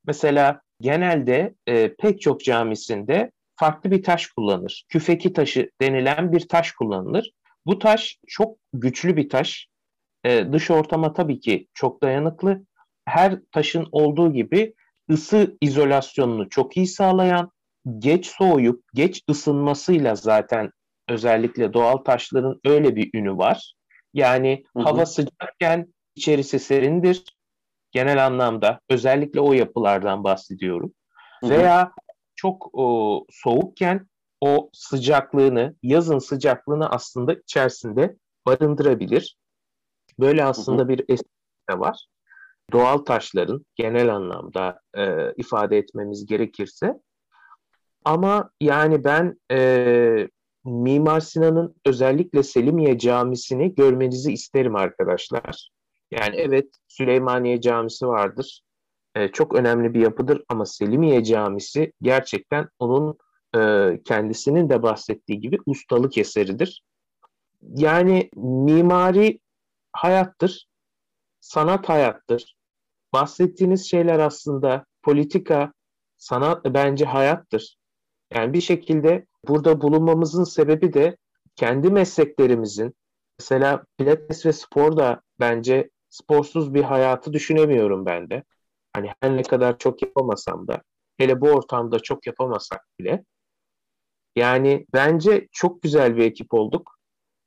Mesela 0.06 0.60
genelde 0.80 1.54
e, 1.66 1.94
pek 1.94 2.20
çok 2.20 2.40
camisinde 2.40 3.30
farklı 3.56 3.90
bir 3.90 4.02
taş 4.02 4.26
kullanır. 4.26 4.84
Küfeki 4.88 5.32
taşı 5.32 5.70
denilen 5.80 6.32
bir 6.32 6.48
taş 6.48 6.72
kullanılır. 6.72 7.30
Bu 7.66 7.78
taş 7.78 8.18
çok 8.26 8.58
güçlü 8.72 9.16
bir 9.16 9.28
taş. 9.28 9.68
Ee, 10.24 10.52
dış 10.52 10.70
ortama 10.70 11.12
tabii 11.12 11.40
ki 11.40 11.68
çok 11.74 12.02
dayanıklı. 12.02 12.64
Her 13.04 13.40
taşın 13.52 13.86
olduğu 13.92 14.32
gibi 14.32 14.74
ısı 15.10 15.56
izolasyonunu 15.60 16.48
çok 16.48 16.76
iyi 16.76 16.86
sağlayan, 16.86 17.50
geç 17.98 18.26
soğuyup 18.26 18.84
geç 18.94 19.22
ısınmasıyla 19.30 20.14
zaten 20.14 20.70
özellikle 21.08 21.72
doğal 21.72 21.96
taşların 21.96 22.60
öyle 22.64 22.96
bir 22.96 23.10
ünü 23.14 23.36
var. 23.36 23.74
Yani 24.14 24.64
hı 24.76 24.80
hı. 24.80 24.84
hava 24.84 25.06
sıcakken 25.06 25.94
içerisi 26.16 26.58
serindir 26.58 27.24
genel 27.90 28.26
anlamda. 28.26 28.80
Özellikle 28.90 29.40
o 29.40 29.52
yapılardan 29.52 30.24
bahsediyorum. 30.24 30.92
Hı 31.40 31.46
hı. 31.46 31.50
Veya 31.50 31.92
çok 32.36 32.70
o, 32.72 33.24
soğukken 33.30 34.08
o 34.40 34.70
sıcaklığını, 34.72 35.76
yazın 35.82 36.18
sıcaklığını 36.18 36.90
aslında 36.90 37.34
içerisinde 37.34 38.16
barındırabilir. 38.46 39.36
Böyle 40.18 40.44
aslında 40.44 40.82
hı 40.82 40.84
hı. 40.84 40.88
bir 40.88 41.00
esprisi 41.00 41.80
var. 41.80 42.06
Doğal 42.72 42.98
taşların 42.98 43.66
genel 43.76 44.14
anlamda 44.14 44.80
e, 44.96 45.32
ifade 45.36 45.78
etmemiz 45.78 46.26
gerekirse. 46.26 47.00
Ama 48.04 48.50
yani 48.60 49.04
ben 49.04 49.40
e, 49.50 50.28
Mimar 50.64 51.20
Sinan'ın 51.20 51.74
özellikle 51.86 52.42
Selimiye 52.42 52.98
Camisi'ni 52.98 53.74
görmenizi 53.74 54.32
isterim 54.32 54.76
arkadaşlar. 54.76 55.70
Yani 56.20 56.36
evet 56.36 56.66
Süleymaniye 56.88 57.60
Camisi 57.60 58.06
vardır 58.06 58.64
e, 59.14 59.28
çok 59.28 59.54
önemli 59.54 59.94
bir 59.94 60.00
yapıdır 60.00 60.44
ama 60.48 60.66
Selimiye 60.66 61.24
Camisi 61.24 61.92
gerçekten 62.02 62.68
onun 62.78 63.18
e, 63.56 63.90
kendisinin 64.04 64.68
de 64.68 64.82
bahsettiği 64.82 65.40
gibi 65.40 65.58
ustalık 65.66 66.18
eseridir. 66.18 66.82
Yani 67.62 68.30
mimari 68.36 69.38
hayattır, 69.92 70.66
sanat 71.40 71.88
hayattır. 71.88 72.56
Bahsettiğiniz 73.12 73.90
şeyler 73.90 74.18
aslında 74.18 74.84
politika, 75.02 75.72
sanat 76.16 76.64
bence 76.64 77.04
hayattır. 77.04 77.76
Yani 78.34 78.52
bir 78.52 78.60
şekilde 78.60 79.26
burada 79.48 79.80
bulunmamızın 79.80 80.44
sebebi 80.44 80.92
de 80.92 81.16
kendi 81.56 81.90
mesleklerimizin, 81.90 82.94
mesela 83.38 83.84
pilates 83.98 84.46
ve 84.46 84.52
spor 84.52 84.96
da 84.96 85.20
bence 85.40 85.90
sporsuz 86.14 86.74
bir 86.74 86.82
hayatı 86.82 87.32
düşünemiyorum 87.32 88.06
ben 88.06 88.30
de. 88.30 88.42
Hani 88.92 89.10
her 89.20 89.36
ne 89.36 89.42
kadar 89.42 89.78
çok 89.78 90.02
yapamasam 90.02 90.68
da 90.68 90.82
hele 91.18 91.40
bu 91.40 91.50
ortamda 91.50 91.98
çok 91.98 92.26
yapamasak 92.26 92.80
bile 93.00 93.24
yani 94.36 94.86
bence 94.94 95.48
çok 95.52 95.82
güzel 95.82 96.16
bir 96.16 96.24
ekip 96.24 96.54
olduk. 96.54 96.98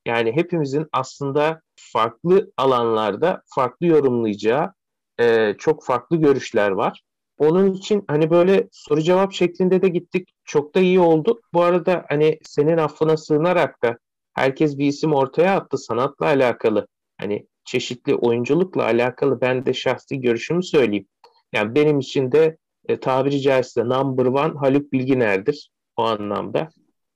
Yani 0.05 0.31
hepimizin 0.35 0.87
aslında 0.91 1.61
farklı 1.75 2.51
alanlarda 2.57 3.41
farklı 3.55 3.85
yorumlayacağı 3.87 4.73
e, 5.19 5.53
çok 5.57 5.85
farklı 5.85 6.17
görüşler 6.17 6.71
var. 6.71 7.01
Onun 7.37 7.73
için 7.73 8.03
hani 8.07 8.29
böyle 8.29 8.67
soru 8.71 9.01
cevap 9.01 9.33
şeklinde 9.33 9.81
de 9.81 9.89
gittik. 9.89 10.29
Çok 10.45 10.75
da 10.75 10.79
iyi 10.79 10.99
oldu. 10.99 11.41
Bu 11.53 11.63
arada 11.63 12.05
hani 12.09 12.39
senin 12.43 12.77
affına 12.77 13.17
sığınarak 13.17 13.83
da 13.83 13.97
herkes 14.33 14.77
bir 14.77 14.85
isim 14.87 15.13
ortaya 15.13 15.55
attı 15.55 15.77
sanatla 15.77 16.25
alakalı. 16.25 16.87
Hani 17.17 17.47
çeşitli 17.67 18.15
oyunculukla 18.15 18.83
alakalı 18.83 19.41
ben 19.41 19.65
de 19.65 19.73
şahsi 19.73 20.21
görüşümü 20.21 20.63
söyleyeyim. 20.63 21.07
Yani 21.53 21.75
benim 21.75 21.99
için 21.99 22.31
de 22.31 22.57
e, 22.87 22.99
tabiri 22.99 23.41
caizse 23.41 23.83
number 23.83 24.25
one 24.25 24.53
Haluk 24.59 24.93
Bilginer'dir 24.93 25.71
o 25.97 26.03
anlamda. 26.03 26.69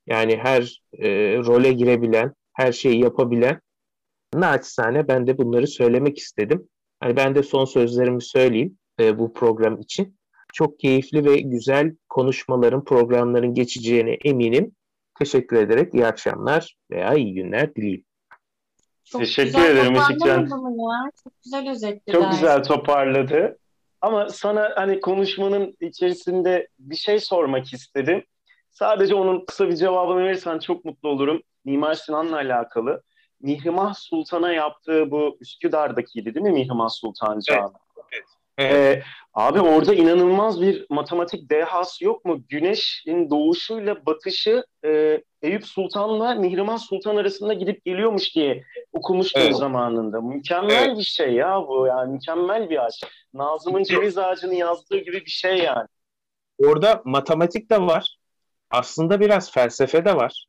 Yani 0.08 0.38
her 0.38 0.84
e, 0.94 1.38
role 1.38 1.74
girebilen, 1.74 2.34
her 2.54 2.72
şeyi 2.72 3.04
yapabilen 3.04 3.62
naçizane 4.34 5.08
ben 5.08 5.28
de 5.28 5.38
bunları 5.38 5.68
söylemek 5.68 6.18
istedim. 6.18 6.68
Hani 7.00 7.16
ben 7.16 7.36
de 7.36 7.44
son 7.44 7.66
sözlerimi 7.66 8.22
söyleyeyim 8.22 8.78
e, 9.00 9.20
bu 9.20 9.34
program 9.34 9.80
için. 9.80 10.18
Çok 10.54 10.80
keyifli 10.80 11.26
ve 11.26 11.36
güzel 11.36 11.96
konuşmaların, 12.10 12.84
programların 12.84 13.54
geçeceğine 13.54 14.12
eminim. 14.12 14.76
Teşekkür 15.20 15.58
ederek 15.58 15.94
iyi 15.94 16.06
akşamlar 16.06 16.78
veya 16.92 17.14
iyi 17.14 17.34
günler 17.34 17.76
dileyim. 17.76 18.04
Çok 19.12 19.22
Teşekkür 19.22 19.60
ederim 19.60 19.96
Işıkcan. 19.96 20.50
Çok 21.24 21.34
güzel 21.44 21.70
özetledi. 21.70 22.12
Çok 22.18 22.32
güzel 22.32 22.64
toparladı. 22.64 23.58
Ama 24.02 24.30
sana 24.30 24.72
hani 24.76 25.00
konuşmanın 25.00 25.78
içerisinde 25.80 26.68
bir 26.80 26.96
şey 26.96 27.20
sormak 27.20 27.74
istedim. 27.74 28.24
Sadece 28.72 29.16
onun 29.16 29.46
kısa 29.46 29.70
bir 29.70 29.76
cevabını 29.76 30.26
verirsen 30.26 30.60
çok 30.60 30.86
mutlu 30.86 31.10
olurum. 31.10 31.42
Mimar 31.66 31.94
Sinan'la 31.94 32.36
alakalı. 32.36 33.04
Mihrimah 33.42 33.94
Sultan'a 33.94 34.54
yaptığı 34.54 35.12
bu 35.12 35.38
Üsküdar'dakiydi 35.42 36.36
değil 36.36 36.46
mi 36.46 36.52
Mihrimah 36.52 36.90
Sultan 36.90 37.40
Camii? 37.40 37.62
Evet. 37.62 37.72
Ee, 38.60 39.02
abi 39.34 39.60
orada 39.60 39.94
inanılmaz 39.94 40.62
bir 40.62 40.86
matematik 40.90 41.50
dehası 41.50 42.06
yok 42.06 42.26
mu? 42.26 42.44
Güneşin 42.50 43.30
doğuşuyla 43.30 44.06
batışı 44.06 44.64
e, 44.86 45.22
Eyüp 45.42 45.66
Sultan'la 45.66 46.36
Mihrimah 46.36 46.78
Sultan 46.78 47.16
arasında 47.16 47.54
gidip 47.54 47.86
geliyormuş 47.86 48.36
diye 48.36 48.64
okumuştum 48.94 49.42
evet. 49.42 49.56
zamanında. 49.56 50.22
Mükemmel 50.22 50.88
evet. 50.88 50.98
bir 50.98 51.04
şey 51.04 51.34
ya 51.34 51.62
bu 51.68 51.88
yani 51.88 52.14
mükemmel 52.14 52.70
bir 52.70 52.86
ağaç. 52.86 53.04
Nazım'ın 53.34 53.84
ceviz 53.84 54.18
ağacını 54.18 54.56
yazdığı 54.56 54.98
gibi 54.98 55.26
bir 55.26 55.32
şey 55.32 55.58
yani. 55.58 55.88
Orada 56.58 57.02
matematik 57.06 57.70
de 57.70 57.82
var. 57.82 58.18
Aslında 58.70 59.20
biraz 59.20 59.52
felsefe 59.52 60.06
de 60.06 60.16
var. 60.16 60.46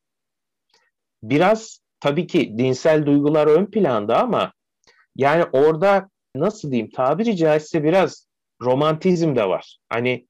Biraz 1.23 1.81
tabii 2.01 2.27
ki 2.27 2.59
dinsel 2.59 3.07
duygular 3.07 3.47
ön 3.47 3.67
planda 3.67 4.21
ama 4.21 4.53
yani 5.17 5.45
orada 5.53 6.09
nasıl 6.35 6.71
diyeyim 6.71 6.91
tabiri 6.91 7.37
caizse 7.37 7.85
biraz 7.85 8.27
romantizm 8.63 9.37
de 9.37 9.49
var. 9.49 9.79
Hani 9.89 10.27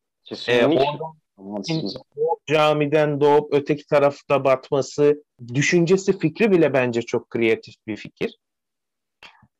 e, 0.49 0.67
orada 0.67 1.13
camiden 2.47 3.21
doğup 3.21 3.55
öteki 3.55 3.87
tarafta 3.87 4.45
batması, 4.45 5.25
düşüncesi, 5.55 6.19
fikri 6.19 6.51
bile 6.51 6.73
bence 6.73 7.03
çok 7.03 7.31
kreatif 7.31 7.75
bir 7.87 7.97
fikir. 7.97 8.39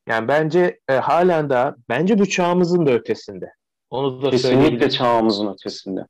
Yani 0.09 0.29
bence 0.29 0.81
e, 0.89 0.93
halen 0.93 1.51
daha, 1.51 1.77
bence 1.89 2.19
bu 2.19 2.27
çağımızın 2.27 2.87
da 2.87 2.91
ötesinde. 2.91 3.53
Onu 3.91 4.23
da 4.23 4.31
Kesinlikle 4.31 4.91
çağımızın 4.91 5.53
ötesinde. 5.53 6.07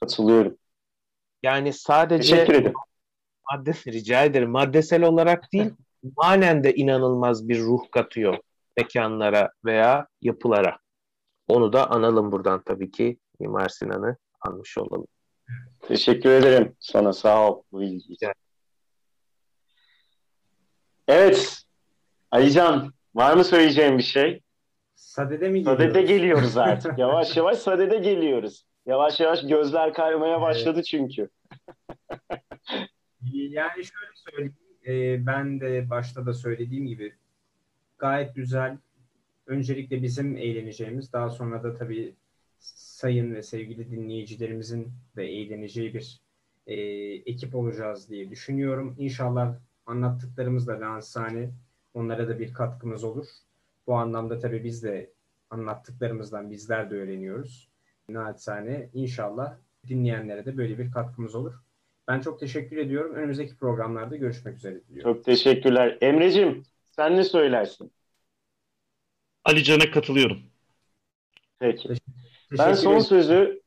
Katılıyorum. 0.00 0.56
Yani 1.42 1.72
sadece 1.72 2.30
Teşekkür 2.30 2.54
ederim. 2.54 2.74
madde, 3.52 3.72
rica 3.86 4.24
ederim. 4.24 4.50
Maddesel 4.50 5.02
olarak 5.02 5.52
değil, 5.52 5.70
manen 6.16 6.64
de 6.64 6.74
inanılmaz 6.74 7.48
bir 7.48 7.60
ruh 7.60 7.90
katıyor 7.90 8.38
mekanlara 8.76 9.50
veya 9.64 10.06
yapılara. 10.22 10.78
Onu 11.48 11.72
da 11.72 11.90
analım 11.90 12.32
buradan 12.32 12.62
tabii 12.62 12.90
ki 12.90 13.18
Mimar 13.40 13.68
Sinan'ı 13.68 14.16
anmış 14.40 14.78
olalım. 14.78 15.06
Teşekkür 15.80 16.30
ederim 16.30 16.76
sana 16.80 17.12
sağ 17.12 17.50
ol 17.50 17.62
bu 17.72 17.82
ilgi 17.82 18.12
için. 18.12 18.32
Evet 21.08 21.62
Alican 22.30 22.92
var 23.14 23.36
mı 23.36 23.44
söyleyeceğim 23.44 23.98
bir 23.98 24.02
şey? 24.02 24.42
Sadede 24.94 25.48
mi 25.48 25.58
geliyoruz? 25.58 25.82
Sadede 25.84 26.02
geliyoruz 26.02 26.56
artık. 26.56 26.98
yavaş 26.98 27.36
yavaş 27.36 27.58
sadede 27.58 27.98
geliyoruz. 27.98 28.66
Yavaş 28.86 29.20
yavaş 29.20 29.42
gözler 29.42 29.94
kaymaya 29.94 30.40
başladı 30.40 30.82
çünkü. 30.82 31.28
yani 33.32 33.84
şöyle 33.84 34.12
söyleyeyim. 34.14 34.56
E, 34.86 35.26
ben 35.26 35.60
de 35.60 35.90
başta 35.90 36.26
da 36.26 36.34
söylediğim 36.34 36.86
gibi 36.86 37.14
gayet 37.98 38.34
güzel. 38.34 38.78
Öncelikle 39.46 40.02
bizim 40.02 40.36
eğleneceğimiz, 40.36 41.12
daha 41.12 41.30
sonra 41.30 41.62
da 41.62 41.74
tabii 41.74 42.14
sayın 42.60 43.34
ve 43.34 43.42
sevgili 43.42 43.90
dinleyicilerimizin 43.90 44.92
de 45.16 45.24
eğleneceği 45.24 45.94
bir 45.94 46.20
e, 46.66 46.74
ekip 47.30 47.54
olacağız 47.54 48.10
diye 48.10 48.30
düşünüyorum. 48.30 48.94
İnşallah 48.98 49.54
anlattıklarımızla 49.86 50.80
lansane 50.80 51.50
onlara 51.94 52.28
da 52.28 52.38
bir 52.38 52.54
katkımız 52.54 53.04
olur. 53.04 53.26
Bu 53.86 53.94
anlamda 53.94 54.38
tabii 54.38 54.64
biz 54.64 54.82
de 54.82 55.10
anlattıklarımızdan 55.50 56.50
bizler 56.50 56.90
de 56.90 56.94
öğreniyoruz. 56.94 57.68
Naçizane 58.08 58.88
inşallah 58.94 59.56
dinleyenlere 59.88 60.44
de 60.44 60.56
böyle 60.56 60.78
bir 60.78 60.90
katkımız 60.90 61.34
olur. 61.34 61.54
Ben 62.08 62.20
çok 62.20 62.40
teşekkür 62.40 62.76
ediyorum. 62.76 63.14
Önümüzdeki 63.14 63.56
programlarda 63.56 64.16
görüşmek 64.16 64.56
üzere 64.56 64.80
diliyorum. 64.88 65.14
Çok 65.14 65.24
teşekkürler. 65.24 65.98
Emre'cim 66.00 66.62
sen 66.96 67.16
ne 67.16 67.24
söylersin? 67.24 67.92
Ali 69.44 69.64
Can'a 69.64 69.90
katılıyorum. 69.90 70.38
Peki. 71.58 71.88
Ben 72.58 72.72
son 72.72 72.98
sözü 72.98 73.62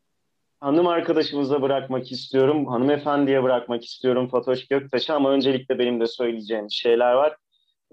hanım 0.60 0.88
arkadaşımıza 0.88 1.62
bırakmak 1.62 2.12
istiyorum. 2.12 2.68
Hanımefendiye 2.68 3.44
bırakmak 3.44 3.86
istiyorum 3.86 4.30
Fatoş 4.30 4.68
Göktaş'a 4.68 5.16
ama 5.16 5.32
öncelikle 5.32 5.80
benim 5.80 6.00
de 6.00 6.08
söyleyeceğim 6.08 6.72
şeyler 6.72 7.14
var. 7.14 7.36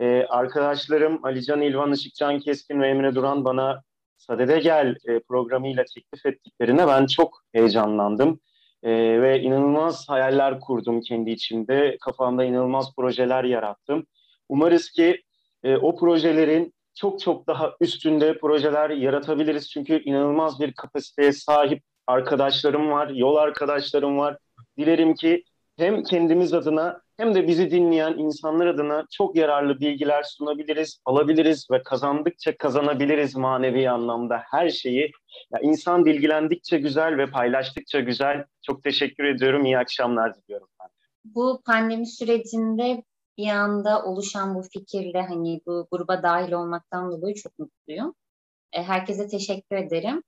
Ee, 0.00 0.26
arkadaşlarım 0.28 1.24
Alican 1.24 1.60
İlvan, 1.60 1.92
Işıkcan 1.92 2.38
Keskin 2.38 2.80
ve 2.80 2.88
Emre 2.88 3.14
Duran 3.14 3.44
bana 3.44 3.82
Sadede 4.16 4.58
Gel 4.58 4.96
e, 5.08 5.20
programıyla 5.20 5.84
teklif 5.94 6.26
ettiklerine 6.26 6.86
ben 6.86 7.06
çok 7.06 7.42
heyecanlandım. 7.52 8.40
E, 8.82 8.90
ve 9.22 9.40
inanılmaz 9.40 10.08
hayaller 10.08 10.60
kurdum 10.60 11.00
kendi 11.00 11.30
içimde. 11.30 11.96
Kafamda 12.00 12.44
inanılmaz 12.44 12.94
projeler 12.96 13.44
yarattım. 13.44 14.06
Umarız 14.48 14.90
ki 14.90 15.22
e, 15.62 15.76
o 15.76 15.96
projelerin 15.96 16.74
çok 16.94 17.20
çok 17.20 17.46
daha 17.46 17.72
üstünde 17.80 18.38
projeler 18.38 18.90
yaratabiliriz. 18.90 19.70
Çünkü 19.70 20.02
inanılmaz 20.02 20.60
bir 20.60 20.72
kapasiteye 20.72 21.32
sahip 21.32 21.82
arkadaşlarım 22.06 22.90
var, 22.90 23.08
yol 23.08 23.36
arkadaşlarım 23.36 24.18
var. 24.18 24.38
Dilerim 24.78 25.14
ki 25.14 25.44
hem 25.76 26.02
kendimiz 26.02 26.54
adına 26.54 27.00
hem 27.16 27.34
de 27.34 27.48
bizi 27.48 27.70
dinleyen 27.70 28.12
insanlar 28.18 28.66
adına 28.66 29.06
çok 29.10 29.36
yararlı 29.36 29.80
bilgiler 29.80 30.22
sunabiliriz, 30.22 31.00
alabiliriz 31.04 31.66
ve 31.70 31.82
kazandıkça 31.82 32.56
kazanabiliriz 32.56 33.36
manevi 33.36 33.90
anlamda 33.90 34.42
her 34.50 34.70
şeyi. 34.70 35.12
Ya 35.52 35.60
insan 35.62 36.04
bilgilendikçe 36.04 36.78
güzel 36.78 37.18
ve 37.18 37.26
paylaştıkça 37.26 38.00
güzel. 38.00 38.44
Çok 38.62 38.82
teşekkür 38.82 39.24
ediyorum. 39.24 39.64
İyi 39.64 39.78
akşamlar 39.78 40.34
diliyorum 40.34 40.68
ben. 40.80 40.88
Bu 41.24 41.62
pandemi 41.66 42.06
sürecinde 42.06 43.02
bir 43.38 43.48
anda 43.48 44.04
oluşan 44.04 44.54
bu 44.54 44.62
fikirle 44.62 45.22
hani 45.22 45.60
bu 45.66 45.88
gruba 45.90 46.22
dahil 46.22 46.52
olmaktan 46.52 47.10
dolayı 47.12 47.34
çok 47.34 47.58
mutluyum. 47.58 48.14
E, 48.72 48.82
herkese 48.82 49.28
teşekkür 49.28 49.76
ederim. 49.76 50.22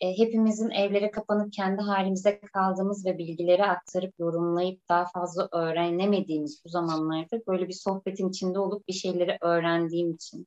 E, 0.00 0.18
hepimizin 0.18 0.70
evlere 0.70 1.10
kapanıp 1.10 1.52
kendi 1.52 1.82
halimize 1.82 2.40
kaldığımız 2.40 3.06
ve 3.06 3.18
bilgileri 3.18 3.64
aktarıp 3.64 4.14
yorumlayıp 4.18 4.88
daha 4.88 5.06
fazla 5.06 5.48
öğrenemediğimiz 5.52 6.62
bu 6.64 6.68
zamanlarda 6.68 7.40
böyle 7.48 7.68
bir 7.68 7.72
sohbetin 7.72 8.28
içinde 8.28 8.58
olup 8.58 8.88
bir 8.88 8.92
şeyleri 8.92 9.38
öğrendiğim 9.42 10.10
için 10.12 10.46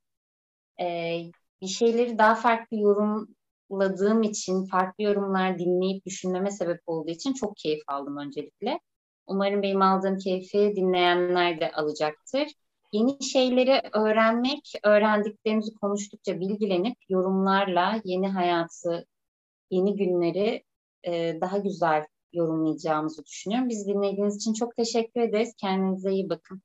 e, 0.82 0.86
bir 1.62 1.68
şeyleri 1.68 2.18
daha 2.18 2.36
farklı 2.36 2.78
yorumladığım 2.78 4.24
için 4.24 4.66
farklı 4.66 5.04
yorumlar 5.04 5.60
dinleyip 5.60 6.06
düşünmeme 6.06 6.52
sebep 6.52 6.82
olduğu 6.86 7.12
için 7.12 7.34
çok 7.34 7.58
keyif 7.58 7.82
aldım 7.88 8.18
öncelikle. 8.18 8.80
Umarım 9.28 9.62
benim 9.64 9.82
aldığım 9.82 10.18
keyfi 10.18 10.74
dinleyenler 10.76 11.60
de 11.60 11.72
alacaktır. 11.72 12.48
Yeni 12.92 13.24
şeyleri 13.24 13.82
öğrenmek, 13.94 14.74
öğrendiklerimizi 14.84 15.76
konuştukça 15.76 16.40
bilgilenip 16.40 16.98
yorumlarla 17.10 18.02
yeni 18.04 18.28
hayatı, 18.30 19.08
yeni 19.72 19.96
günleri 19.96 20.64
e, 21.04 21.42
daha 21.42 21.58
güzel 21.58 22.06
yorumlayacağımızı 22.34 23.26
düşünüyorum. 23.26 23.70
Biz 23.70 23.88
dinlediğiniz 23.88 24.36
için 24.36 24.54
çok 24.54 24.76
teşekkür 24.76 25.22
ederiz. 25.22 25.54
Kendinize 25.58 26.12
iyi 26.12 26.30
bakın. 26.30 26.62